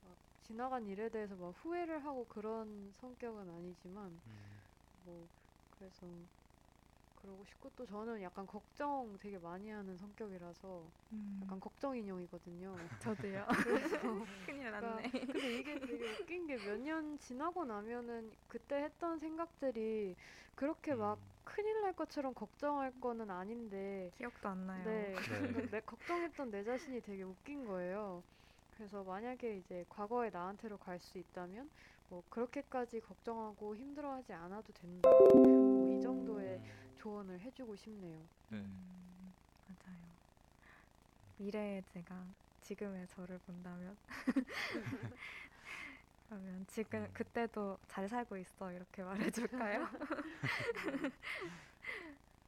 막 0.00 0.18
지나간 0.40 0.86
일에 0.88 1.08
대해서 1.10 1.36
막 1.36 1.50
후회를 1.50 2.04
하고 2.04 2.26
그런 2.26 2.92
성격은 2.92 3.50
아니지만 3.50 4.22
음, 4.26 4.64
뭐 4.96 5.30
그래서 5.70 6.28
그러고 7.20 7.44
싶고 7.44 7.70
또 7.76 7.84
저는 7.86 8.22
약간 8.22 8.46
걱정 8.46 9.18
되게 9.18 9.38
많이 9.38 9.68
하는 9.70 9.96
성격이라서 9.96 10.92
음, 11.12 11.20
약간 11.42 11.60
걱정 11.60 11.96
인형이거든요. 11.96 12.88
저도요. 12.98 13.46
큰일 14.46 14.70
그러니까 14.78 15.02
났네. 15.02 15.10
근데 15.26 15.58
이게 15.58 15.78
되게 15.80 16.04
웃긴 16.06 16.46
게 16.46 16.56
몇 16.58 16.78
년 16.80 17.18
지나고 17.18 17.64
나면은 17.64 18.32
그때 18.48 18.76
했던 18.82 19.18
생각들이 19.18 20.16
그렇게 20.54 20.94
막 20.94 21.20
음, 21.20 21.32
큰일 21.44 21.80
날 21.82 21.92
것처럼 21.94 22.34
걱정할 22.34 22.92
거는 23.00 23.30
아닌데 23.30 24.12
기억도 24.12 24.48
안 24.48 24.66
나요. 24.66 25.08
네, 25.14 25.24
네. 25.28 25.38
그러니까 25.38 25.62
내 25.70 25.80
걱정했던 25.80 26.50
내 26.50 26.64
자신이 26.64 27.00
되게 27.02 27.22
웃긴 27.22 27.64
거예요. 27.64 28.24
그래서 28.70 29.04
만약에 29.04 29.56
이제 29.58 29.84
과거의 29.88 30.30
나한테로 30.30 30.78
갈 30.78 30.98
수 31.00 31.18
있다면 31.18 31.70
뭐 32.08 32.24
그렇게까지 32.28 33.00
걱정하고 33.00 33.76
힘들어하지 33.76 34.32
않아도 34.32 34.72
된다. 34.72 35.28
뭐 35.74 35.88
이 35.88 35.98
정도의 36.00 36.60
음, 36.60 36.89
조언을 37.00 37.40
해주고 37.42 37.76
싶네요. 37.76 38.30
네. 38.48 38.58
음, 38.66 39.34
맞아요. 39.64 40.20
미래의 41.36 41.82
제가 41.82 42.36
지금의 42.60 43.08
저를 43.08 43.38
본다면 43.40 43.98
그러면 46.28 46.66
지금 46.66 47.06
음. 47.06 47.12
그때도 47.12 47.78
잘 47.88 48.08
살고 48.08 48.36
있어 48.38 48.72
이렇게 48.72 49.02
말해줄까요? 49.02 49.88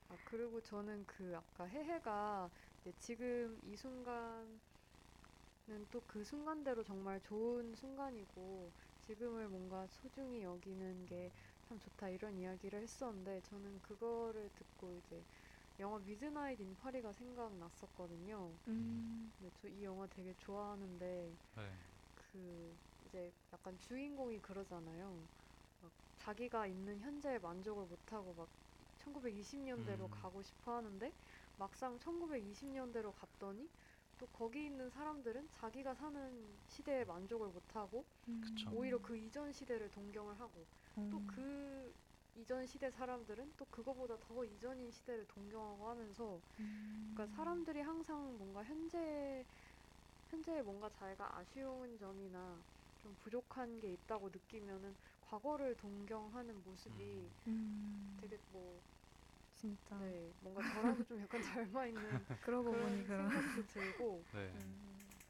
아 0.09 0.19
그리고 0.25 0.61
저는 0.61 1.07
그 1.07 1.37
아까 1.37 1.65
해해가 1.65 2.51
지금 2.99 3.59
이 3.63 3.77
순간은 3.77 4.61
또 5.91 6.01
그 6.07 6.25
순간대로 6.25 6.83
정말 6.85 7.21
좋은 7.21 7.75
순간이고 7.75 8.75
지금을 9.01 9.49
뭔가 9.49 9.87
소중히 9.87 10.43
여기는 10.43 11.07
게 11.07 11.33
참 11.73 11.79
좋다 11.79 12.11
이런 12.11 12.39
이야기를 12.39 12.83
했었는데 12.83 13.41
저는 13.43 13.81
그거를 13.81 14.51
듣고 14.51 14.95
이제 14.97 15.27
영화 15.79 15.99
Midnight 16.01 16.61
in 16.61 16.77
Paris가 16.77 17.13
생각났었거든요. 17.13 18.61
음, 18.67 19.33
근데 19.39 19.51
저 19.53 19.69
이 19.69 19.85
영화 19.85 20.07
되게 20.09 20.35
좋아하는데 20.35 21.39
네. 21.55 22.03
그 22.15 22.79
이제 23.07 23.33
약간 23.53 23.79
주인공이 23.79 24.41
그러잖아요. 24.41 25.31
막 25.81 25.95
자기가 26.17 26.67
있는 26.69 27.01
현재에 27.01 27.39
만족을 27.41 27.87
못하고 27.87 28.35
막 28.35 28.53
1920년대로 28.99 30.09
음. 30.09 30.11
가고 30.11 30.43
싶어 30.43 30.77
하는데 30.77 31.17
막상 31.57 31.99
1920년대로 31.99 33.13
갔더니 33.13 33.73
또 34.23 34.29
거기 34.29 34.65
있는 34.67 34.89
사람들은 34.89 35.51
자기가 35.51 35.95
사는 35.97 36.63
시대에 36.69 37.05
만족을 37.05 37.49
못하고 37.51 38.09
그쵸. 38.41 38.71
오히려 38.71 38.99
그 39.01 39.17
이전 39.19 39.53
시대를 39.53 39.91
동경을 39.91 40.41
하고 40.41 40.69
또 41.11 41.21
음, 41.21 41.27
그 41.27 41.93
이전 42.35 42.67
시대 42.67 42.91
사람들은 42.91 43.55
또 43.57 43.67
그거보다 43.67 44.19
더 44.21 44.45
이전인 44.45 44.91
시대를 44.93 45.27
동경하고 45.27 45.89
하면서 45.89 46.45
음, 46.61 47.15
그러니까 47.15 47.35
사람들이 47.37 47.81
항상 47.81 48.39
뭔가 48.39 48.65
현재 48.65 49.47
현재에 50.29 50.63
뭔가 50.63 50.89
자기가 50.91 51.39
아쉬운 51.39 51.97
점이나 51.99 52.67
좀 52.99 53.17
부족한 53.17 53.81
게 53.81 53.93
있다고 53.93 54.31
느끼면은 54.31 54.97
과거를 55.21 55.77
동경하는 55.77 56.63
모습이 56.63 57.35
음. 57.37 57.39
음, 57.47 57.57
되게 58.17 58.39
뭐 58.47 58.83
진짜 59.63 59.97
네, 59.99 60.35
뭔가 60.41 60.63
저랑도 60.63 61.05
좀 61.05 61.21
약간 61.21 61.41
닮아 61.41 61.87
있는 61.87 62.27
그러고 62.41 62.75
보니 62.75 63.05
그런 63.05 63.31
생각도 63.31 63.65
들고 63.67 64.27
네. 64.33 64.55
음, 64.55 65.23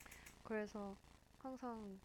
그래서 0.45 0.99
항상 1.39 2.01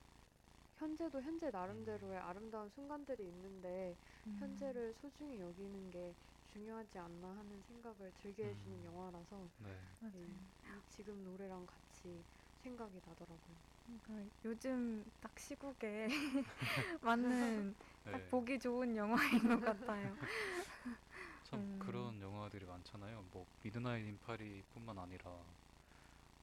현재도 0.76 1.22
현재 1.24 1.52
나름대로의 1.52 2.20
아름다운 2.20 2.70
순간들이 2.70 3.28
있는데 3.28 3.98
음, 4.28 4.34
현재를 4.36 4.94
소중히 4.94 5.40
여기는 5.40 5.92
게 5.92 6.18
중요하지 6.46 7.00
않나 7.00 7.38
하는 7.38 7.62
생각을 7.62 8.14
들게 8.14 8.50
해주는 8.50 8.84
음. 8.84 8.86
영화라서 8.86 9.54
네. 9.58 9.98
이 10.14 10.84
지금 10.88 11.24
노래랑 11.24 11.66
같이 11.68 12.26
생각이 12.58 13.02
나더라고요. 13.06 13.64
그러니까 13.86 14.30
요즘 14.44 15.06
딱 15.22 15.40
시국에 15.40 16.08
맞는 17.02 17.76
딱 18.12 18.28
네. 18.28 18.28
보기 18.28 18.60
좋은 18.60 18.96
영화인 18.98 19.48
것 19.50 19.62
같아요. 19.62 20.18
참 21.50 21.66
음. 21.66 21.78
그런 21.78 22.22
영화들이 22.22 22.66
많잖아요. 22.66 23.24
뭐 23.32 23.48
Midnight 23.64 24.06
in 24.08 24.20
Paris뿐만 24.20 24.98
아니라 25.00 25.58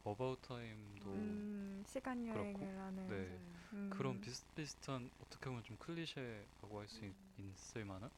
About 0.04 0.42
Time도 0.42 1.46
음, 1.46 1.82
시간 1.86 2.26
여행을 2.26 2.78
그렇고, 2.78 2.78
하는 2.78 3.02
네. 3.06 3.44
음, 3.72 3.74
그런 3.88 4.20
비슷비슷한 4.20 5.10
어떻게 5.18 5.50
보면 5.50 5.64
좀 5.64 5.78
클리셰라고 5.78 6.80
할 6.80 6.88
수 6.88 7.06
있을 7.36 7.84
만한 7.86 8.10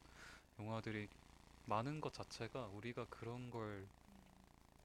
영화들이 0.59 1.09
많은 1.65 2.01
것 2.01 2.13
자체가 2.13 2.69
우리가 2.69 3.07
그런 3.07 3.51
걸 3.51 3.91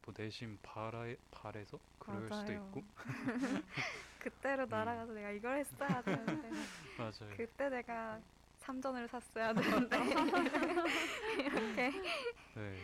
뭐 0.04 0.14
내심 0.16 0.58
바라, 0.62 1.04
바래서 1.30 1.80
그럴 1.98 2.30
수도 2.32 2.52
맞아요. 2.52 2.54
있고 2.54 2.86
그때로 4.18 4.66
날아가서 4.66 5.12
내가 5.14 5.30
이걸 5.30 5.58
했어야 5.58 6.02
되는데 6.02 6.68
맞아요. 6.96 7.38
그때 7.38 7.70
내가 7.70 8.22
삼전을 8.62 9.08
샀어야 9.08 9.52
되는데 9.52 9.96
이렇게 11.38 11.90
네. 12.54 12.78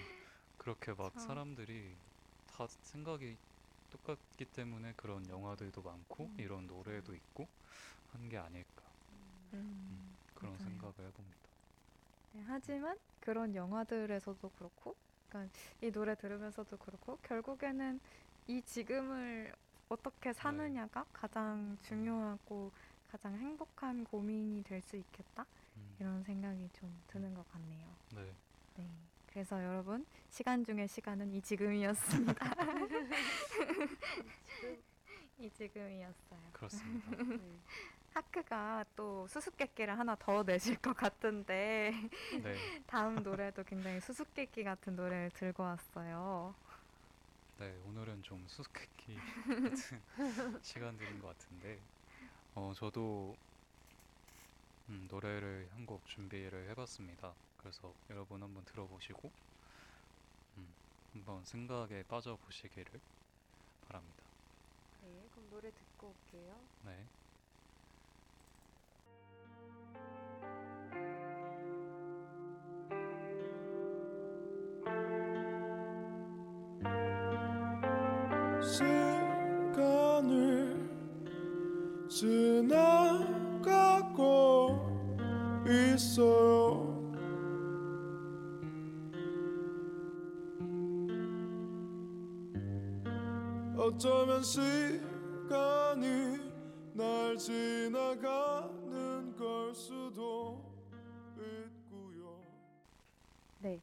그렇게 0.58 0.92
막 0.92 1.12
참. 1.14 1.28
사람들이 1.28 1.94
다 2.50 2.66
생각이 2.82 3.36
똑같기 3.90 4.44
때문에 4.46 4.92
그런 4.96 5.26
영화들도 5.28 5.80
많고 5.82 6.24
음. 6.24 6.36
이런 6.38 6.66
노래도 6.66 7.14
있고 7.14 7.46
한 8.12 8.28
게 8.28 8.36
아닐까 8.38 8.82
음, 9.54 10.16
그런 10.34 10.52
맞아요. 10.54 10.68
생각을 10.68 10.94
해봅니다. 10.98 11.38
네, 12.32 12.42
하지만 12.46 12.96
그런 13.20 13.54
영화들에서도 13.54 14.50
그렇고 14.58 14.94
그러니까 15.28 15.54
이 15.82 15.90
노래 15.90 16.14
들으면서도 16.14 16.76
그렇고 16.78 17.18
결국에는 17.22 18.00
이 18.48 18.62
지금을 18.62 19.54
어떻게 19.88 20.32
사느냐가 20.32 21.04
가장 21.12 21.76
중요하고 21.82 22.70
가장 23.10 23.34
행복한 23.38 24.04
고민이 24.04 24.62
될 24.64 24.82
수 24.82 24.96
있겠다 24.96 25.42
음, 25.42 25.46
이런 26.00 26.22
생각이 26.22 26.68
좀 26.72 26.94
드는 27.08 27.34
것 27.34 27.50
같네요. 27.52 27.88
네. 28.14 28.32
네. 28.76 28.88
그래서 29.26 29.62
여러분 29.62 30.06
시간 30.30 30.64
중의 30.64 30.88
시간은 30.88 31.32
이 31.32 31.40
지금이었습니다. 31.40 32.54
이 35.38 35.50
지금이었어요. 35.50 36.40
그렇습니다. 36.52 37.10
네. 37.24 37.38
하크가 38.14 38.84
또 38.96 39.26
수수께끼를 39.28 39.96
하나 39.98 40.16
더 40.16 40.42
내실 40.42 40.76
것 40.76 40.96
같은데 40.96 41.92
네. 42.42 42.56
다음 42.86 43.22
노래도 43.22 43.62
굉장히 43.64 44.00
수수께끼 44.00 44.64
같은 44.64 44.96
노래를 44.96 45.30
들고 45.30 45.62
왔어요. 45.62 46.54
네, 47.58 47.76
오늘은 47.88 48.22
좀 48.22 48.44
수수께끼 48.46 49.16
같은 49.16 50.00
시간들인 50.62 51.20
것 51.20 51.28
같은데, 51.28 51.80
어, 52.54 52.72
저도 52.74 53.36
음, 54.88 55.06
노래를 55.10 55.68
한 55.72 55.86
곡 55.86 56.06
준비를 56.06 56.68
해봤습니다. 56.70 57.32
그래서 57.58 57.94
여러분 58.10 58.42
한번 58.42 58.64
들어보시고, 58.66 59.30
음, 60.58 60.68
한번 61.12 61.44
생각에 61.44 62.02
빠져보시기를 62.04 63.00
바랍니다. 63.86 64.22
네, 65.02 65.28
그럼 65.32 65.48
노래 65.50 65.70
듣고 65.70 66.08
올게요. 66.08 66.60
네. 66.84 67.04
시간을 79.48 80.76
지나 82.08 83.47
가고 84.18 85.64
있어요 85.64 86.98
어쩌면 93.78 94.42
시간이 94.42 96.36
날 96.94 97.38
지나가는 97.38 99.36
걸 99.36 99.72
수도 99.72 100.60
있고요 101.36 102.40
네. 103.60 103.80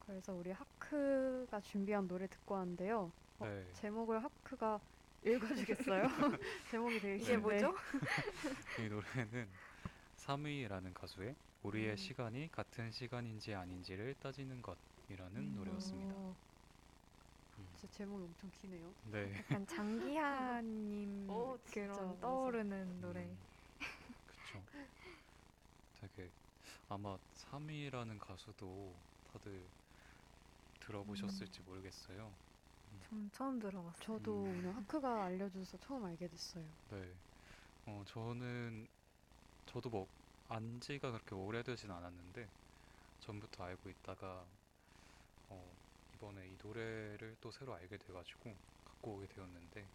그래서 0.00 0.32
우리 0.34 0.50
하크가 0.50 1.60
준비한 1.60 2.08
노래 2.08 2.26
듣고 2.26 2.56
왔는데요. 2.56 3.10
어, 3.38 3.44
네. 3.46 3.64
제목을 3.74 4.22
하크가 4.22 4.80
읽어주겠어요? 5.24 6.08
제목이 6.70 7.00
되게 7.00 7.16
이게. 7.22 7.36
뭐죠? 7.36 7.74
이 8.78 8.88
노래는 8.88 9.60
3위라는 10.14 10.94
가수의 10.94 11.36
우리의 11.62 11.92
음. 11.92 11.96
시간이 11.96 12.50
같은 12.50 12.90
시간인지 12.90 13.54
아닌지를 13.54 14.14
따지는 14.14 14.62
것이라는 14.62 15.36
음. 15.36 15.54
노래였습니다. 15.54 16.14
어, 16.14 16.36
음. 17.58 17.66
진짜 17.74 17.86
제목이 17.96 18.24
엄청 18.24 18.50
기네요. 18.50 18.96
네. 19.02 19.32
약간 19.36 19.66
장기하님 19.66 21.26
어, 21.30 21.58
진짜, 21.64 21.70
그런 21.74 22.06
맞아. 22.06 22.20
떠오르는 22.20 23.00
노래. 23.00 23.24
음, 23.24 23.46
그쵸. 24.26 24.68
되게 25.94 26.32
아마 26.88 27.18
3위라는 27.32 28.18
가수도 28.18 29.06
다들 29.24 29.72
들어보셨을지 30.80 31.62
모르겠어요. 31.62 32.41
좀 33.12 33.28
처음 33.30 33.58
들어봤어요. 33.58 34.00
저도 34.00 34.42
음. 34.42 34.58
오늘 34.58 34.74
하크가 34.74 35.24
알려줘서 35.24 35.76
처음 35.76 36.02
알게 36.06 36.26
됐어요. 36.28 36.64
네. 36.90 37.12
어, 37.84 38.02
저는 38.06 38.86
저도 39.66 39.90
뭐 39.90 40.08
안지가 40.48 41.10
그렇게 41.10 41.34
오래되진 41.34 41.90
않았는데 41.90 42.48
전부터 43.20 43.64
알고 43.64 43.90
있다가 43.90 44.46
어, 45.50 45.76
이번에 46.14 46.48
이 46.48 46.56
노래를 46.62 47.36
또 47.42 47.50
새로 47.50 47.74
알게 47.74 47.98
돼가지고 47.98 48.54
갖고 48.86 49.16
오게 49.16 49.26
되었는데 49.26 49.86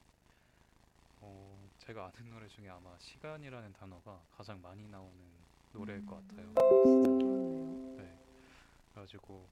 어, 1.21 1.69
제가 1.79 2.11
아는 2.13 2.29
노래 2.29 2.47
중에 2.47 2.69
아마 2.69 2.95
시간이라는 2.99 3.73
단어가 3.73 4.21
가장 4.37 4.61
많이 4.61 4.87
나오는 4.87 5.11
노래일 5.73 6.05
것 6.05 6.17
음. 6.17 6.27
같아요. 6.27 6.53
그렇네요. 6.53 7.97
네. 7.97 8.19
그래가지고 8.93 9.43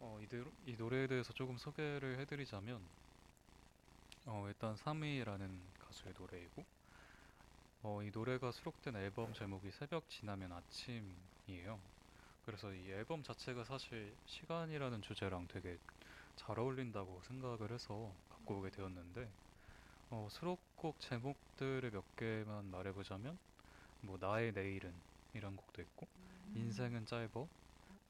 어, 0.00 0.18
이, 0.20 0.26
노- 0.28 0.52
이 0.64 0.76
노래에 0.76 1.06
대해서 1.06 1.32
조금 1.32 1.56
소개를 1.56 2.18
해드리자면 2.20 2.88
어, 4.26 4.46
일단 4.48 4.76
3위라는 4.76 5.72
가수의 5.78 6.14
노래이고 6.16 6.64
어, 7.82 8.02
이 8.02 8.10
노래가 8.10 8.50
수록된 8.52 8.96
앨범 8.96 9.32
제목이 9.32 9.70
새벽 9.70 10.08
지나면 10.08 10.52
아침이에요. 10.52 11.80
그래서 12.44 12.72
이 12.74 12.90
앨범 12.90 13.22
자체가 13.22 13.64
사실 13.64 14.16
시간이라는 14.24 15.02
주제랑 15.02 15.48
되게 15.48 15.78
잘 16.36 16.58
어울린다고 16.58 17.22
생각을 17.22 17.72
해서 17.72 18.16
갖고 18.28 18.58
오게 18.58 18.70
되었는데 18.70 19.32
어, 20.10 20.28
수록곡 20.30 21.00
제목들을 21.00 21.90
몇 21.90 22.16
개만 22.16 22.66
말해보자면 22.70 23.38
뭐 24.02 24.18
나의 24.20 24.52
내일은 24.52 25.02
이런 25.34 25.56
곡도 25.56 25.82
있고 25.82 26.08
인생은 26.54 27.06
짧어 27.06 27.48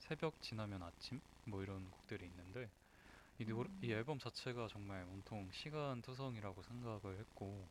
새벽 0.08 0.40
지나면 0.40 0.82
아침? 0.82 1.20
뭐 1.46 1.62
이런 1.62 1.90
곡들이 1.90 2.26
있는데 2.26 2.72
이, 3.38 3.46
노래, 3.46 3.68
이 3.82 3.92
앨범 3.92 4.18
자체가 4.18 4.68
정말 4.68 5.04
온통 5.04 5.50
시간 5.52 6.02
투성이라고 6.02 6.62
생각을 6.62 7.18
했고 7.20 7.70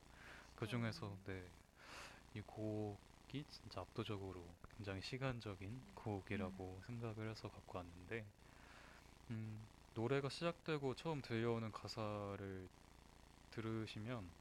그 0.56 0.68
중에서 0.68 1.20
네, 1.26 1.52
이 2.34 2.42
곡이 2.42 3.46
진짜 3.50 3.82
압도적으로 3.82 4.58
굉장히 4.70 5.02
시간적인 5.02 5.88
곡이라고 5.96 6.82
생각을 6.86 7.30
해서 7.30 7.50
갖고 7.50 7.80
왔는데 7.80 8.32
음, 9.32 9.70
노래가 9.94 10.30
시작되고 10.30 10.96
처음 10.96 11.22
들려오는 11.22 11.72
가사를 11.72 12.70
들으시면 13.52 14.36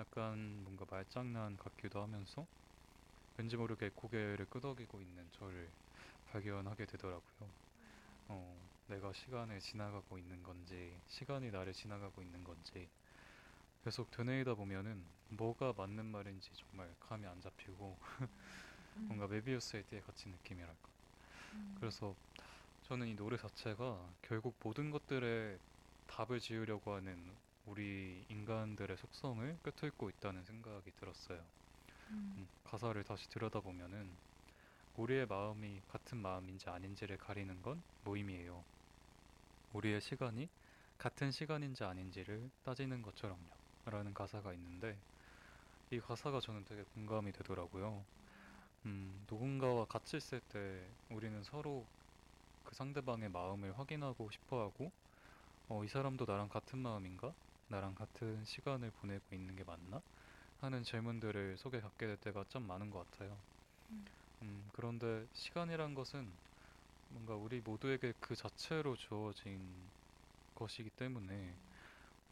약간 0.00 0.62
뭔가 0.64 0.86
말장난 0.90 1.56
같기도 1.56 2.02
하면서 2.02 2.48
왠지 3.38 3.56
모르게 3.56 3.90
고개를 3.94 4.46
끄덕이고 4.46 5.02
있는 5.02 5.30
저를 5.32 5.74
발견하게 6.30 6.86
되더라고요. 6.86 7.50
어, 8.28 8.70
내가 8.88 9.12
시간을 9.12 9.60
지나가고 9.60 10.18
있는 10.18 10.42
건지, 10.42 11.00
시간이 11.06 11.50
나를 11.50 11.72
지나가고 11.72 12.22
있는 12.22 12.44
건지, 12.44 12.90
계속 13.84 14.10
되뇌이다 14.10 14.54
보면은 14.54 15.04
뭐가 15.30 15.74
맞는 15.76 16.06
말인지 16.06 16.50
정말 16.54 16.94
감이 17.00 17.26
안 17.26 17.40
잡히고, 17.40 17.98
뭔가 19.08 19.26
메비우스의 19.28 19.84
띠에 19.84 20.00
갇힌 20.00 20.32
느낌이랄까. 20.32 20.90
음. 21.52 21.74
그래서 21.74 22.16
저는 22.82 23.08
이 23.08 23.14
노래 23.16 23.36
자체가 23.36 24.14
결국 24.22 24.58
모든 24.62 24.90
것들에 24.90 25.58
답을 26.06 26.40
지으려고 26.40 26.94
하는 26.94 27.38
우리 27.66 28.24
인간들의 28.28 28.96
속성을 28.96 29.60
꿰뚫고 29.64 30.10
있다는 30.10 30.44
생각이 30.44 30.92
들었어요. 30.92 31.50
음. 32.10 32.38
음, 32.38 32.48
가사를 32.64 33.02
다시 33.04 33.28
들여다보면은 33.30 34.18
우리의 34.98 35.24
마음이 35.24 35.80
같은 35.88 36.18
마음인지 36.18 36.68
아닌지를 36.68 37.16
가리는 37.16 37.62
건 37.62 37.84
모임이에요. 38.00 38.66
우리의 39.72 40.00
시간이 40.00 40.50
같은 40.98 41.30
시간인지 41.30 41.84
아닌지를 41.84 42.50
따지는 42.62 43.02
것처럼요. 43.02 43.50
라는 43.84 44.12
가사가 44.12 44.52
있는데 44.54 45.02
이 45.90 46.00
가사가 46.00 46.40
저는 46.40 46.64
되게 46.64 46.84
공감이 46.84 47.32
되더라고요. 47.32 48.06
음, 48.86 49.26
누군가와 49.30 49.86
같이 49.86 50.16
있을 50.18 50.40
때 50.40 50.96
우리는 51.10 51.42
서로 51.42 51.90
그 52.64 52.74
상대방의 52.74 53.30
마음을 53.30 53.78
확인하고 53.78 54.30
싶어 54.30 54.62
하고 54.62 54.92
어, 55.68 55.84
이 55.84 55.88
사람도 55.88 56.26
나랑 56.26 56.48
같은 56.50 56.78
마음인가? 56.80 57.34
나랑 57.68 57.94
같은 57.96 58.44
시간을 58.44 58.92
보내고 58.92 59.34
있는 59.34 59.56
게 59.56 59.64
맞나? 59.64 60.02
하는 60.58 60.82
질문들을 60.84 61.58
속에 61.58 61.80
갖게 61.80 62.06
될 62.06 62.16
때가 62.18 62.44
참 62.48 62.64
많은 62.64 62.90
것 62.90 63.10
같아요. 63.10 63.44
음. 63.90 64.04
음, 64.42 64.68
그런데 64.72 65.26
시간이란 65.32 65.94
것은 65.94 66.38
뭔가 67.08 67.36
우리 67.36 67.60
모두에게 67.60 68.14
그 68.20 68.36
자체로 68.36 68.96
주어진 68.96 69.92
것이기 70.54 70.90
때문에 70.90 71.60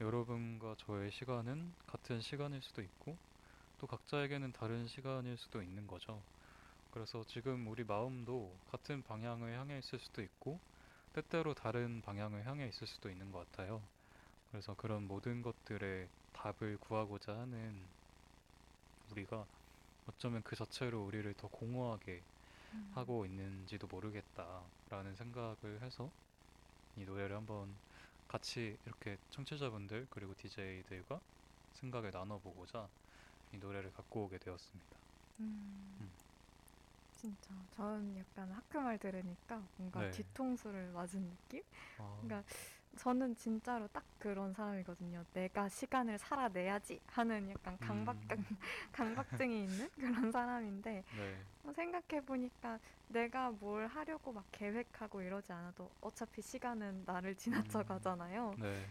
여러분과 0.01 0.77
저의 0.79 1.11
시간은 1.13 1.77
같은 1.87 2.21
시간일 2.21 2.63
수도 2.63 2.83
있고 2.83 3.19
또 3.79 3.87
각자에게는 3.87 4.53
다른 4.53 4.87
시간일 4.89 5.37
수도 5.39 5.63
있는 5.63 5.87
거죠. 5.87 6.27
그래서 6.91 7.25
지금 7.25 7.69
우리 7.69 7.85
마음도 7.85 8.61
같은 8.67 9.03
방향을 9.03 9.55
향해 9.59 9.79
있을 9.79 9.99
수도 10.01 10.23
있고 10.23 10.63
때때로 11.13 11.55
다른 11.55 12.03
방향을 12.03 12.47
향해 12.47 12.69
있을 12.69 12.87
수도 12.87 13.11
있는 13.11 13.33
것 13.33 13.41
같아요. 13.51 13.89
그래서 14.51 14.75
그런 14.75 15.05
모든 15.09 15.43
것들의 15.43 16.11
답을 16.33 16.79
구하고자 16.79 17.39
하는 17.39 17.95
우리가 19.11 19.47
어쩌면 20.07 20.43
그 20.45 20.57
자체로 20.57 21.05
우리를 21.05 21.33
더 21.35 21.49
공허하게 21.49 22.27
음. 22.75 23.11
하고 23.11 23.27
있는지도 23.27 23.87
모르겠다라는 23.89 25.15
생각을 25.17 25.83
해서 25.83 26.15
이 26.97 27.05
노래를 27.05 27.37
한번 27.37 27.81
같이 28.29 28.79
이렇게 28.87 29.19
청취자분들 29.31 30.09
그리고 30.11 30.35
DJ들과 30.35 31.23
생각을 31.73 32.11
나눠보고자 32.13 32.93
이 33.53 33.59
노래를 33.59 33.93
갖고 33.93 34.25
오게 34.27 34.39
되었습니다. 34.39 35.01
음. 35.41 36.01
음. 36.01 36.19
진짜 37.15 37.67
저는 37.71 38.17
약간 38.17 38.51
하크 38.53 38.79
말 38.79 38.99
들으니까 38.99 39.71
뭔가 39.77 40.05
네. 40.05 40.11
뒤통수를 40.11 40.93
맞은 40.93 41.29
느낌? 41.31 41.63
아, 41.97 42.05
그러니까 42.21 42.45
저는 42.97 43.37
진짜로 43.37 43.87
딱 43.89 44.03
그런 44.19 44.53
사람이거든요. 44.53 45.25
내가 45.33 45.69
시간을 45.69 46.19
살아내야지 46.19 47.01
하는 47.07 47.51
약간 47.51 47.77
강박증, 47.79 48.37
음. 48.39 48.45
강박증이 48.93 49.65
있는 49.65 49.89
그런 49.99 50.33
사람인데 50.33 51.05
네, 51.17 51.37
어, 51.65 51.73
생각해 51.73 52.25
보니까 52.25 52.79
내가 53.09 53.51
뭘 53.51 53.87
하려고 53.87 54.33
막 54.33 54.45
계획하고 54.51 55.23
이러지 55.23 55.53
않아도 55.53 55.91
어차피 56.01 56.43
시간은 56.43 57.05
나를 57.07 57.35
지나쳐 57.37 57.81
음. 57.81 57.85
가잖아요. 57.85 58.55
네, 58.59 58.87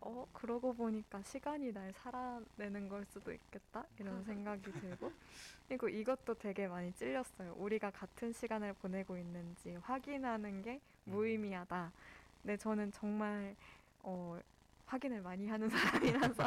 어 0.00 0.26
그러고 0.32 0.72
보니까 0.74 1.22
시간이 1.22 1.72
날 1.72 1.92
살아내는 1.92 2.88
걸 2.88 3.04
수도 3.06 3.32
있겠다 3.32 3.84
이런 3.98 4.24
생각이 4.24 4.72
들고 4.72 5.12
그리고 5.68 5.88
이것도 5.88 6.34
되게 6.34 6.68
많이 6.68 6.92
찔렸어요. 6.92 7.54
우리가 7.56 7.90
같은 7.90 8.32
시간을 8.32 8.74
보내고 8.74 9.16
있는지 9.16 9.76
확인하는 9.82 10.62
게 10.62 10.80
음. 11.06 11.12
무의미하다. 11.12 11.92
근 11.92 12.11
데 12.44 12.56
저는 12.56 12.92
정말 12.92 13.56
어, 14.04 14.38
확인을 14.86 15.22
많이 15.22 15.46
하는 15.48 15.68
사람이라서 16.34 16.42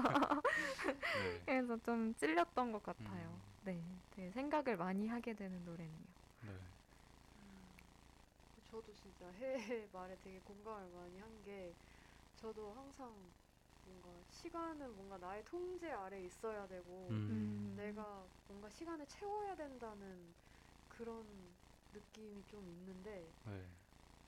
네. 1.11 1.45
그래서 1.45 1.77
좀 1.77 2.13
찔렸던 2.15 2.71
것 2.71 2.83
같아요. 2.83 3.41
음. 3.41 3.55
네, 3.61 4.01
되게 4.09 4.31
생각을 4.31 4.77
많이 4.77 5.07
하게 5.07 5.33
되는 5.33 5.63
노래네요. 5.63 6.05
네, 7.33 7.75
저도 8.63 8.93
진짜 8.93 9.29
해의 9.29 9.57
말에 9.91 10.17
되게 10.17 10.39
공감을 10.39 10.89
많이 10.91 11.19
한 11.19 11.41
게 11.43 11.77
저도 12.35 12.73
항상 12.73 13.35
뭔가 13.83 14.23
시간은 14.29 14.95
뭔가 14.95 15.17
나의 15.19 15.43
통제 15.45 15.91
아래 15.91 16.23
있어야 16.23 16.67
되고 16.67 17.23
음, 17.29 17.75
내가 17.75 18.31
뭔가 18.47 18.69
시간을 18.69 19.07
채워야 19.07 19.55
된다는 19.55 20.35
그런 20.87 21.57
느낌이 21.91 22.45
좀 22.45 22.69
있는데 22.69 23.35
네, 23.43 23.69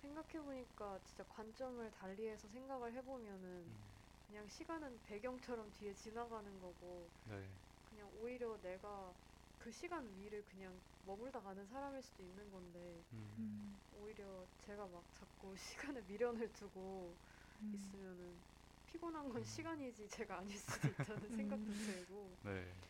생각해보니까 0.08 1.02
진짜 1.04 1.24
관점을 1.26 1.90
달리해서 1.92 2.48
생각을 2.48 2.94
해보면은 2.96 3.74
음, 3.74 4.08
그냥 4.22 4.48
시간은 4.48 5.02
배경처럼 5.04 5.72
뒤에 5.72 5.94
지나가는 5.94 6.60
거고 6.60 7.14
네, 7.24 7.60
그냥 7.84 8.10
오히려 8.14 8.60
내가 8.62 9.18
그 9.58 9.72
시간 9.72 10.16
위를 10.16 10.46
그냥 10.46 10.82
머물다 11.02 11.42
가는 11.42 11.66
사람일 11.66 12.02
수도 12.04 12.24
있는 12.24 12.52
건데 12.52 13.08
음, 13.14 13.18
음, 13.38 13.82
오히려 13.92 14.48
제가 14.58 14.88
막 14.88 15.14
자꾸 15.14 15.56
시간에 15.96 16.02
미련을 16.04 16.54
두고 16.54 17.22
음. 17.62 17.68
있으면은 17.72 18.46
피곤한 18.86 19.30
건 19.30 19.44
음. 19.44 19.44
시간이지 19.44 20.10
제가 20.10 20.40
아닐 20.40 20.58
수도 20.60 20.90
있다는 20.90 21.30
생각도 21.32 21.76
음. 21.76 21.78
들고 21.78 22.42
네, 22.42 22.88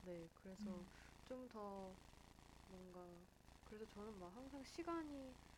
네 0.00 0.28
그래서 0.34 0.86
음. 0.86 0.92
좀더 1.24 2.00
뭔가 2.66 3.26
그래서 3.64 3.86
저는 3.86 4.18
막 4.18 4.34
항상 4.36 4.64
시간이 4.64 5.36
막 5.52 5.53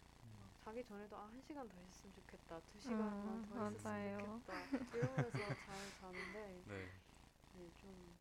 자기 0.66 0.82
전에도 0.82 1.16
아 1.16 1.28
한 1.28 1.40
시간 1.40 1.68
더 1.68 1.80
있었으면 1.80 2.12
좋겠다 2.12 2.60
두 2.60 2.80
시간만 2.80 3.40
음, 3.40 3.46
더 3.46 3.60
있었으면 3.60 4.02
맞아요. 4.02 4.42
좋겠다 4.42 4.74
이러면서 4.92 5.54
잘 5.54 5.92
자는데 5.92 6.66
네, 6.68 7.02
네 7.52 7.72
좀 7.76 8.20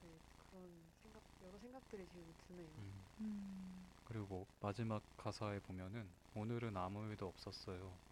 네, 0.00 0.20
그런 0.36 0.92
생각 0.94 1.24
여러 1.40 1.58
생각들이 1.58 2.08
지금 2.08 2.34
드네요. 2.38 2.78
음. 2.78 3.08
음. 3.20 3.94
그리고 4.04 4.26
뭐 4.26 4.46
마지막 4.60 5.06
가사에 5.16 5.60
보면은 5.60 6.16
오늘은 6.34 6.76
아무 6.76 7.04
일도 7.10 7.26
없었어요. 7.28 8.02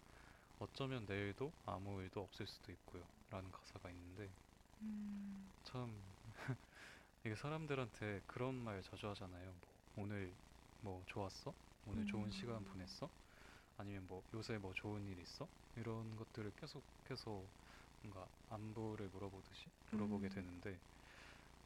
어쩌면 0.59 1.05
내일도 1.05 1.55
아무 1.65 2.01
일도 2.01 2.21
없을 2.23 2.47
수도 2.47 2.71
있고요. 2.73 3.11
라는 3.29 3.51
가사가 3.51 3.91
있는데 3.91 4.37
음. 4.81 5.53
참 5.63 6.15
이게 7.25 7.35
사람들한테 7.35 8.21
그런 8.27 8.55
말 8.55 8.81
자주 8.83 9.07
하잖아요. 9.09 9.55
뭐 9.55 9.75
오늘 9.95 10.39
뭐 10.81 11.03
좋았어? 11.07 11.55
오늘 11.85 12.05
좋은 12.05 12.31
음. 12.31 12.31
시간 12.31 12.65
보냈어? 12.65 13.11
아니면 13.79 14.07
뭐 14.07 14.23
요새 14.33 14.57
뭐 14.59 14.73
좋은 14.73 15.07
일 15.07 15.19
있어? 15.19 15.49
이런 15.75 16.15
것들을 16.17 16.51
계속해서 16.53 17.53
뭔가 18.01 18.29
안부를 18.47 19.09
물어보듯이 19.09 19.71
물어보게 19.91 20.29
음. 20.29 20.29
되는데 20.29 20.81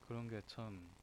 그런 0.01 0.28
게 0.28 0.41
참 0.47 0.97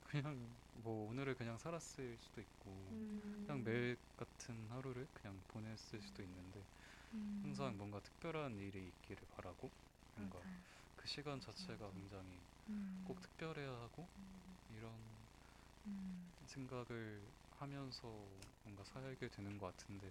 그냥 0.00 0.60
뭐 0.72 1.06
오늘을 1.08 1.34
그냥 1.34 1.58
살았을 1.58 2.18
수도 2.18 2.40
있고 2.40 2.96
음. 2.96 3.22
그냥 3.44 3.62
매일 3.64 3.96
같은 4.16 4.70
하루를 4.70 5.08
그냥 5.12 5.44
보냈을 5.48 6.00
수도 6.00 6.22
있는데 6.22 6.68
음. 7.12 7.18
항상 7.42 7.76
뭔가 7.78 8.00
특별한 8.00 8.58
일이 8.58 8.88
있기를 8.88 9.26
바라고 9.28 9.74
뭔가 10.14 10.46
맞아요. 10.46 10.66
그 10.96 11.08
시간 11.08 11.40
자체가. 11.40 11.92
굉장히 11.92 12.48
음. 12.68 13.04
꼭 13.04 13.20
특별해야 13.20 13.72
하고 13.72 14.12
이런 14.68 15.30
음. 15.86 16.34
생각을 16.46 17.32
하면서 17.50 18.52
뭔가 18.68 18.84
살게 18.84 19.28
되는 19.28 19.56
것 19.58 19.74
같은데 19.76 20.10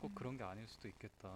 꼭 0.00 0.10
음. 0.10 0.14
그런 0.14 0.36
게 0.36 0.44
아닐 0.44 0.66
수도 0.66 0.88
있겠다 0.88 1.28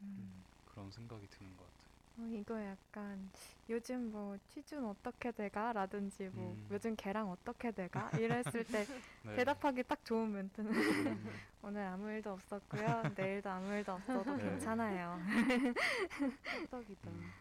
음. 0.00 0.44
그런 0.66 0.90
생각이 0.92 1.26
드는 1.28 1.56
것 1.56 1.64
같아요. 1.64 1.88
어, 2.18 2.26
이거 2.32 2.60
약간 2.64 3.30
요즘 3.68 4.10
뭐 4.10 4.36
취준 4.48 4.84
어떻게 4.84 5.30
돼가? 5.32 5.72
라든지 5.72 6.28
뭐 6.28 6.54
음. 6.54 6.68
요즘 6.70 6.94
걔랑 6.96 7.30
어떻게 7.30 7.70
돼가? 7.70 8.10
이랬을 8.18 8.64
때 8.64 8.86
네. 9.24 9.36
대답하기 9.36 9.84
딱 9.84 10.04
좋은 10.04 10.32
멘트는 10.32 10.70
음, 10.72 11.40
오늘 11.62 11.82
아무 11.82 12.10
일도 12.10 12.32
없었고요. 12.32 13.02
내일도 13.16 13.50
아무 13.50 13.72
일도 13.74 13.92
없어도 13.92 14.36
네. 14.36 14.44
괜찮아요. 14.44 15.18
떡이다. 16.70 17.10
음. 17.10 17.32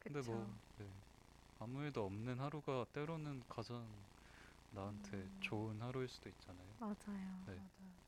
근데? 0.00 0.20
뭐 0.22 0.46
네. 0.78 0.86
아무 1.60 1.82
일도 1.84 2.04
없는 2.04 2.38
하루가 2.40 2.86
때로는 2.92 3.42
가장 3.48 3.86
나한테 4.70 5.28
음. 5.28 5.40
좋은 5.40 5.82
하루일 5.82 6.08
수도 6.08 6.28
있잖아요. 6.30 6.78
맞아요. 6.78 7.46
네. 7.46 7.54
맞아요. 7.54 8.02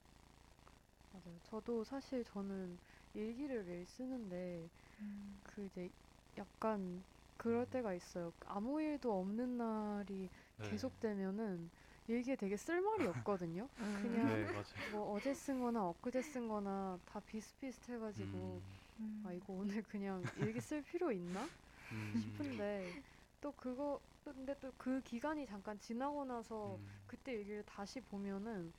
맞아요. 1.10 1.38
저도 1.42 1.82
사실 1.84 2.22
저는 2.24 2.78
일기를 3.12 3.64
매일 3.64 3.84
쓰는데 3.86 4.70
음. 5.00 5.42
그 5.42 5.66
이제 5.66 5.90
약간 6.38 7.04
그럴 7.36 7.66
음. 7.66 7.70
때가 7.70 7.94
있어요. 7.94 8.32
아무 8.46 8.82
일도 8.82 9.18
없는 9.18 9.56
날이 9.58 10.30
네. 10.56 10.62
계속되면은 10.62 11.70
일기에 12.08 12.36
되게 12.36 12.56
쓸 12.56 12.82
말이 12.82 13.06
없거든요. 13.06 13.70
그냥 13.92 14.48
네. 14.48 14.90
뭐 14.90 15.10
어제 15.12 15.34
쓴 15.34 15.60
거나 15.60 15.88
엊그제 15.88 16.22
쓴 16.22 16.48
거나 16.48 17.00
다 17.06 17.20
비슷비슷해가지고 17.20 18.62
음, 18.62 18.80
음. 18.98 19.24
아 19.24 19.32
이거 19.34 19.54
오늘 19.54 19.82
그냥 19.82 20.30
일기 20.34 20.60
쓸 20.60 20.82
필요 20.82 21.12
있나 21.12 21.50
음, 21.92 22.14
싶은데 22.14 22.96
또 23.40 23.52
그거 23.52 24.00
또 24.22 24.34
근데 24.34 24.54
또 24.58 24.72
그 24.78 25.00
기간이 25.02 25.46
잠깐 25.46 25.78
지나고 25.78 26.24
나서 26.24 26.80
음, 26.80 27.00
그때 27.06 27.32
일기를 27.32 27.64
다시 27.64 28.00
보면은 28.00 28.72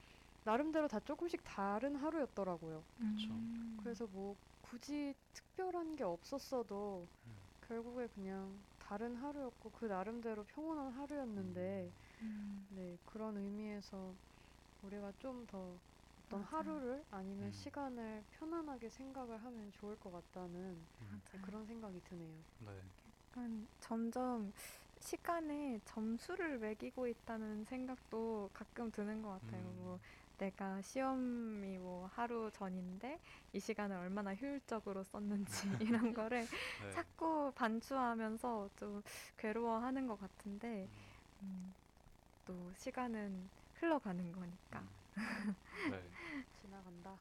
나름대로 0.43 0.88
다 0.88 0.99
조금씩 0.99 1.41
다른 1.43 1.95
하루였더라고요. 1.95 2.88
음. 2.99 3.62
그래서 3.76 4.07
뭐 4.07 4.38
굳이 4.62 5.16
특별한 5.34 5.95
게 5.95 6.03
없었어도 6.03 7.09
음. 7.26 7.51
결국에 7.62 8.07
그냥 8.07 8.66
다른 8.80 9.16
하루였고 9.16 9.72
그 9.72 9.86
나름대로 9.86 10.45
평온한 10.45 10.91
하루였는데 10.93 11.93
음. 12.22 12.70
네 12.70 12.97
그런 13.05 13.38
의미에서 13.38 14.20
우리가 14.82 15.14
좀 15.20 15.47
더 15.47 15.82
어떤 16.20 16.41
맞아요. 16.41 16.43
하루를 16.43 17.05
아니면 17.09 17.51
음. 17.51 17.51
시간을 17.51 18.26
편안하게 18.32 18.89
생각을 18.89 19.43
하면 19.43 19.72
좋을 19.72 19.97
것 19.97 20.12
같다는 20.12 20.89
음, 21.01 21.22
네. 21.32 21.39
그런 21.41 21.66
생각이 21.66 22.01
드네요. 22.01 22.45
네. 22.57 22.91
약간 23.32 23.65
점점 23.79 24.51
시간에 24.99 25.79
점수를 25.86 26.59
매기고 26.59 27.07
있다는 27.07 27.63
생각도 27.63 28.49
가끔 28.53 28.91
드는 28.91 29.21
것 29.21 29.29
같아요. 29.29 29.61
음, 29.61 29.75
뭐 29.77 29.99
내가 30.38 30.82
시험이 30.82 31.77
뭐 31.77 32.07
하루 32.07 32.51
전인데 32.51 33.19
이 33.53 33.59
시간을 33.59 33.95
얼마나 33.95 34.36
효율적으로 34.36 35.03
썼는지 35.03 35.45
이런 36.09 36.13
거를 36.13 36.41
네. 36.41 36.91
자꾸 36.93 37.51
반추하면서 37.55 38.69
좀 38.75 39.01
괴로워하는 39.38 40.07
것 40.07 40.19
같은데 40.19 40.89
음, 41.41 41.43
음, 41.43 41.75
또 42.45 42.73
시간은 42.75 43.49
흘러가는 43.75 44.32
거니까. 44.32 44.82
음. 44.82 44.89
네. 45.89 46.03
지나간다. 46.61 47.17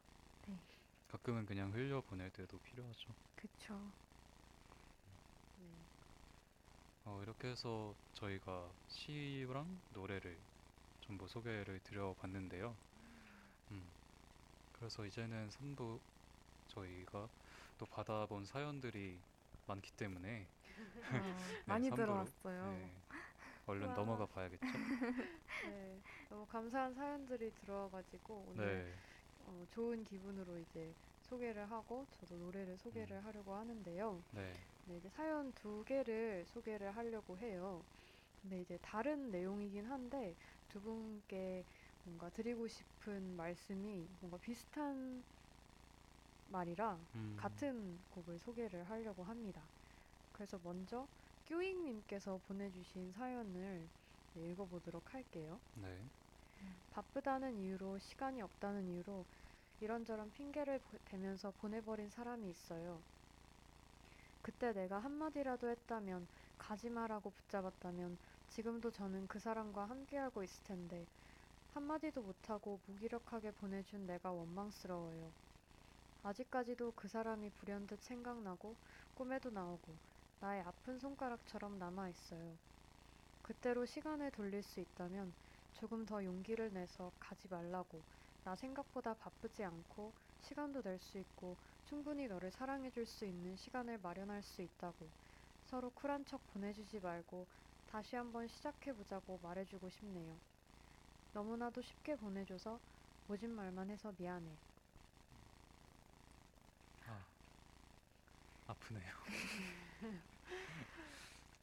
가끔은 1.08 1.44
그냥 1.44 1.72
흘려 1.72 2.00
보낼 2.02 2.30
때도 2.30 2.58
필요하죠. 2.58 3.12
그쵸. 3.34 3.74
네. 3.74 4.09
어, 7.05 7.22
이렇게 7.22 7.48
해서 7.48 7.96
저희가 8.12 8.78
시랑 8.86 9.82
노래를 9.88 10.46
전부 11.01 11.28
소개를 11.28 11.80
드려봤는데요. 11.80 12.78
음, 13.72 13.96
그래서 14.72 15.07
이제는 15.07 15.51
3부 15.51 16.03
저희가 16.68 17.32
또 17.78 17.86
받아본 17.86 18.46
사연들이 18.46 19.24
많기 19.66 19.92
때문에 19.92 20.53
어, 21.09 21.55
많이 21.66 21.90
삼부로. 21.90 21.92
들어왔어요. 21.92 22.61
네, 22.61 23.05
얼른. 23.66 23.94
넘어가 23.94 24.26
봐야겠죠. 24.26 24.80
네, 25.62 26.03
너무 26.28 26.46
감사한 26.46 26.94
사연들이 26.94 27.53
들어와가지고 27.55 28.46
오늘 28.48 28.82
네, 28.82 29.03
어, 29.38 29.64
좋은 29.70 30.05
기분으로 30.05 30.59
이제 30.59 30.96
소개를 31.20 31.70
하고 31.70 32.07
저도 32.11 32.38
노래를 32.38 32.78
소개를 32.78 33.18
음. 33.18 33.24
하려고 33.24 33.55
하는데요. 33.57 34.24
네, 34.30 34.68
네, 34.91 34.97
이제 34.97 35.09
사연 35.09 35.53
두 35.53 35.84
개를 35.84 36.45
소개를 36.47 36.97
하려고 36.97 37.38
해요. 37.38 37.86
근데 38.41 38.61
이제 38.61 38.78
다른 38.82 39.30
내용이긴 39.30 39.86
한데 39.86 40.36
두 40.68 40.80
분께 40.80 41.66
뭔가 42.03 42.30
드리고 42.30 42.66
싶은 42.68 43.36
말씀이 43.36 44.09
뭔가 44.20 44.38
비슷한 44.38 45.24
말이라 46.49 47.09
음, 47.14 47.34
같은 47.36 48.05
곡을 48.11 48.38
소개를 48.38 48.84
하려고 48.84 49.24
합니다. 49.24 49.72
그래서 50.32 50.59
먼저 50.59 51.09
끼잉님께서 51.47 52.38
보내주신 52.41 53.12
사연을 53.12 53.91
네, 54.34 54.51
읽어보도록 54.51 55.14
할게요. 55.14 55.62
네, 55.74 56.11
바쁘다는 56.91 57.59
이유로 57.59 57.99
시간이 57.99 58.43
없다는 58.43 58.88
이유로 58.88 59.26
이런저런 59.80 60.32
핑계를 60.32 60.80
보- 60.80 60.99
대면서 61.01 61.53
보내버린 61.53 62.11
사람이 62.11 62.49
있어요. 62.51 63.05
그때 64.43 64.72
내가 64.74 64.99
한마디라도 64.99 65.68
했다면 65.70 66.28
가지마라고 66.59 67.30
붙잡았다면 67.30 68.18
지금도 68.49 68.91
저는 68.91 69.26
그 69.28 69.38
사람과 69.38 69.86
함께하고 69.86 70.43
있을 70.43 70.62
텐데 70.62 71.09
한마디도 71.70 72.22
못하고 72.22 72.82
무기력하게 72.86 73.53
보내준 73.53 74.07
내가 74.07 74.32
원망스러워요. 74.32 75.34
아직까지도 76.22 76.93
그 76.93 77.09
사람이 77.09 77.51
불현듯 77.51 78.01
생각나고 78.03 78.78
꿈에도 79.14 79.51
나오고 79.51 80.01
나의 80.41 80.62
아픈 80.62 80.99
손가락처럼 80.99 81.78
남아있어요. 81.78 82.61
그때로 83.43 83.84
시간을 83.86 84.30
돌릴 84.30 84.62
수 84.62 84.80
있다면 84.80 85.34
조금 85.72 86.07
더 86.07 86.24
용기를 86.24 86.72
내서 86.72 87.12
가지 87.18 87.49
말라고. 87.49 88.05
나 88.43 88.57
생각보다 88.57 89.12
바쁘지 89.14 89.62
않고 89.64 90.14
시간도 90.38 90.80
낼 90.82 90.99
수 90.99 91.18
있고 91.18 91.59
충분히 91.91 92.28
너를 92.28 92.53
사랑해줄 92.53 93.05
수 93.05 93.26
있는 93.26 93.57
시간을 93.57 93.99
마련할 93.99 94.43
수 94.45 94.62
있다고. 94.62 95.12
서로 95.61 95.91
쿨한 95.91 96.24
척 96.24 96.47
보내주지 96.47 97.01
말고 97.01 97.49
다시 97.84 98.14
한번 98.14 98.47
시작해보자고 98.47 99.38
말해주고 99.41 99.88
싶네요. 99.91 100.41
너무나도 101.32 101.82
쉽게 101.82 102.16
보내줘서 102.16 102.82
모진 103.26 103.53
말만 103.53 103.91
해서 103.91 104.14
미안해. 104.18 104.62
아, 107.01 107.34
아프네요. 108.66 109.12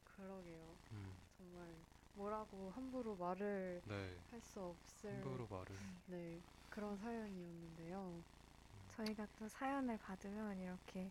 그러게요. 0.04 0.80
음, 0.90 1.30
정말 1.36 1.86
뭐라고 2.12 2.70
함부로 2.70 3.16
말을 3.16 3.82
네, 3.82 4.24
할 4.26 4.40
수 4.40 4.60
없을 4.62 5.08
함부로 5.10 5.46
말을. 5.48 5.84
네, 6.06 6.44
그런 6.68 6.96
사연이었는데요. 6.96 8.26
저희가 8.98 9.26
또 9.38 9.48
사연을 9.48 9.96
받으면 9.98 10.58
이렇게 10.58 11.10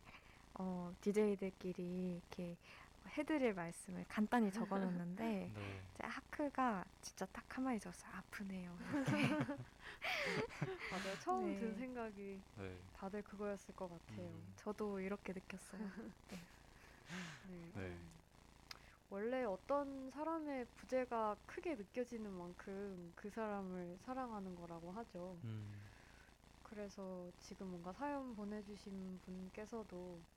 어, 0.59 0.93
DJ들끼리 1.01 2.17
이렇게 2.17 2.57
해드릴 3.17 3.53
말씀을 3.53 4.05
간단히 4.09 4.51
적어놓는데 4.51 5.23
네, 5.55 5.81
이제 5.93 6.03
하크가 6.03 6.83
진짜 7.01 7.25
딱 7.27 7.45
한마디 7.57 7.79
적었어요. 7.79 8.11
아프네요. 8.13 8.77
맞아요. 10.91 11.15
처음 11.19 11.57
든 11.59 11.71
네. 11.71 11.77
생각이 11.77 12.41
네, 12.57 12.77
다들 12.97 13.21
그거였을 13.21 13.73
것 13.75 13.89
같아요. 13.89 14.27
음, 14.27 14.53
저도 14.57 14.99
이렇게 14.99 15.31
느꼈어요. 15.31 15.79
네. 16.29 16.37
네. 17.47 17.81
음. 17.85 18.11
원래 19.09 19.45
어떤 19.45 20.11
사람의 20.11 20.65
부재가 20.75 21.37
크게 21.45 21.75
느껴지는 21.75 22.29
만큼 22.31 23.13
그 23.15 23.29
사람을 23.29 23.97
사랑하는 24.03 24.55
거라고 24.57 24.91
하죠. 24.91 25.37
음, 25.45 25.86
그래서 26.67 27.31
지금 27.39 27.69
뭔가 27.69 27.93
사연 27.93 28.35
보내주신 28.35 29.19
분께서도 29.21 30.27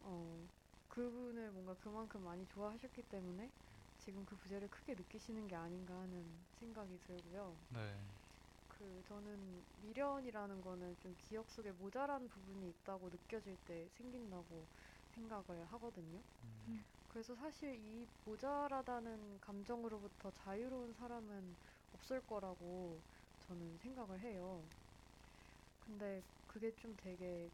어, 0.00 0.48
그분을 0.88 1.52
뭔가 1.52 1.74
그만큼 1.74 2.22
많이 2.22 2.46
좋아하셨기 2.46 3.04
때문에 3.04 3.52
지금 3.96 4.24
그 4.26 4.36
부재를 4.36 4.68
크게 4.68 4.94
느끼시는 4.94 5.46
게 5.48 5.54
아닌가 5.56 6.00
하는 6.00 6.46
생각이 6.52 6.98
들고요. 7.00 7.66
네. 7.68 8.20
그 8.68 9.02
저는 9.04 9.66
미련이라는 9.76 10.60
거는 10.60 10.96
좀 10.98 11.14
기억 11.18 11.50
속에 11.50 11.72
모자란 11.72 12.28
부분이 12.28 12.68
있다고 12.70 13.10
느껴질 13.10 13.58
때 13.58 13.88
생긴다고 13.90 14.70
생각을 15.10 15.66
하거든요. 15.66 16.24
음, 16.66 16.84
그래서 17.08 17.34
사실 17.36 17.76
이 17.78 18.06
모자라다는 18.24 19.40
감정으로부터 19.40 20.30
자유로운 20.32 20.94
사람은 20.94 21.56
없을 21.92 22.22
거라고 22.22 23.04
저는 23.40 23.78
생각을 23.78 24.20
해요. 24.22 24.72
근데 25.82 26.22
그게 26.46 26.74
좀 26.76 26.96
되게 26.96 27.52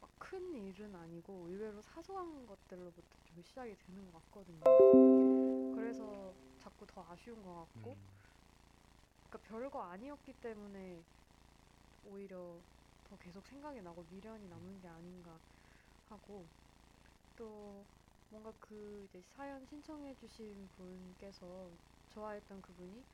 막 0.00 0.18
큰 0.18 0.54
일은 0.54 0.94
아니고 0.96 1.50
의외로 1.50 1.80
사소한 1.82 2.46
것들로부터 2.46 3.18
좀 3.24 3.42
시작이 3.42 3.76
되는 3.76 4.04
것 4.06 4.12
같거든요. 4.12 4.82
그래서 5.70 6.36
자꾸 6.58 6.86
더 6.86 7.04
아쉬운 7.10 7.42
것 7.42 7.54
같고, 7.54 8.00
음, 8.00 8.22
그러니까 9.30 9.48
별거 9.48 9.82
아니었기 9.82 10.40
때문에 10.40 11.06
오히려 12.02 12.66
더 13.04 13.16
계속 13.18 13.46
생각이 13.46 13.82
나고 13.82 14.04
미련이 14.04 14.48
남는 14.48 14.80
게 14.80 14.88
아닌가 14.88 15.42
하고 16.02 16.52
또 17.36 17.88
뭔가 18.28 18.52
그 18.60 19.04
이제 19.06 19.22
사연 19.22 19.66
신청해주신 19.66 20.70
분께서 20.70 21.78
좋아했던 22.08 22.62
그분이 22.62 23.08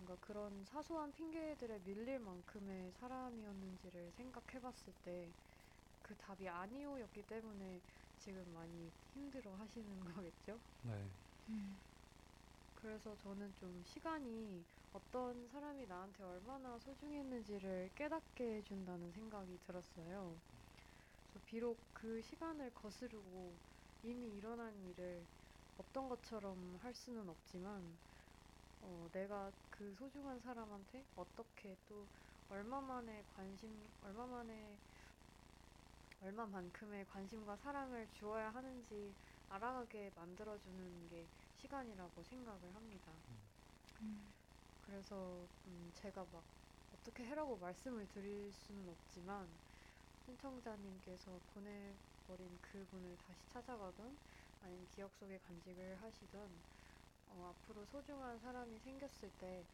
뭔가 0.00 0.16
그런 0.16 0.64
사소한 0.64 1.12
핑계들에 1.12 1.78
밀릴 1.80 2.18
만큼의 2.20 2.92
사람이었는지를 2.92 4.12
생각해 4.12 4.60
봤을 4.60 4.92
때 4.94 5.34
그 6.02 6.16
답이 6.16 6.48
아니오였기 6.48 7.24
때문에 7.24 7.82
지금 8.16 8.50
많이 8.52 8.94
힘들어 9.08 9.56
하시는 9.56 10.00
거겠죠? 10.24 10.62
네. 10.82 11.20
그래서 12.74 13.14
저는 13.16 13.54
좀 13.54 13.84
시간이 13.84 14.66
어떤 14.90 15.46
사람이 15.48 15.86
나한테 15.86 16.22
얼마나 16.24 16.78
소중했는지를 16.78 17.90
깨닫게 17.94 18.56
해준다는 18.56 19.12
생각이 19.12 19.58
들었어요. 19.58 20.42
그래서 21.28 21.40
비록 21.44 21.90
그 21.94 22.22
시간을 22.22 22.72
거스르고 22.74 23.62
이미 24.02 24.34
일어난 24.34 24.84
일을 24.84 25.28
없던 25.76 26.08
것처럼 26.08 26.76
할 26.76 26.94
수는 26.94 27.28
없지만, 27.30 28.00
어, 28.80 29.08
내가 29.12 29.52
그 29.80 29.94
소중한 29.94 30.40
사람한테 30.40 31.06
어떻게 31.14 31.78
또 31.86 32.10
얼마만의 32.48 33.24
관심, 33.30 33.90
얼마만의, 34.02 34.78
얼마만큼의 36.20 37.04
관심과 37.04 37.56
사랑을 37.56 38.08
주어야 38.08 38.48
하는지 38.54 39.16
알아가게 39.48 40.12
만들어주는 40.14 41.08
게 41.08 41.30
시간이라고 41.52 42.22
생각을 42.22 42.74
합니다. 42.74 43.26
그래서 44.80 45.48
음, 45.66 45.90
제가 45.94 46.26
막 46.26 46.46
어떻게 46.90 47.24
해라고 47.24 47.58
말씀을 47.58 48.06
드릴 48.08 48.52
수는 48.52 48.88
없지만 48.88 49.60
신청자님께서 50.18 51.42
보내버린 51.46 52.60
그분을 52.62 53.16
다시 53.18 53.48
찾아가든 53.48 54.18
아니면 54.60 54.86
기억 54.88 55.14
속에 55.14 55.38
간직을 55.38 56.02
하시든 56.02 56.64
어, 57.30 57.46
앞으로 57.46 57.84
소중한 57.86 58.38
사람이 58.38 58.78
생겼을 58.80 59.30
때 59.32 59.68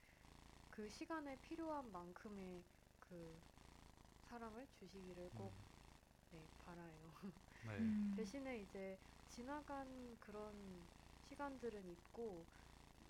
그 0.70 0.88
시간에 0.88 1.36
필요한 1.36 1.90
만큼의 1.92 2.66
그 3.00 3.42
사랑을 4.20 4.68
주시기를 4.68 5.30
꼭 5.32 5.58
네, 6.30 6.48
바라요. 6.58 7.12
네. 7.22 7.32
음. 7.78 8.12
대신에 8.12 8.60
이제 8.62 8.98
지나간 9.28 10.18
그런 10.20 10.90
시간들은 11.20 11.88
있고 11.88 12.50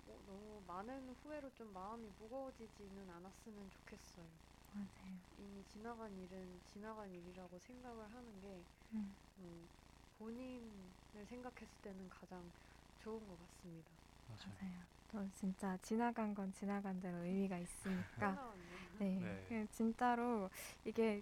뭐 0.05 0.23
너무 0.23 0.63
많은 0.67 1.09
후회로 1.11 1.51
좀 1.51 1.73
마음이 1.73 2.11
무거워지지는 2.11 3.09
않았으면 3.09 3.69
좋겠어요. 3.71 4.41
맞아요. 4.69 5.25
이미 5.37 5.63
지나간 5.65 6.17
일은 6.17 6.61
지나간 6.65 7.13
일이라고 7.13 7.59
생각을 7.59 8.13
하는 8.13 8.39
게 8.39 8.67
음. 8.93 9.17
음, 9.39 9.69
본인을 10.17 11.25
생각했을 11.27 11.81
때는 11.81 12.09
가장 12.09 12.53
좋은 12.97 13.27
것 13.27 13.37
같습니다. 13.37 14.06
맞아요. 14.27 14.53
맞아요. 14.61 14.87
저 15.11 15.25
진짜 15.39 15.77
지나간 15.81 16.33
건 16.35 16.51
지나간 16.53 16.99
대로 16.99 17.17
의미가 17.23 17.57
있으니까. 17.57 18.37
네. 18.99 19.19
네. 19.49 19.67
진짜로 19.71 20.49
이게 20.85 21.21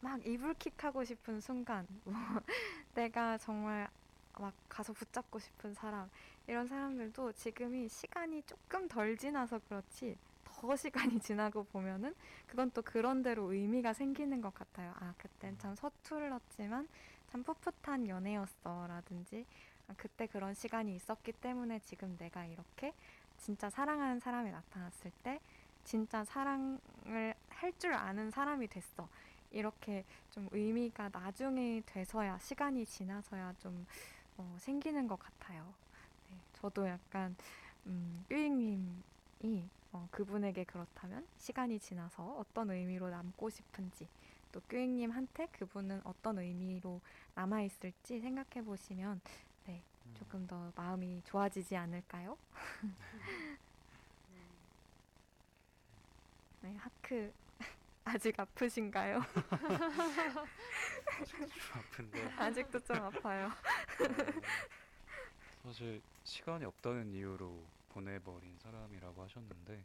막 0.00 0.24
이불킥 0.26 0.82
하고 0.84 1.04
싶은 1.04 1.40
순간, 1.40 1.86
뭐 2.04 2.14
내가 2.94 3.38
정말 3.38 3.88
막 4.38 4.52
가서 4.68 4.92
붙잡고 4.92 5.38
싶은 5.38 5.74
사람, 5.74 6.08
이런 6.46 6.66
사람들도 6.66 7.32
지금이 7.32 7.88
시간이 7.88 8.42
조금 8.42 8.88
덜 8.88 9.16
지나서 9.16 9.60
그렇지, 9.68 10.16
더 10.44 10.76
시간이 10.76 11.20
지나고 11.20 11.64
보면은 11.64 12.14
그건 12.46 12.70
또 12.72 12.82
그런 12.82 13.22
대로 13.22 13.52
의미가 13.52 13.92
생기는 13.92 14.40
것 14.40 14.52
같아요. 14.54 14.92
아, 14.98 15.14
그땐 15.18 15.56
참 15.58 15.74
서툴렀지만 15.76 16.88
참 17.30 17.42
풋풋한 17.44 18.08
연애였어. 18.08 18.86
라든지, 18.86 19.44
아, 19.44 19.71
그때 19.96 20.26
그런 20.26 20.54
시간이 20.54 20.94
있었기 20.96 21.32
때문에 21.32 21.78
지금 21.80 22.16
내가 22.18 22.44
이렇게 22.46 22.92
진짜 23.38 23.68
사랑하는 23.70 24.20
사람이 24.20 24.50
나타났을 24.50 25.10
때 25.22 25.40
진짜 25.84 26.24
사랑을 26.24 27.34
할 27.48 27.72
줄 27.78 27.94
아는 27.94 28.30
사람이 28.30 28.68
됐어. 28.68 29.08
이렇게 29.50 30.04
좀 30.30 30.48
의미가 30.52 31.10
나중에 31.12 31.82
돼서야 31.86 32.38
시간이 32.38 32.86
지나서야 32.86 33.54
좀 33.60 33.86
어, 34.36 34.56
생기는 34.60 35.06
것 35.08 35.18
같아요. 35.18 35.72
네, 36.30 36.36
저도 36.54 36.86
약간 36.88 37.36
음, 37.86 38.24
뾰잉님이 38.28 39.68
어, 39.92 40.08
그분에게 40.10 40.64
그렇다면 40.64 41.26
시간이 41.38 41.78
지나서 41.78 42.22
어떤 42.38 42.70
의미로 42.70 43.10
남고 43.10 43.50
싶은지 43.50 44.08
또 44.52 44.60
뾰잉님한테 44.60 45.46
그분은 45.52 46.00
어떤 46.04 46.38
의미로 46.38 47.00
남아 47.34 47.62
있을지 47.62 48.20
생각해 48.20 48.64
보시면 48.64 49.20
조금 50.14 50.46
더 50.46 50.72
마음이 50.76 51.22
좋아지지 51.24 51.76
않을까요? 51.76 52.36
음, 54.30 54.58
네, 56.60 56.76
하크 56.76 57.32
아직 58.04 58.38
아프신가요? 58.38 59.20
아직도 61.20 61.46
좀 61.46 61.62
아픈데. 61.74 62.32
아직도 62.36 62.80
좀 62.80 62.96
아파요. 62.96 63.50
어, 65.64 65.68
사실 65.68 66.00
시간이 66.24 66.64
없다는 66.64 67.12
이유로 67.12 67.62
보내버린 67.90 68.56
사람이라고 68.58 69.22
하셨는데 69.22 69.82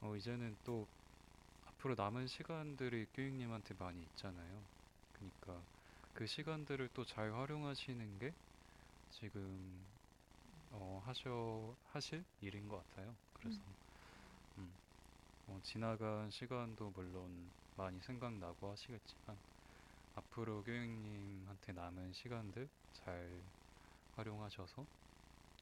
어, 0.00 0.16
이제는 0.16 0.56
또 0.64 0.86
앞으로 1.68 1.94
남은 1.96 2.26
시간들이 2.26 3.06
교육님한테 3.14 3.74
많이 3.78 4.02
있잖아요. 4.02 4.62
그러니까 5.12 5.62
그 6.14 6.26
시간들을 6.26 6.88
또 6.94 7.04
잘 7.04 7.32
활용하시는 7.32 8.18
게 8.18 8.32
지금 9.12 10.00
어, 10.70 11.00
하셔 11.00 11.78
하실 11.82 12.26
일인 12.40 12.68
것 12.68 12.78
같아요. 12.88 13.18
그래서 13.34 13.76
음, 14.58 14.80
어, 15.46 15.60
지나간 15.62 16.30
시간도 16.30 16.92
물론 16.92 17.54
많이 17.74 18.00
생각나고 18.02 18.70
하시겠지만 18.72 19.42
앞으로 20.14 20.64
교육님한테 20.64 21.72
남은 21.74 22.12
시간들 22.14 22.70
잘 22.92 23.52
활용하셔서 24.10 24.88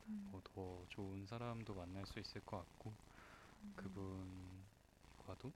음, 0.06 0.30
뭐 0.30 0.40
더 0.42 0.86
좋은 0.88 1.26
사람도 1.26 1.74
만날 1.74 2.06
수 2.06 2.18
있을 2.20 2.40
것 2.42 2.56
같고 2.58 2.98
그분과도 3.76 5.54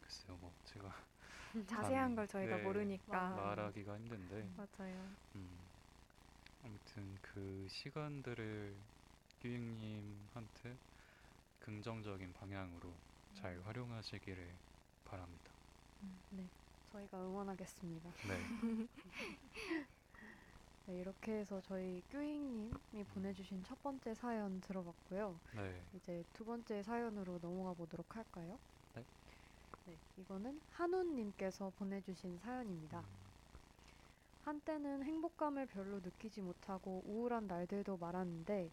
글쎄요 0.00 0.38
뭐 0.38 0.56
제가 0.64 0.90
자세한 1.68 2.14
감- 2.14 2.16
걸 2.16 2.26
저희가 2.26 2.58
네, 2.58 2.58
모르니까. 2.58 3.16
말하기가 3.28 3.96
힘든데. 3.96 4.56
맞아요. 4.56 5.18
음, 5.36 5.65
아무튼 6.66 7.16
그 7.22 7.68
시간들을 7.70 8.74
규익님한테 9.40 10.76
긍정적인 11.60 12.32
방향으로 12.32 12.92
잘 13.34 13.60
활용하시기를 13.62 14.52
바랍니다. 15.04 15.52
네, 16.30 16.44
저희가 16.90 17.18
응원하겠습니다. 17.24 18.10
네, 18.26 18.36
네, 20.86 21.00
이렇게 21.00 21.38
해서 21.38 21.60
저희 21.60 22.02
뀨잉님이 22.10 23.04
보내주신 23.14 23.62
첫 23.62 23.80
번째 23.84 24.12
사연 24.14 24.60
들어봤고요. 24.60 25.38
네, 25.54 25.80
이제 25.94 26.24
두 26.32 26.44
번째 26.44 26.82
사연으로 26.82 27.38
넘어가 27.38 27.74
보도록 27.74 28.16
할까요? 28.16 28.58
네. 28.96 29.04
네, 29.84 29.96
이거는 30.16 30.60
한우님께서 30.72 31.70
보내주신 31.78 32.38
사연입니다. 32.38 33.00
음, 33.00 33.25
한때는 34.46 35.02
행복감을 35.02 35.66
별로 35.66 35.98
느끼지 36.00 36.40
못하고 36.40 37.02
우울한 37.04 37.48
날들도 37.48 37.96
많았는데 37.98 38.70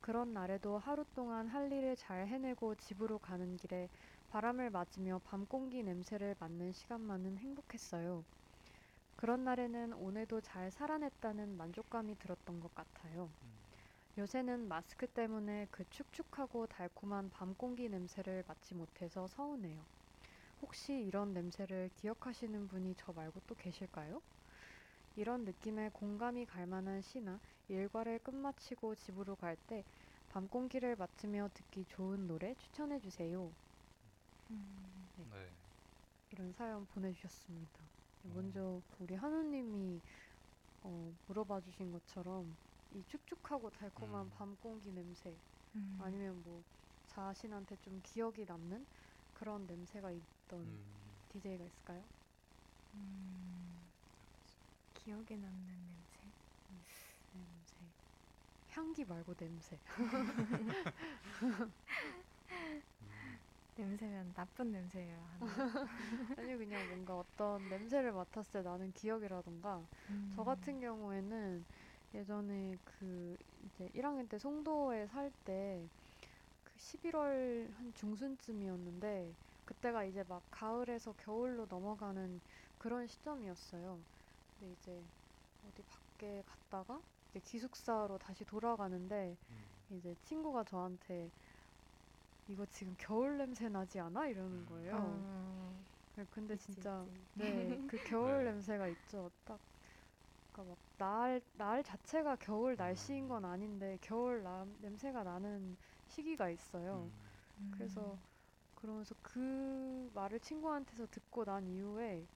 그런 0.00 0.32
날에도 0.32 0.78
하루 0.78 1.04
동안 1.14 1.48
할 1.48 1.72
일을 1.72 1.96
잘 1.96 2.28
해내고 2.28 2.76
집으로 2.76 3.18
가는 3.18 3.56
길에 3.56 3.90
바람을 4.28 4.70
맞으며 4.70 5.20
밤 5.24 5.46
공기 5.46 5.82
냄새를 5.82 6.36
맡는 6.38 6.72
시간만은 6.72 7.38
행복했어요. 7.38 8.26
그런 9.16 9.44
날에는 9.44 9.92
오늘도 9.94 10.40
잘 10.42 10.70
살아냈다는 10.70 11.56
만족감이 11.56 12.16
들었던 12.18 12.60
것 12.60 12.74
같아요. 12.74 13.34
요새는 14.18 14.68
마스크 14.68 15.06
때문에 15.08 15.68
그 15.70 15.84
축축하고 15.90 16.68
달콤한 16.68 17.30
밤 17.30 17.54
공기 17.54 17.88
냄새를 17.88 18.44
맡지 18.46 18.74
못해서 18.74 19.26
서운해요. 19.28 19.88
혹시 20.62 20.94
이런 21.02 21.34
냄새를 21.34 21.90
기억하시는 21.94 22.68
분이 22.68 22.94
저 22.96 23.12
말고 23.12 23.40
또 23.46 23.54
계실까요? 23.56 24.22
이런 25.18 25.44
느낌에 25.44 25.90
공감이 25.90 26.46
갈 26.46 26.66
만한 26.66 27.02
시나 27.02 27.40
일과를 27.68 28.20
끝마치고 28.20 28.94
집으로 28.94 29.36
갈 29.36 29.56
때 29.66 29.84
밤 30.28 30.48
공기를 30.48 30.96
맡으며 30.96 31.50
듣기 31.54 31.84
좋은 31.86 32.26
노래 32.26 32.54
추천해 32.54 32.98
주세요. 33.00 33.56
음, 34.50 35.10
네. 35.30 35.56
이런 36.30 36.52
사연 36.52 36.86
보내주셨습니다. 36.86 37.92
네, 38.22 38.30
음. 38.34 38.34
먼저 38.34 38.82
우리 38.98 39.14
한우님이 39.14 40.02
어, 40.82 41.14
물어봐 41.26 41.60
주신 41.62 41.92
것처럼 41.92 42.58
이 42.90 43.04
축축하고 43.04 43.70
달콤한 43.70 44.30
음. 44.30 44.32
밤 44.32 44.56
공기 44.56 44.92
냄새 44.92 45.42
음, 45.74 45.98
아니면 45.98 46.42
뭐 46.42 46.64
자신한테 47.06 47.76
좀 47.78 48.00
기억이 48.02 48.44
남는 48.46 48.86
그런 49.34 49.66
냄새가 49.66 50.12
있던 50.12 50.80
음, 50.82 51.28
DJ가 51.28 51.64
있을까요? 51.66 52.10
음, 52.94 53.67
기억에 55.08 55.38
남는 55.38 55.86
냄새. 55.86 56.34
냄새. 57.30 57.94
향기 58.68 59.06
말고 59.06 59.34
냄새. 59.34 59.80
냄새면 63.76 64.34
나쁜 64.34 64.72
냄새예요. 64.72 65.38
아니 66.36 66.56
그냥 66.56 66.88
뭔가 66.88 67.18
어떤 67.18 67.68
냄새를 67.68 68.12
맡았을 68.12 68.52
때 68.52 68.62
나는 68.62 68.92
기억이라던가 68.92 69.88
음. 70.10 70.28
저 70.30 70.44
같은 70.44 70.80
경우에는 70.80 71.64
예전에 72.14 72.78
그 72.84 73.36
이제 73.64 73.88
1학년 73.94 74.28
때 74.28 74.38
송도에 74.38 75.06
살 75.06 75.30
때 75.44 75.88
그 76.64 76.78
11월 76.78 77.70
한 77.74 77.92
중순쯤이었는데 77.94 79.36
그때가 79.64 80.04
이제 80.04 80.22
막 80.24 80.44
가을에서 80.50 81.12
겨울로 81.14 81.66
넘어가는 81.68 82.40
그런 82.78 83.06
시점이었어요. 83.06 84.04
근데 84.58 84.72
이제 84.72 85.12
어디 85.60 85.82
밖에 85.84 86.42
갔다가 86.46 87.02
이제 87.28 87.40
기숙사로 87.40 88.18
다시 88.18 88.44
돌아가는데 88.44 89.38
음, 89.50 89.86
이제 89.88 90.14
친구가 90.16 90.64
저한테 90.64 91.32
이거 92.46 92.66
지금 92.66 92.94
겨울 92.98 93.36
냄새 93.38 93.68
나지 93.68 94.00
않아? 94.00 94.26
이러는 94.28 94.64
음. 94.64 94.66
거예요. 94.66 95.24
어, 95.30 95.86
네, 96.16 96.24
근데 96.30 96.56
있지, 96.56 96.56
진짜. 96.56 97.10
네, 97.34 97.80
그 97.86 97.98
겨울 98.00 98.44
네. 98.44 98.44
냄새가 98.44 98.88
있죠. 98.88 99.30
딱 99.44 99.62
그러니까 100.52 100.76
막날 100.98 101.42
날 101.54 101.82
자체가 101.84 102.36
겨울 102.36 102.76
날씨인 102.76 103.28
음. 103.28 103.28
건 103.28 103.44
아닌데 103.44 103.98
겨울 104.02 104.42
나, 104.42 104.64
냄새가 104.78 105.24
나는 105.24 105.76
시기가 106.06 106.50
있어요. 106.50 107.12
음, 107.12 107.32
음. 107.58 107.68
그래서 107.70 108.20
그러면서 108.74 109.14
그 109.22 110.10
말을 110.14 110.40
친구한테서 110.40 111.06
듣고 111.08 111.44
난 111.44 111.68
이후에 111.68 112.28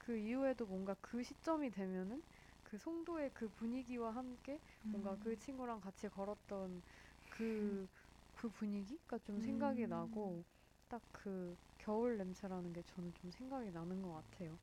그 0.00 0.18
이후에도 0.18 0.66
뭔가 0.66 0.94
그 1.00 1.22
시점이 1.22 1.70
되면은 1.70 2.24
그 2.64 2.78
송도의 2.78 3.30
그 3.34 3.48
분위기와 3.50 4.12
함께 4.16 4.60
뭔가 4.90 5.16
음. 5.16 5.20
그 5.20 5.36
친구랑 5.38 5.80
같이 5.80 6.08
걸었던 6.08 6.82
그, 7.28 7.88
그 8.34 8.50
분위기가 8.50 9.18
좀 9.18 9.40
생각이 9.40 9.86
음. 9.86 9.88
나고 9.88 10.46
딱 10.88 11.04
그 11.12 11.56
겨울 11.78 12.18
냄새라는 12.18 12.72
게 12.74 12.82
저는 12.82 13.14
좀 13.14 13.30
생각이 13.30 13.70
나는 13.72 14.02
것 14.02 14.12
같아요. 14.12 14.60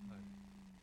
음. 0.00 0.80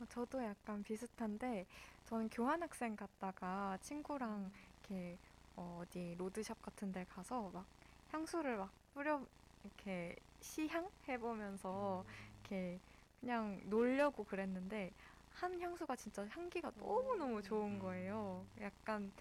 어, 0.00 0.06
저도 0.06 0.42
약간 0.44 0.82
비슷한데 0.82 1.66
저는 2.04 2.28
교환학생 2.30 2.96
갔다가 2.96 3.78
친구랑 3.78 4.50
이렇게 4.82 5.18
어, 5.56 5.78
어디 5.82 6.14
로드샵 6.16 6.62
같은 6.62 6.92
데 6.92 7.04
가서 7.04 7.50
막 7.50 7.68
향수를 8.08 8.58
막 8.58 8.74
뿌려 8.92 9.26
이렇게 9.62 10.14
시향 10.40 10.90
해보면서 11.08 12.04
이렇게 12.48 12.78
그냥 13.20 13.60
놀려고 13.64 14.24
그랬는데 14.24 14.90
한 15.34 15.60
향수가 15.60 15.94
진짜 15.96 16.26
향기가 16.30 16.72
너무너무 16.78 17.42
좋은 17.42 17.78
거예요. 17.78 18.44
약간 18.60 19.12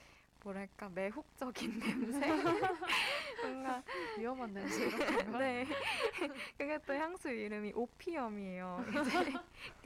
뭐랄까 0.43 0.89
매혹적인 0.89 1.79
냄새? 1.79 2.27
뭔가 3.43 3.83
위험한 4.17 4.53
냄새. 4.53 4.87
네. 5.37 5.67
그게 6.57 6.79
또 6.85 6.93
향수 6.93 7.29
이름이 7.29 7.73
오피엄이에요. 7.75 8.85
이제 8.89 9.33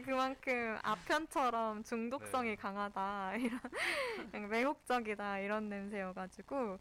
그만큼 0.04 0.78
아편처럼 0.84 1.84
중독성이 1.84 2.50
네. 2.50 2.56
강하다. 2.56 3.34
이런 3.36 4.50
매혹적이다. 4.50 5.40
이런 5.40 5.68
냄새여가지고 5.68 6.80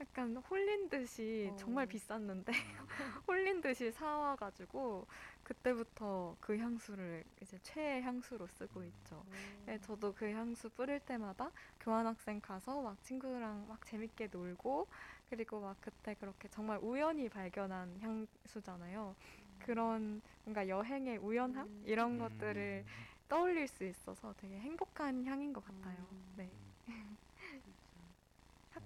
약간 0.00 0.36
홀린 0.36 0.88
듯이 0.88 1.52
어. 1.52 1.56
정말 1.58 1.86
비쌌는데 1.86 2.52
음, 2.52 2.52
홀린 3.28 3.60
듯이 3.60 3.92
사와가지고 3.92 5.06
그때부터 5.42 6.36
그 6.40 6.56
향수를 6.56 7.22
이제 7.42 7.58
최애 7.62 8.00
향수로 8.02 8.46
쓰고 8.46 8.82
있죠. 8.84 9.24
네, 9.66 9.78
저도 9.78 10.12
그 10.14 10.30
향수 10.30 10.70
뿌릴 10.70 11.00
때마다 11.00 11.50
교환학생 11.80 12.40
가서 12.40 12.80
막 12.82 13.02
친구랑 13.02 13.66
막 13.68 13.84
재밌게 13.86 14.28
놀고 14.32 14.88
그리고 15.28 15.60
막 15.60 15.76
그때 15.80 16.14
그렇게 16.14 16.48
정말 16.48 16.78
우연히 16.82 17.28
발견한 17.28 18.00
향수잖아요. 18.00 19.14
그런 19.58 20.22
뭔가 20.44 20.66
여행의 20.66 21.18
우연함 21.18 21.66
음. 21.66 21.82
이런 21.84 22.12
음, 22.12 22.18
것들을 22.18 22.84
떠올릴 23.28 23.68
수 23.68 23.84
있어서 23.84 24.34
되게 24.38 24.58
행복한 24.58 25.24
향인 25.26 25.52
것 25.52 25.62
같아요. 25.64 26.08
음. 26.12 26.32
네. 26.36 26.50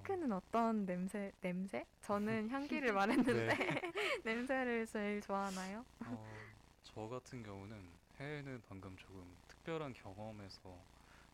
음, 0.04 0.18
하크는 0.18 0.32
어떤 0.32 0.84
냄새? 0.86 1.32
냄새? 1.40 1.86
저는 2.00 2.50
향기를 2.50 2.92
말했는데 2.92 3.54
네. 3.54 3.56
냄새를 4.24 4.86
제일 4.86 5.20
좋아하나요? 5.20 5.84
어, 6.04 6.54
저 6.82 7.08
같은 7.08 7.42
경우는 7.42 7.98
해에는 8.20 8.62
방금 8.62 8.96
조금 8.96 9.40
특별한 9.48 9.92
경험에서 9.94 10.86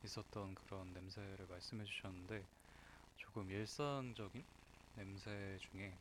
있었던 0.05 0.55
그런 0.55 0.93
냄새를 0.93 1.47
말씀해 1.47 1.85
주셨는데 1.85 2.49
조금 3.17 3.51
일상적인 3.51 4.47
냄새 4.95 5.59
중에 5.61 6.01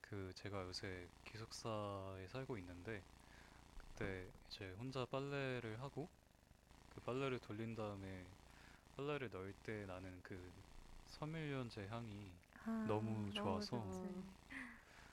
그 0.00 0.32
제가 0.34 0.64
요새 0.64 1.10
기숙사에 1.24 2.28
살고 2.28 2.58
있는데 2.58 3.06
그때 3.76 4.32
이제 4.46 4.72
혼자 4.72 5.06
빨래를 5.06 5.80
하고 5.82 6.10
그 6.88 7.00
빨래를 7.00 7.40
돌린 7.40 7.74
다음에 7.74 8.38
빨래를 8.92 9.30
넣을 9.30 9.54
때 9.54 9.86
나는 9.86 10.22
그 10.22 10.52
섬유유연제 11.14 11.86
향이 11.88 12.42
아, 12.54 12.80
너무 12.82 13.32
좋아서 13.32 13.78
좋지. 13.80 14.36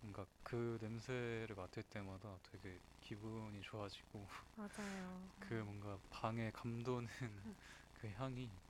뭔가 0.00 0.26
그 0.42 0.78
냄새를 0.80 1.56
맡을 1.56 1.82
때마다 1.84 2.40
되게 2.42 2.80
기분이 3.00 3.62
좋아지고 3.62 4.28
맞아요. 4.54 5.30
그 5.38 5.54
뭔가 5.54 6.00
방에 6.10 6.50
감도는 6.52 7.08
그 7.92 8.08
향이 8.10 8.62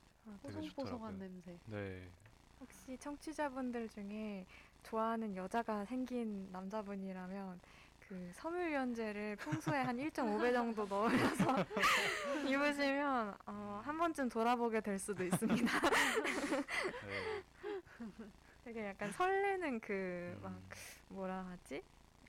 되게 0.43 0.61
뽀송뽀송한 0.61 0.61
좋더라고요. 0.61 1.19
냄새. 1.19 1.59
네. 1.65 2.17
혹시 2.59 2.97
청취자분들 2.97 3.89
중에 3.89 4.45
좋아하는 4.83 5.35
여자가 5.35 5.85
생긴 5.85 6.51
남자분이라면 6.51 7.61
그 8.09 8.31
섬유유연제를 8.33 9.37
평소에 9.37 9.79
한 9.79 9.97
1.5배 9.97 10.51
정도 10.53 10.85
넣으셔서 10.85 11.45
입으시면 12.47 13.35
어, 13.45 13.81
한 13.83 13.97
번쯤 13.97 14.29
돌아보게 14.29 14.81
될 14.81 14.99
수도 14.99 15.23
있습니다. 15.23 15.79
네. 15.89 17.43
되게 18.65 18.85
약간 18.87 19.11
설레는 19.11 19.79
그막 19.79 20.51
음, 20.51 20.69
뭐라 21.09 21.45
하지? 21.45 21.83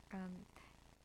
약간 0.04 0.44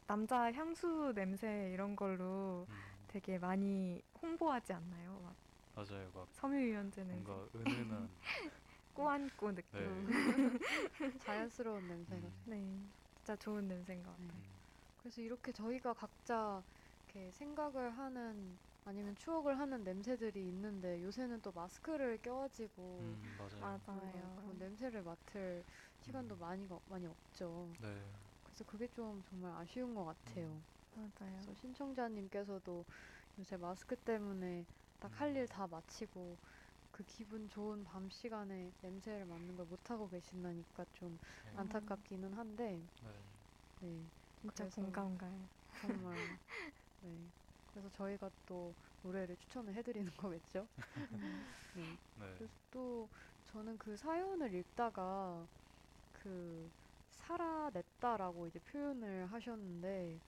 남자 0.07 0.51
향수 0.51 1.11
냄새 1.15 1.71
이런 1.73 1.95
걸로 1.95 2.65
음, 2.69 2.75
되게 3.07 3.37
많이 3.37 4.01
홍보하지 4.21 4.73
않나요? 4.73 5.19
막 5.23 5.35
맞아요. 5.75 6.09
막 6.13 6.27
섬유유연제 6.31 7.03
냄새, 7.03 7.23
뭔가 7.31 7.47
은은한 7.55 8.09
꾸안꾸 8.93 9.53
느낌. 9.55 9.79
네. 10.07 10.59
자연스러운 11.19 11.87
냄새가. 11.87 12.27
음, 12.27 12.33
네, 12.45 12.79
진짜 13.17 13.35
좋은 13.35 13.67
냄새인 13.67 14.03
것 14.03 14.11
같아요. 14.11 14.58
음, 15.09 15.11
그래서 15.11 15.21
이렇게 15.21 15.51
저희가 15.51 15.93
각자 15.93 16.63
이렇게 17.07 17.31
생각을 17.31 17.91
하는 17.97 18.59
아니면 18.83 19.15
추억을 19.15 19.59
하는 19.59 19.83
냄새들이 19.83 20.47
있는데 20.47 21.01
요새는 21.03 21.41
또 21.41 21.51
마스크를 21.51 22.17
껴가지고 22.19 23.19
음, 23.21 23.35
맞아요. 23.37 23.81
맞아. 23.91 23.91
맞아요. 23.91 24.31
그런 24.35 24.57
냄새를 24.57 25.03
맡을 25.03 25.65
시간도 25.99 26.35
음. 26.35 26.37
많이 26.37 26.67
거- 26.67 26.81
많이 26.85 27.05
없죠. 27.07 27.77
네. 27.77 28.19
그래서 28.43 28.43
그래서 28.43 28.63
그게 28.65 28.87
좀 28.89 29.21
정말 29.23 29.53
아쉬운 29.53 29.95
것 29.95 30.05
같아요. 30.05 30.65
맞아요. 30.93 31.11
그래서 31.37 31.53
신청자님께서도 31.55 32.85
요새 33.39 33.57
마스크 33.57 33.95
때문에 33.97 34.67
딱 34.99 35.21
할 35.21 35.35
일 35.37 35.47
다 35.47 35.67
마치고 35.67 36.39
그 36.91 37.03
기분 37.05 37.49
좋은 37.49 37.83
밤 37.85 38.09
시간에 38.09 38.73
냄새를 38.81 39.25
맡는 39.27 39.55
걸 39.57 39.65
못 39.67 39.91
하고 39.91 40.09
계신다니까 40.09 40.85
좀 40.93 41.19
네. 41.43 41.51
안타깝기는 41.53 42.33
한데 42.33 42.89
네. 43.01 43.09
네 43.81 44.11
진짜 44.41 44.63
그래서- 44.63 44.81
공감 44.81 45.17
가요. 45.17 45.31
정말 45.81 46.15
네 47.01 47.09
그래서 47.71 47.89
저희가 47.89 48.29
또 48.47 48.73
노래를 49.03 49.35
추천을 49.37 49.73
해드리는 49.73 50.11
거겠죠. 50.17 50.67
네. 51.75 51.81
네. 52.19 52.33
그래서 52.37 52.53
또 52.71 53.07
저는 53.51 53.77
그 53.77 53.95
사연을 53.95 54.53
읽다가 54.53 55.45
그 56.13 56.69
살아냈다라고 57.11 58.47
이제 58.47 58.59
표현을 58.59 59.25
하셨는데 59.27 60.19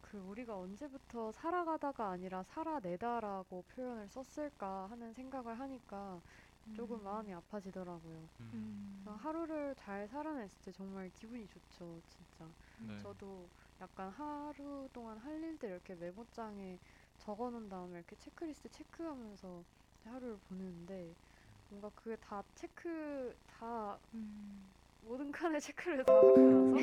그 0.00 0.18
우리가 0.18 0.56
언제부터 0.56 1.32
살아가다가 1.32 2.10
아니라 2.10 2.42
살아내다라고 2.44 3.62
표현을 3.74 4.08
썼을까 4.08 4.86
하는 4.90 5.12
생각을 5.12 5.58
하니까 5.58 6.20
조금 6.74 7.02
마음이 7.02 7.32
아파지더라고요. 7.32 8.28
음. 8.40 8.50
음. 8.54 9.00
그래서 9.04 9.16
하루를 9.16 9.74
잘 9.76 10.06
살아냈을 10.08 10.60
때 10.62 10.72
정말 10.72 11.10
기분이 11.10 11.46
좋죠, 11.46 12.00
진짜. 12.06 12.48
네. 12.78 12.98
저도 13.02 13.48
약간 13.80 14.10
하루 14.10 14.88
동안 14.92 15.18
할 15.18 15.42
일들 15.42 15.70
이렇게 15.70 15.94
메모장에 15.94 16.78
적어 17.16 17.50
놓은 17.50 17.68
다음에 17.68 17.96
이렇게 17.98 18.16
체크리스트 18.16 18.68
체크하면서 18.70 19.64
하루를 20.04 20.38
보내는데 20.48 21.14
뭔가 21.68 21.90
그게 21.94 22.16
다 22.16 22.42
체크 22.54 23.36
다 23.46 23.98
음. 24.14 24.72
모든 25.00 25.30
칸에 25.30 25.60
체크를 25.60 26.04
다 26.04 26.12
하고 26.12 26.36
나서 26.36 26.76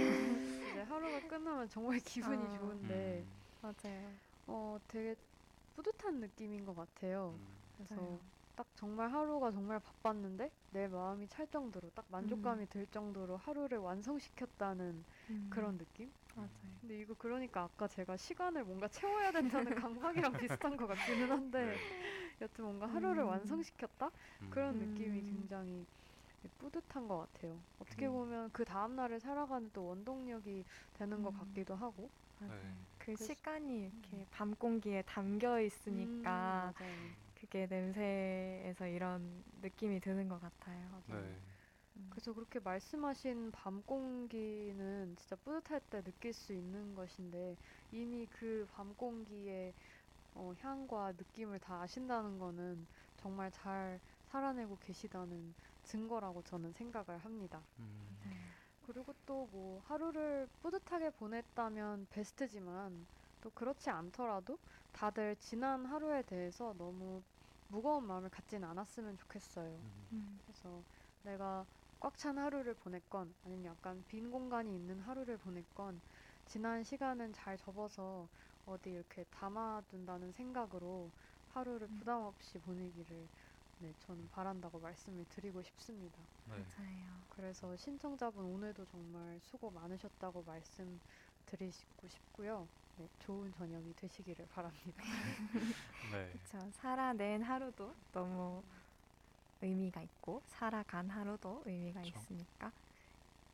이제 0.72 0.82
하루가 0.82 1.28
끝나면 1.28 1.70
정말 1.70 2.00
기분이 2.00 2.44
아. 2.44 2.58
좋은데 2.58 3.26
음. 3.26 3.44
맞아요. 3.62 4.12
어 4.48 4.78
되게 4.88 5.16
뿌듯한 5.76 6.20
느낌인 6.20 6.66
것 6.66 6.76
같아요. 6.76 7.36
음. 7.40 7.58
그래서 7.76 7.96
맞아요. 7.96 8.20
딱 8.56 8.68
정말 8.76 9.12
하루가 9.12 9.52
정말 9.52 9.80
바빴는데 9.80 10.52
내 10.70 10.88
마음이 10.88 11.28
찰 11.28 11.48
정도로 11.48 11.90
딱 11.92 12.06
만족감이 12.10 12.66
음. 12.66 12.68
들 12.68 12.88
정도로 12.88 13.38
하루를 13.38 13.78
완성시켰다는 13.80 15.06
음. 15.30 15.38
그런 15.50 15.78
느낌? 15.78 16.14
맞아요. 16.34 16.82
근데 16.82 17.00
이거 17.00 17.16
그러니까 17.16 17.64
아까 17.64 17.88
제가 17.88 18.18
시간을 18.18 18.64
뭔가 18.66 18.88
채워야 18.88 19.32
된다는 19.32 19.74
강박이랑 19.76 20.36
비슷한 20.36 20.78
것 20.78 20.88
같기는 20.88 21.32
한데 21.32 21.82
여튼 22.42 22.66
뭔가 22.66 22.88
하루를 22.88 23.24
음. 23.24 23.26
완성시켰다 23.26 24.12
음. 24.42 24.48
그런 24.50 24.80
느낌이 24.80 25.24
음. 25.24 25.24
굉장히 25.24 25.88
뿌듯한 26.58 27.08
것 27.08 27.18
같아요. 27.18 27.66
어떻게 27.80 28.08
음. 28.08 28.10
보면 28.10 28.52
그 28.52 28.66
다음 28.66 28.96
날을 28.96 29.20
살아가는 29.20 29.72
또 29.72 29.86
원동력이 29.86 30.66
되는 30.94 31.22
것 31.24 31.32
음. 31.32 31.34
같기도 31.34 31.76
하고. 31.76 32.12
네. 32.48 32.88
그 32.98 33.16
시간이 33.16 33.82
이렇게 33.84 34.26
밤 34.32 34.52
공기에 34.56 35.02
담겨 35.04 35.60
있으니까 35.62 36.74
음, 36.74 36.74
맞아요. 36.80 37.16
그게 37.46 37.68
냄새에서 37.68 38.88
이런 38.88 39.44
느낌이 39.54 40.00
드는 40.00 40.28
것 40.28 40.40
같아요. 40.40 40.90
맞아요. 40.90 41.32
네. 41.34 41.46
음. 41.98 42.10
그래서 42.10 42.34
그렇게 42.34 42.60
말씀하신 42.60 43.52
밤 43.52 43.84
공기는 43.84 45.16
진짜 45.18 45.36
뿌듯할 45.38 45.82
때 45.82 46.02
느낄 46.04 46.34
수 46.34 46.54
있는 46.54 46.96
것인데 46.96 47.58
이미 47.92 48.28
그 48.28 48.68
밤 48.70 48.96
공기의 48.96 49.76
어, 50.34 50.54
향과 50.60 51.14
느낌을 51.14 51.60
다 51.60 51.82
아신다는 51.82 52.40
거는 52.40 52.88
정말 53.18 53.52
잘 53.52 54.02
살아내고 54.26 54.78
계시다는 54.78 55.56
증거라고 55.84 56.44
저는 56.44 56.74
생각을 56.74 57.20
합니다. 57.20 57.68
음. 57.80 58.18
네. 58.24 58.56
그리고 58.82 59.14
또 59.26 59.48
뭐 59.48 59.80
하루를 59.82 60.48
뿌듯하게 60.62 61.12
보냈다면 61.12 62.08
베스트지만 62.10 63.08
또 63.42 63.50
그렇지 63.52 63.90
않더라도 63.90 64.60
다들 64.92 65.36
지난 65.38 65.86
하루에 65.86 66.22
대해서 66.24 66.74
너무 66.78 67.24
무거운 67.68 68.06
마음을 68.08 68.30
갖지는 68.30 68.68
않았으면 68.68 69.18
좋겠어요. 69.18 69.86
음. 70.12 70.12
음. 70.12 70.38
그래서 70.38 70.86
내가 71.22 71.68
꽉 72.00 72.18
찬 72.18 72.38
하루를 72.38 72.76
보냈건 72.76 73.34
아니면 73.42 73.66
약간 73.66 74.04
빈 74.08 74.30
공간이 74.32 74.76
있는 74.76 75.00
하루를 75.00 75.38
보냈건 75.38 76.02
지난 76.46 76.84
시간은 76.84 77.34
잘 77.34 77.58
접어서 77.58 78.30
어디 78.66 78.92
이렇게 78.92 79.24
담아둔다는 79.26 80.32
생각으로 80.32 81.14
하루를 81.48 81.88
음. 81.90 82.00
부담 82.00 82.24
없이 82.24 82.60
보내기를 82.60 83.30
네, 83.78 83.94
저는 84.00 84.30
바란다고 84.30 84.80
말씀을 84.80 85.26
드리고 85.26 85.62
싶습니다. 85.64 86.30
네. 86.44 86.76
맞아요. 86.76 87.26
그래서 87.30 87.76
신청자분 87.76 88.46
오늘도 88.46 88.86
정말 88.86 89.40
수고 89.42 89.72
많으셨다고 89.72 90.44
말씀드리고 90.44 92.08
싶고요. 92.08 92.70
네, 92.98 93.10
좋은 93.20 93.52
저녁이 93.52 93.94
되시기를 93.96 94.48
바랍니다. 94.48 95.04
네. 96.14 96.32
그렇죠. 96.32 96.72
살아낸 96.72 97.42
하루도 97.42 97.94
너무 98.12 98.64
의미가 99.62 100.02
있고 100.02 100.42
살아간 100.46 101.10
하루도 101.10 101.64
의미가 101.66 102.02
그쵸. 102.02 102.18
있으니까 102.20 102.72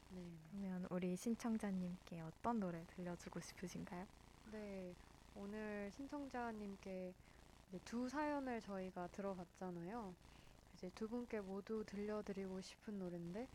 네. 0.10 0.22
그러면 0.52 0.86
우리 0.90 1.16
신청자님께 1.16 2.22
어떤 2.22 2.60
노래 2.60 2.86
들려주고 2.88 3.40
싶으신가요? 3.40 4.06
네, 4.52 4.94
오늘 5.36 5.90
신청자님께 5.92 7.14
이제 7.70 7.80
두 7.86 8.10
사연을 8.10 8.62
저희가 8.62 9.08
들어봤잖아요. 9.08 10.14
이제 10.74 10.90
두 10.94 11.08
분께 11.08 11.40
모두 11.40 11.84
들려드리고 11.86 12.62
싶은 12.62 13.00
노래인데, 13.00 13.48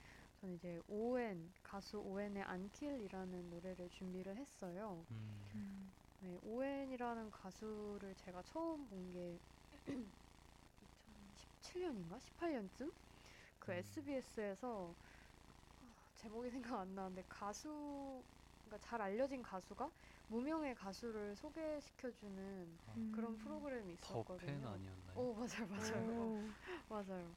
저는 0.47 0.55
이제 0.55 0.81
오엔 0.87 1.53
가수 1.63 1.99
오엔의 1.99 2.43
안킬이라는 2.45 3.51
노래를 3.51 3.89
준비를 3.91 4.37
했어요. 4.37 5.09
음. 5.11 5.95
네, 6.19 6.37
오엔이라는 6.41 7.31
가수를 7.31 8.15
제가 8.15 8.43
처음 8.43 8.87
본 8.87 9.11
게 9.13 9.41
2017년인가 10.81 12.19
18년쯤 12.19 12.95
그 13.59 13.73
음. 13.73 13.75
SBS에서 13.75 14.97
제목이 16.15 16.51
생각 16.51 16.81
안 16.81 16.95
나는데 16.95 17.25
가수 17.29 18.25
그러니까 18.65 18.79
잘 18.79 19.01
알려진 19.01 19.43
가수가 19.43 19.93
무명의 20.27 20.75
가수를 20.75 21.37
소개시켜주는 21.37 22.81
그런 23.11 23.37
음. 23.37 23.37
프로그램이 23.37 23.93
더팬 24.01 24.65
있었거든요. 24.65 24.67
아니었나요? 24.67 25.15
오 25.15 25.35
맞아요 25.35 25.67
맞아요 25.69 26.05
오. 26.05 26.57
맞아요. 26.89 27.37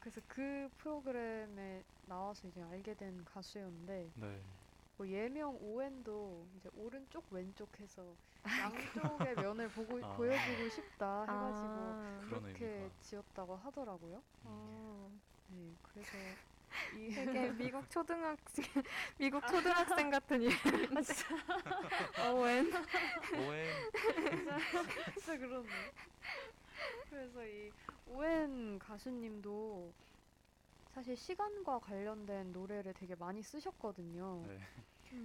그래서 0.00 0.20
그 0.26 0.68
프로그램에 0.78 1.84
나와서 2.06 2.48
이제 2.48 2.62
알게 2.62 2.94
된 2.94 3.24
가수였는데 3.24 4.10
네. 4.14 4.40
뭐 4.96 5.06
예명 5.06 5.56
오엔도 5.60 6.46
이제 6.56 6.70
오른쪽 6.76 7.24
왼쪽 7.30 7.68
해서 7.78 8.04
양쪽의 8.46 9.34
면을 9.36 9.68
보고 9.68 10.04
아. 10.04 10.16
보여주고 10.16 10.68
싶다 10.70 11.22
해가지고 11.22 11.68
아, 11.68 12.20
그렇게. 12.28 12.90
지었다고 13.02 13.56
하더라고요. 13.56 14.22
어. 14.44 15.10
네, 15.48 15.74
그래서 15.82 16.10
이 16.96 17.10
되게 17.10 17.50
미국 17.58 17.90
초등학생 17.90 18.64
미국 19.18 19.46
초등학생 19.46 20.08
같은 20.10 20.40
이름인데 20.40 21.12
어웬 22.26 22.70
오엔. 23.36 23.66
진짜 25.14 25.36
그렇네. 25.36 25.68
그래서 27.10 27.44
이 27.44 27.70
오엔 28.12 28.78
가수님도 28.80 29.94
사실 30.90 31.16
시간과 31.16 31.80
관련된 31.80 32.52
노래를 32.52 32.94
되게 32.94 33.14
많이 33.16 33.42
쓰셨거든요. 33.42 34.50
네. 34.50 34.60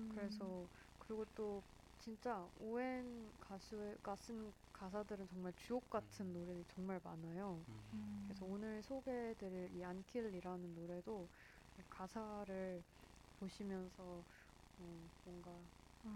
그래서 0.07 0.69
그리고 0.99 1.25
또 1.35 1.65
진짜 1.99 2.49
오엔 2.55 3.33
가수가 3.41 4.15
쓴 4.17 4.53
가사들은 4.73 5.27
정말 5.27 5.53
주옥 5.55 5.89
같은 5.89 6.31
음. 6.31 6.33
노래들이 6.33 6.65
정말 6.67 7.01
많아요. 7.03 7.67
음. 7.67 7.93
그래서 8.27 8.45
오늘 8.45 8.83
소개해드릴 8.83 9.71
이 9.73 9.83
안킬이라는 9.83 10.73
노래도 10.75 11.29
가사를 11.89 12.85
보시면서 13.35 14.25
어, 14.77 15.09
뭔가 15.23 15.69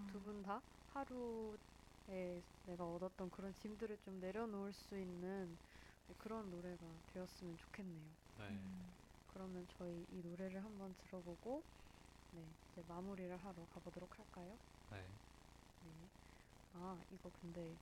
두분 0.06 0.42
다 0.42 0.62
하루에 0.86 2.42
내가 2.62 2.86
얻었던 2.90 3.30
그런 3.30 3.54
짐들을 3.54 3.98
좀 3.98 4.18
내려놓을 4.20 4.72
수 4.72 4.98
있는 4.98 5.58
네, 5.68 5.69
그런 6.18 6.50
노래가 6.50 6.86
되었으면 7.12 7.56
좋겠네요. 7.56 8.10
네. 8.38 8.58
그러면 9.32 9.66
저희 9.78 10.06
이 10.10 10.20
노래를 10.22 10.62
한번 10.64 10.94
들어보고 11.06 11.62
네, 12.32 12.42
이제 12.72 12.82
마무리를 12.88 13.36
하러 13.36 13.66
가보도록 13.74 14.18
할까요? 14.18 14.56
네. 14.90 14.98
네. 14.98 15.90
아, 16.74 16.98
이거 17.12 17.30
근데 17.40 17.74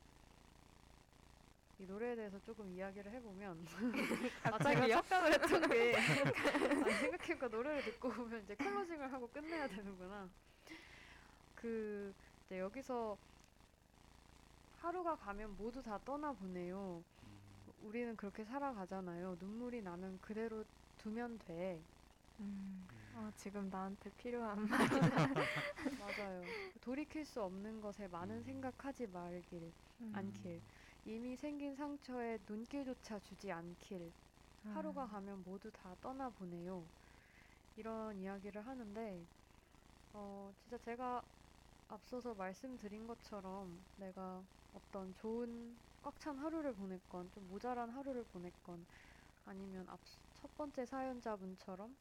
이 1.79 1.87
노래에 1.87 2.17
대해서 2.17 2.41
조금 2.41 2.69
이야기를 2.73 3.11
해보면 3.13 3.65
아, 4.45 4.59
제가 4.59 4.59
갑자기요? 4.59 4.95
착각을 4.97 5.33
했던 5.35 5.69
게 5.69 5.95
아니, 5.97 6.95
생각해보니까 6.95 7.49
노래를 7.49 7.83
듣고 7.85 8.11
보면 8.11 8.43
이제 8.43 8.55
클로징을 8.57 9.13
하고 9.13 9.29
끝내야 9.29 9.69
되는구나. 9.69 10.29
그 11.55 12.13
이제 12.47 12.59
여기서 12.59 13.17
하루가 14.81 15.17
가면 15.17 15.57
모두 15.57 15.83
다 15.83 15.99
떠나보내요. 16.05 17.03
음. 17.81 17.87
우리는 17.87 18.17
그렇게 18.17 18.45
살아가잖아요. 18.45 19.37
눈물이 19.39 19.83
나면 19.83 20.21
그대로 20.21 20.65
두면 20.97 21.39
돼. 21.39 21.89
음. 22.41 22.89
음. 22.93 23.09
어, 23.13 23.31
지금 23.35 23.69
나한테 23.69 24.11
필요한 24.11 24.67
말 24.69 24.79
맞아요. 25.97 26.55
돌이킬 26.81 27.25
수 27.25 27.43
없는 27.43 27.81
것에 27.81 28.09
많은 28.09 28.43
음. 28.43 28.43
생각하지 28.43 29.07
말길 29.09 29.75
음. 30.01 30.13
않길 30.13 30.63
이미 31.05 31.37
생긴 31.37 31.75
상처에 31.75 32.41
눈길조차 32.49 33.21
주지 33.21 33.51
않길 33.53 34.15
하루가 34.67 35.05
아. 35.05 35.07
가면 35.07 35.43
모두 35.45 35.71
다 35.73 35.97
떠나보내요. 36.01 36.93
이런 37.77 38.21
이야기를 38.21 38.67
하는데, 38.67 39.29
어, 40.13 40.53
진짜 40.57 40.79
제가 40.79 41.23
앞서서 41.89 42.35
말씀드린 42.35 43.07
것처럼 43.07 43.87
내가 43.97 44.49
어떤 44.73 45.15
좋은 45.15 45.83
꽉 46.03 46.19
찬 46.21 46.39
하루를 46.39 46.75
보냈건, 46.75 47.31
좀 47.31 47.47
모자란 47.49 47.91
하루를 47.91 48.25
보냈건, 48.25 48.87
아니면 49.45 49.89
앞, 49.89 50.03
첫 50.35 50.55
번째 50.55 50.87
사연자분처럼 50.87 51.97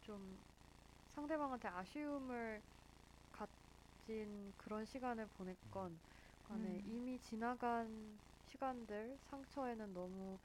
좀 0.00 0.42
상대방한테 1.08 1.68
아쉬움을 1.68 2.64
가진 3.32 4.52
그런 4.58 4.84
시간을 4.86 5.28
보냈건, 5.28 6.00
간에 6.42 6.80
음. 6.80 6.84
이미 6.84 7.20
지나간 7.20 8.20
시간들, 8.42 9.18
상처에는 9.22 9.92
너무 9.94 10.40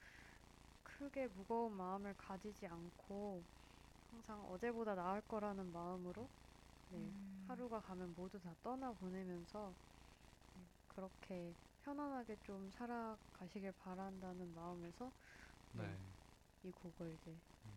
크게 0.82 1.28
무거운 1.28 1.76
마음을 1.76 2.14
가지지 2.14 2.66
않고 2.66 3.48
항상 4.06 4.44
어제보다 4.46 4.94
나을 4.96 5.22
거라는 5.22 5.72
마음으로 5.72 6.30
네, 6.88 7.14
음. 7.14 7.46
하루가 7.46 7.80
가면 7.80 8.14
모두 8.14 8.40
다 8.40 8.54
떠나 8.62 8.94
보내면서 8.94 9.76
네, 10.54 10.70
그렇게 10.88 11.56
편안하게 11.86 12.36
좀 12.42 12.68
살아가시길 12.72 13.70
바란다는 13.78 14.52
마음에서 14.56 15.12
네, 15.72 15.86
네. 15.86 15.96
이 16.64 16.72
곡을 16.72 17.14
이제 17.14 17.30
음. 17.64 17.70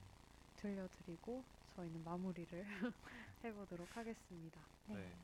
들려드리고 0.56 1.46
저희는 1.76 2.04
마무리를 2.04 2.66
해보도록 3.44 3.96
하겠습니다. 3.96 4.60
네. 4.88 4.96
네. 4.96 5.16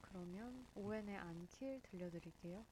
그러면 0.00 0.64
오웬의 0.76 1.16
안킬 1.16 1.80
들려드릴게요. 1.82 2.64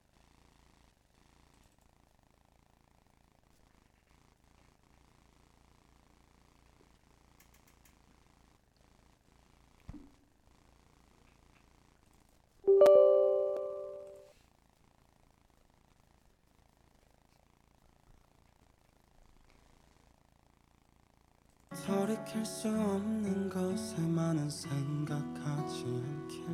돌이킬 22.32 22.44
수 22.46 22.68
없는 22.68 23.48
것에만은 23.50 24.48
생각하지 24.48 25.84
않길. 25.84 26.46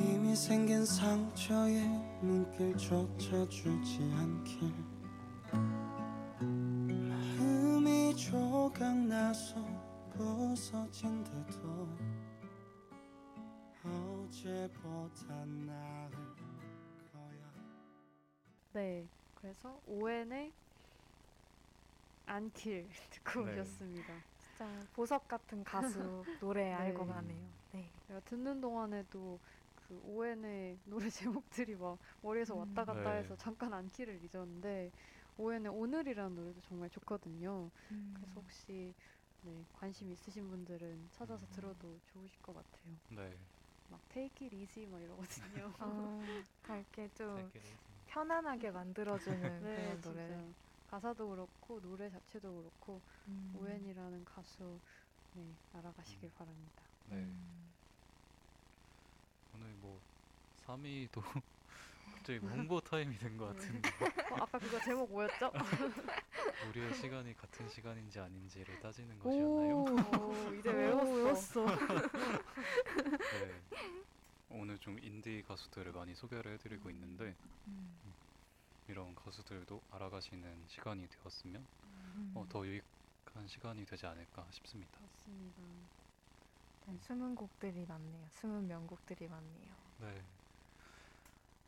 이미 0.00 0.34
생긴 0.34 0.84
상처에 0.84 1.86
눈길조차 2.22 3.48
주지 3.48 4.02
않길. 4.16 4.72
마음이 6.40 8.16
조각나서 8.16 9.56
부서진데도 10.10 11.88
어제보다 13.84 15.44
나을 15.44 16.10
거야. 17.12 17.52
네, 18.72 19.06
그래서 19.34 19.78
오웬의 19.86 20.52
안킬 22.26 22.88
듣고 23.10 23.44
네. 23.44 23.52
오셨습니다. 23.52 24.14
진짜 24.38 24.86
보석 24.92 25.28
같은 25.28 25.64
가수 25.64 26.24
노래 26.40 26.72
알고 26.72 27.04
네. 27.04 27.12
가네요. 27.12 27.48
네. 27.72 27.90
내가 28.08 28.20
듣는 28.20 28.60
동안에도 28.60 29.38
그 29.74 30.00
오웬의 30.04 30.78
노래 30.84 31.08
제목들이 31.10 31.74
막 31.76 31.98
머리에서 32.22 32.54
음. 32.54 32.60
왔다 32.60 32.84
갔다 32.84 33.12
네. 33.12 33.18
해서 33.18 33.36
잠깐 33.36 33.72
안키를 33.74 34.20
잊었는데 34.22 34.90
오웬의 35.36 35.70
오늘이라는 35.72 36.34
노래도 36.34 36.60
정말 36.62 36.88
좋거든요. 36.90 37.70
음. 37.90 38.14
그래서 38.16 38.40
혹시 38.40 38.94
네, 39.42 39.64
관심 39.74 40.10
있으신 40.10 40.48
분들은 40.48 41.08
찾아서 41.12 41.46
들어도 41.48 41.98
좋으실 42.06 42.40
것 42.40 42.54
같아요. 42.54 42.94
네. 43.10 43.36
막 43.90 44.00
Take 44.08 44.46
It 44.46 44.56
Easy 44.56 44.86
막 44.86 45.02
이러거든요. 45.02 45.70
어, 45.80 46.18
밝게 46.62 47.10
좀. 47.14 47.50
편안하게 48.06 48.70
만들어주는 48.70 49.62
네, 49.64 49.76
그런 49.76 50.00
진짜 50.00 50.10
노래. 50.28 50.54
가사도 50.94 51.28
그렇고 51.28 51.80
노래 51.80 52.08
자체도 52.08 52.54
그렇고 52.56 53.02
음. 53.26 53.52
오웬이라는 53.56 54.24
가수 54.24 54.78
네, 55.32 55.42
알아가시길 55.72 56.30
바랍니다. 56.38 56.84
네. 57.06 57.16
음. 57.16 57.74
오늘 59.56 59.72
뭐 59.74 60.00
3위도 60.64 61.20
갑자기 62.14 62.38
뭐 62.38 62.50
홍보 62.50 62.80
타임이 62.80 63.18
된 63.18 63.36
것 63.36 63.46
같은데 63.46 63.88
어, 64.30 64.36
아까 64.44 64.56
그거 64.60 64.78
제목 64.84 65.10
뭐였죠? 65.10 65.50
우리의 66.70 66.94
시간이 66.94 67.34
같은 67.36 67.68
시간인지 67.68 68.20
아닌지를 68.20 68.78
따지는 68.78 69.18
것이었나요? 69.18 69.78
오, 69.80 70.54
이제 70.54 70.70
외웠어. 70.70 71.66
네. 71.66 73.62
오늘 74.50 74.78
좀 74.78 74.96
인디 75.00 75.42
가수들을 75.42 75.90
많이 75.90 76.14
소개를 76.14 76.52
해드리고 76.52 76.88
있는데 76.90 77.34
음. 77.66 77.98
이런 78.88 79.14
가수들도 79.14 79.80
알아가시는 79.90 80.64
시간이 80.68 81.08
되었으면 81.08 81.66
음. 81.84 82.32
어, 82.34 82.46
더 82.48 82.66
유익한 82.66 83.48
시간이 83.48 83.86
되지 83.86 84.06
않을까 84.06 84.46
싶습니다. 84.50 84.98
맞습니다. 85.00 85.62
네, 86.86 86.98
숨은 86.98 87.34
곡들이 87.34 87.86
많네요. 87.86 88.28
숨은 88.34 88.68
명곡들이 88.68 89.26
많네요. 89.26 89.74
네. 90.00 90.22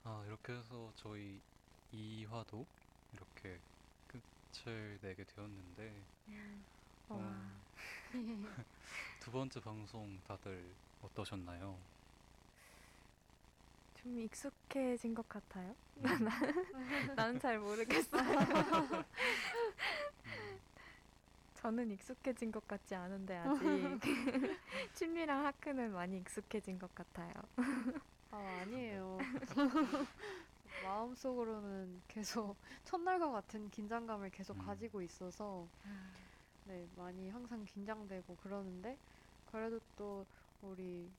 아 0.04 0.22
이렇게 0.26 0.52
해서 0.52 0.92
저희 0.94 1.40
2화도 1.92 2.64
이렇게 3.12 3.58
끝을 4.06 4.98
내게 5.00 5.24
되었는데 5.24 6.04
와. 7.08 7.18
음, 8.14 8.54
두 9.20 9.32
번째 9.32 9.60
방송 9.60 10.20
다들 10.26 10.74
어떠셨나요? 11.02 11.78
좀 14.06 14.20
익숙해진 14.20 15.14
것 15.16 15.28
같아요. 15.28 15.74
음, 15.96 16.06
나는 17.16 17.40
잘 17.40 17.58
모르겠어요. 17.58 18.22
음, 20.26 20.60
저는 21.54 21.90
익숙해진 21.90 22.52
것 22.52 22.68
같지 22.68 22.94
않은데 22.94 23.36
아직 23.36 23.64
친미랑 24.94 25.44
하크는 25.46 25.92
많이 25.92 26.18
익숙해진 26.18 26.78
것 26.78 26.94
같아요. 26.94 27.32
아 28.30 28.60
아니에요. 28.62 29.18
마음속으로는 30.84 32.02
계속 32.06 32.54
첫날과 32.84 33.32
같은 33.32 33.68
긴장감을 33.70 34.30
계속 34.30 34.56
음. 34.56 34.62
가지고 34.64 35.02
있어서 35.02 35.66
네 36.64 36.86
많이 36.94 37.28
항상 37.28 37.64
긴장되고 37.64 38.36
그러는데 38.36 38.96
그래도 39.50 39.80
또 39.96 40.24
우리 40.62 41.10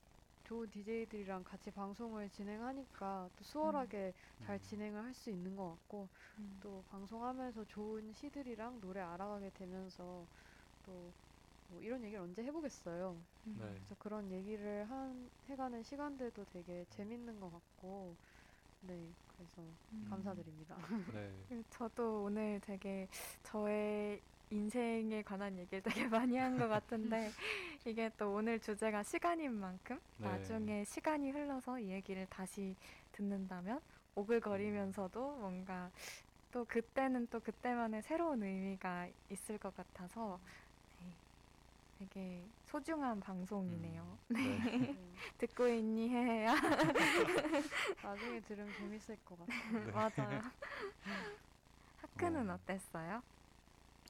좋은 0.48 0.70
DJ들이랑 0.70 1.44
같이 1.44 1.72
방송을 1.72 2.30
진행하니까 2.30 3.30
또 3.36 3.44
수월하게 3.44 4.14
잘 4.40 4.60
음, 4.60 4.60
진행을 4.60 5.04
할 5.04 5.14
수 5.14 5.30
있는 5.30 5.56
것 5.56 5.70
같고 5.72 6.10
음. 6.38 6.58
또 6.60 6.84
방송하면서 6.90 7.66
좋은 7.66 8.14
시들이랑 8.14 8.80
노래 8.82 9.02
알아가게 9.02 9.52
되면서 9.52 10.28
또 10.84 11.14
뭐 11.70 11.82
이런 11.82 12.04
얘기를 12.04 12.24
언제 12.24 12.44
해보겠어요. 12.44 13.26
음. 13.48 13.56
네. 13.60 13.66
그래서 13.76 13.96
그런 13.96 14.32
얘기를 14.32 14.90
한 14.90 15.30
해가는 15.48 15.84
시간들도 15.84 16.46
되게 16.46 16.86
재밌는 16.90 17.40
것 17.40 17.52
같고 17.52 18.18
네 18.82 19.16
그래서 19.28 19.78
음. 19.92 20.06
감사드립니다. 20.10 20.78
네. 21.12 21.48
음, 21.52 21.64
저도 21.70 22.24
오늘 22.24 22.60
되게 22.62 23.08
저의 23.44 24.22
인생에 24.50 25.24
관한 25.24 25.58
얘기를 25.58 25.82
되게 25.82 26.08
많이 26.10 26.38
한 26.38 26.58
것 26.58 26.68
같은데 26.68 27.32
이게 27.86 28.10
또 28.18 28.34
오늘 28.34 28.60
주제가 28.60 29.04
시간인 29.04 29.54
만큼 29.54 30.00
네. 30.18 30.28
나중에 30.28 30.84
시간이 30.86 31.32
흘러서 31.32 31.80
이 31.80 31.90
얘기를 31.92 32.26
다시 32.28 32.76
듣는다면 33.12 33.82
오글거리면서도 34.16 35.38
뭔가 35.38 35.92
또 36.52 36.66
그때는 36.66 37.28
또 37.28 37.40
그때만의 37.40 38.02
새로운 38.04 38.42
의미가 38.44 39.10
있을 39.30 39.58
것 39.58 39.76
같아서 39.76 40.40
네, 41.00 41.14
되게 42.00 42.52
소중한 42.64 43.20
방송이네요. 43.20 44.04
음, 44.04 44.28
네. 44.30 44.96
네, 44.96 45.22
듣고 45.38 45.68
있니 45.68 46.10
해야 46.10 46.56
나중에 48.02 48.40
들으면 48.42 48.74
재밌을 48.74 49.18
것 49.26 49.38
같아요. 49.38 49.84
네. 49.86 49.92
맞아요. 49.92 50.42
하크는 51.98 52.50
어. 52.50 52.54
어땠어요? 52.56 53.22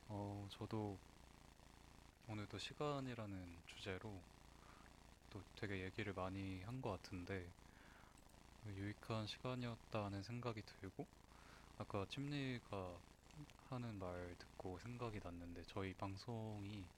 어, 0.07 0.47
저도 0.51 0.99
오늘도 2.27 2.59
시간이라는 2.59 3.63
주제로 3.65 4.27
또 5.29 5.43
되게 5.55 5.83
얘기를 5.83 6.13
많이 6.13 6.61
한 6.63 6.81
것 6.81 6.89
같은데 6.91 7.55
유익한 8.65 9.25
시간이었다는 9.27 10.21
생각이 10.23 10.61
들고 10.63 11.09
아까 11.77 12.05
찜리가 12.09 13.03
하는 13.57 13.97
말 13.99 14.35
듣고 14.37 14.79
생각이 14.79 15.19
났는데 15.23 15.63
저희 15.65 15.93
방송이 15.95 16.91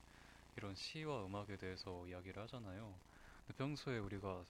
이런 0.57 0.75
시와 0.75 1.25
음악에 1.25 1.57
대해서 1.57 2.07
이야기를 2.07 2.41
하잖아요. 2.43 3.01
근데 3.47 3.53
평소에 3.57 3.99
우리가 3.99 4.47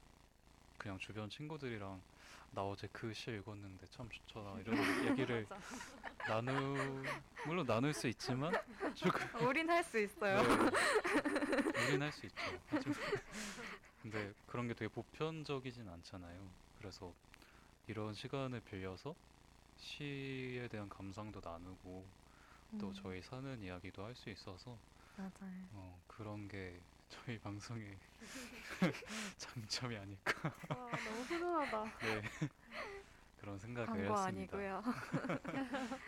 그냥 0.78 1.00
주변 1.00 1.30
친구들이랑 1.30 2.04
나 2.52 2.64
어제 2.64 2.88
그 2.92 3.14
시 3.14 3.32
읽었는데 3.32 3.86
참 3.88 4.10
좋잖아 4.10 4.60
이런 4.60 4.76
얘기를 5.12 5.48
나누 6.28 7.04
물론 7.46 7.66
나눌 7.66 7.94
수 7.94 8.08
있지만 8.08 8.52
조금 8.96 9.48
우린 9.48 9.70
할 9.70 9.84
수 9.84 9.98
있어요. 10.00 10.42
네, 10.42 11.88
우린 11.88 12.02
할 12.02 12.12
수 12.12 12.26
있죠. 12.26 12.42
하지만 12.68 12.98
근데 14.02 14.34
그런 14.48 14.68
게 14.68 14.74
되게 14.74 14.88
보편적이진 14.90 15.88
않잖아요. 15.88 16.50
그래서 16.78 17.14
이런 17.88 18.14
시간을 18.14 18.62
빌려서 18.62 19.16
시에 19.78 20.68
대한 20.68 20.90
감상도 20.90 21.42
나누고 21.44 22.06
또 22.80 22.88
음, 22.88 22.94
저희 22.94 23.22
사는 23.22 23.62
이야기도 23.62 24.04
할 24.06 24.16
수 24.16 24.30
있어서 24.30 24.78
맞아요. 25.18 25.68
어, 25.74 26.02
그런 26.08 26.48
게 26.48 26.82
저희 27.10 27.38
방송의 27.40 27.98
장점이 29.38 29.98
아닐까 29.98 30.54
와, 30.70 30.76
너무 30.76 31.22
훈훈하다. 31.28 31.84
네. 31.84 32.22
그런 33.42 33.58
생각을 33.60 33.88
광고 33.88 34.18
했습니다. 34.18 34.58
아니고요. 34.58 34.84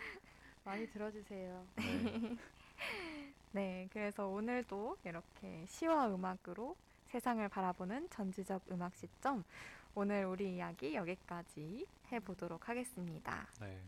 많이 0.64 0.88
들어주세요. 0.92 1.66
네. 1.76 2.38
네, 3.54 3.90
그래서 3.92 4.28
오늘도 4.28 4.98
이렇게 5.04 5.66
시와 5.68 6.14
음악으로 6.14 6.76
세상을 7.10 7.48
바라보는 7.50 8.10
전지적 8.10 8.64
음악 8.72 8.96
시점. 8.96 9.44
오늘 9.96 10.26
우리 10.26 10.56
이야기 10.56 10.96
여기까지 10.96 11.86
해보도록 12.12 12.70
하겠습니다. 12.70 13.48
네. 13.60 13.82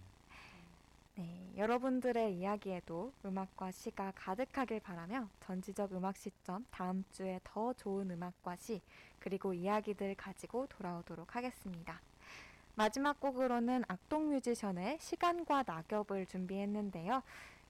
네, 1.15 1.53
여러분들의 1.55 2.33
이야기에도 2.33 3.13
음악과 3.23 3.71
시가 3.71 4.13
가득하길 4.15 4.79
바라며 4.79 5.29
전지적 5.41 5.93
음악 5.93 6.17
시점 6.17 6.65
다음 6.71 7.03
주에 7.11 7.39
더 7.43 7.73
좋은 7.73 8.09
음악과 8.09 8.55
시 8.55 8.81
그리고 9.19 9.53
이야기들 9.53 10.15
가지고 10.15 10.65
돌아오도록 10.67 11.35
하겠습니다. 11.35 12.01
마지막 12.75 13.19
곡으로는 13.19 13.83
악동 13.87 14.31
뮤지션의 14.31 14.97
시간과 14.99 15.63
낙엽을 15.67 16.25
준비했는데요. 16.25 17.21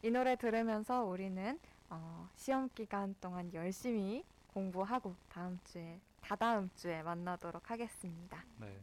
이 0.03 0.09
노래 0.09 0.37
들으면서 0.37 1.03
우리는 1.03 1.59
어, 1.89 2.29
시험 2.37 2.69
기간 2.73 3.13
동안 3.19 3.53
열심히 3.53 4.23
공부하고 4.53 5.15
다음 5.29 5.59
주에 5.65 5.99
다다음 6.21 6.69
주에 6.75 7.03
만나도록 7.03 7.69
하겠습니다. 7.69 8.45
네. 8.57 8.79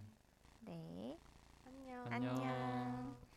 네. 0.67 1.19
안녕. 1.65 2.07
안녕. 2.13 3.30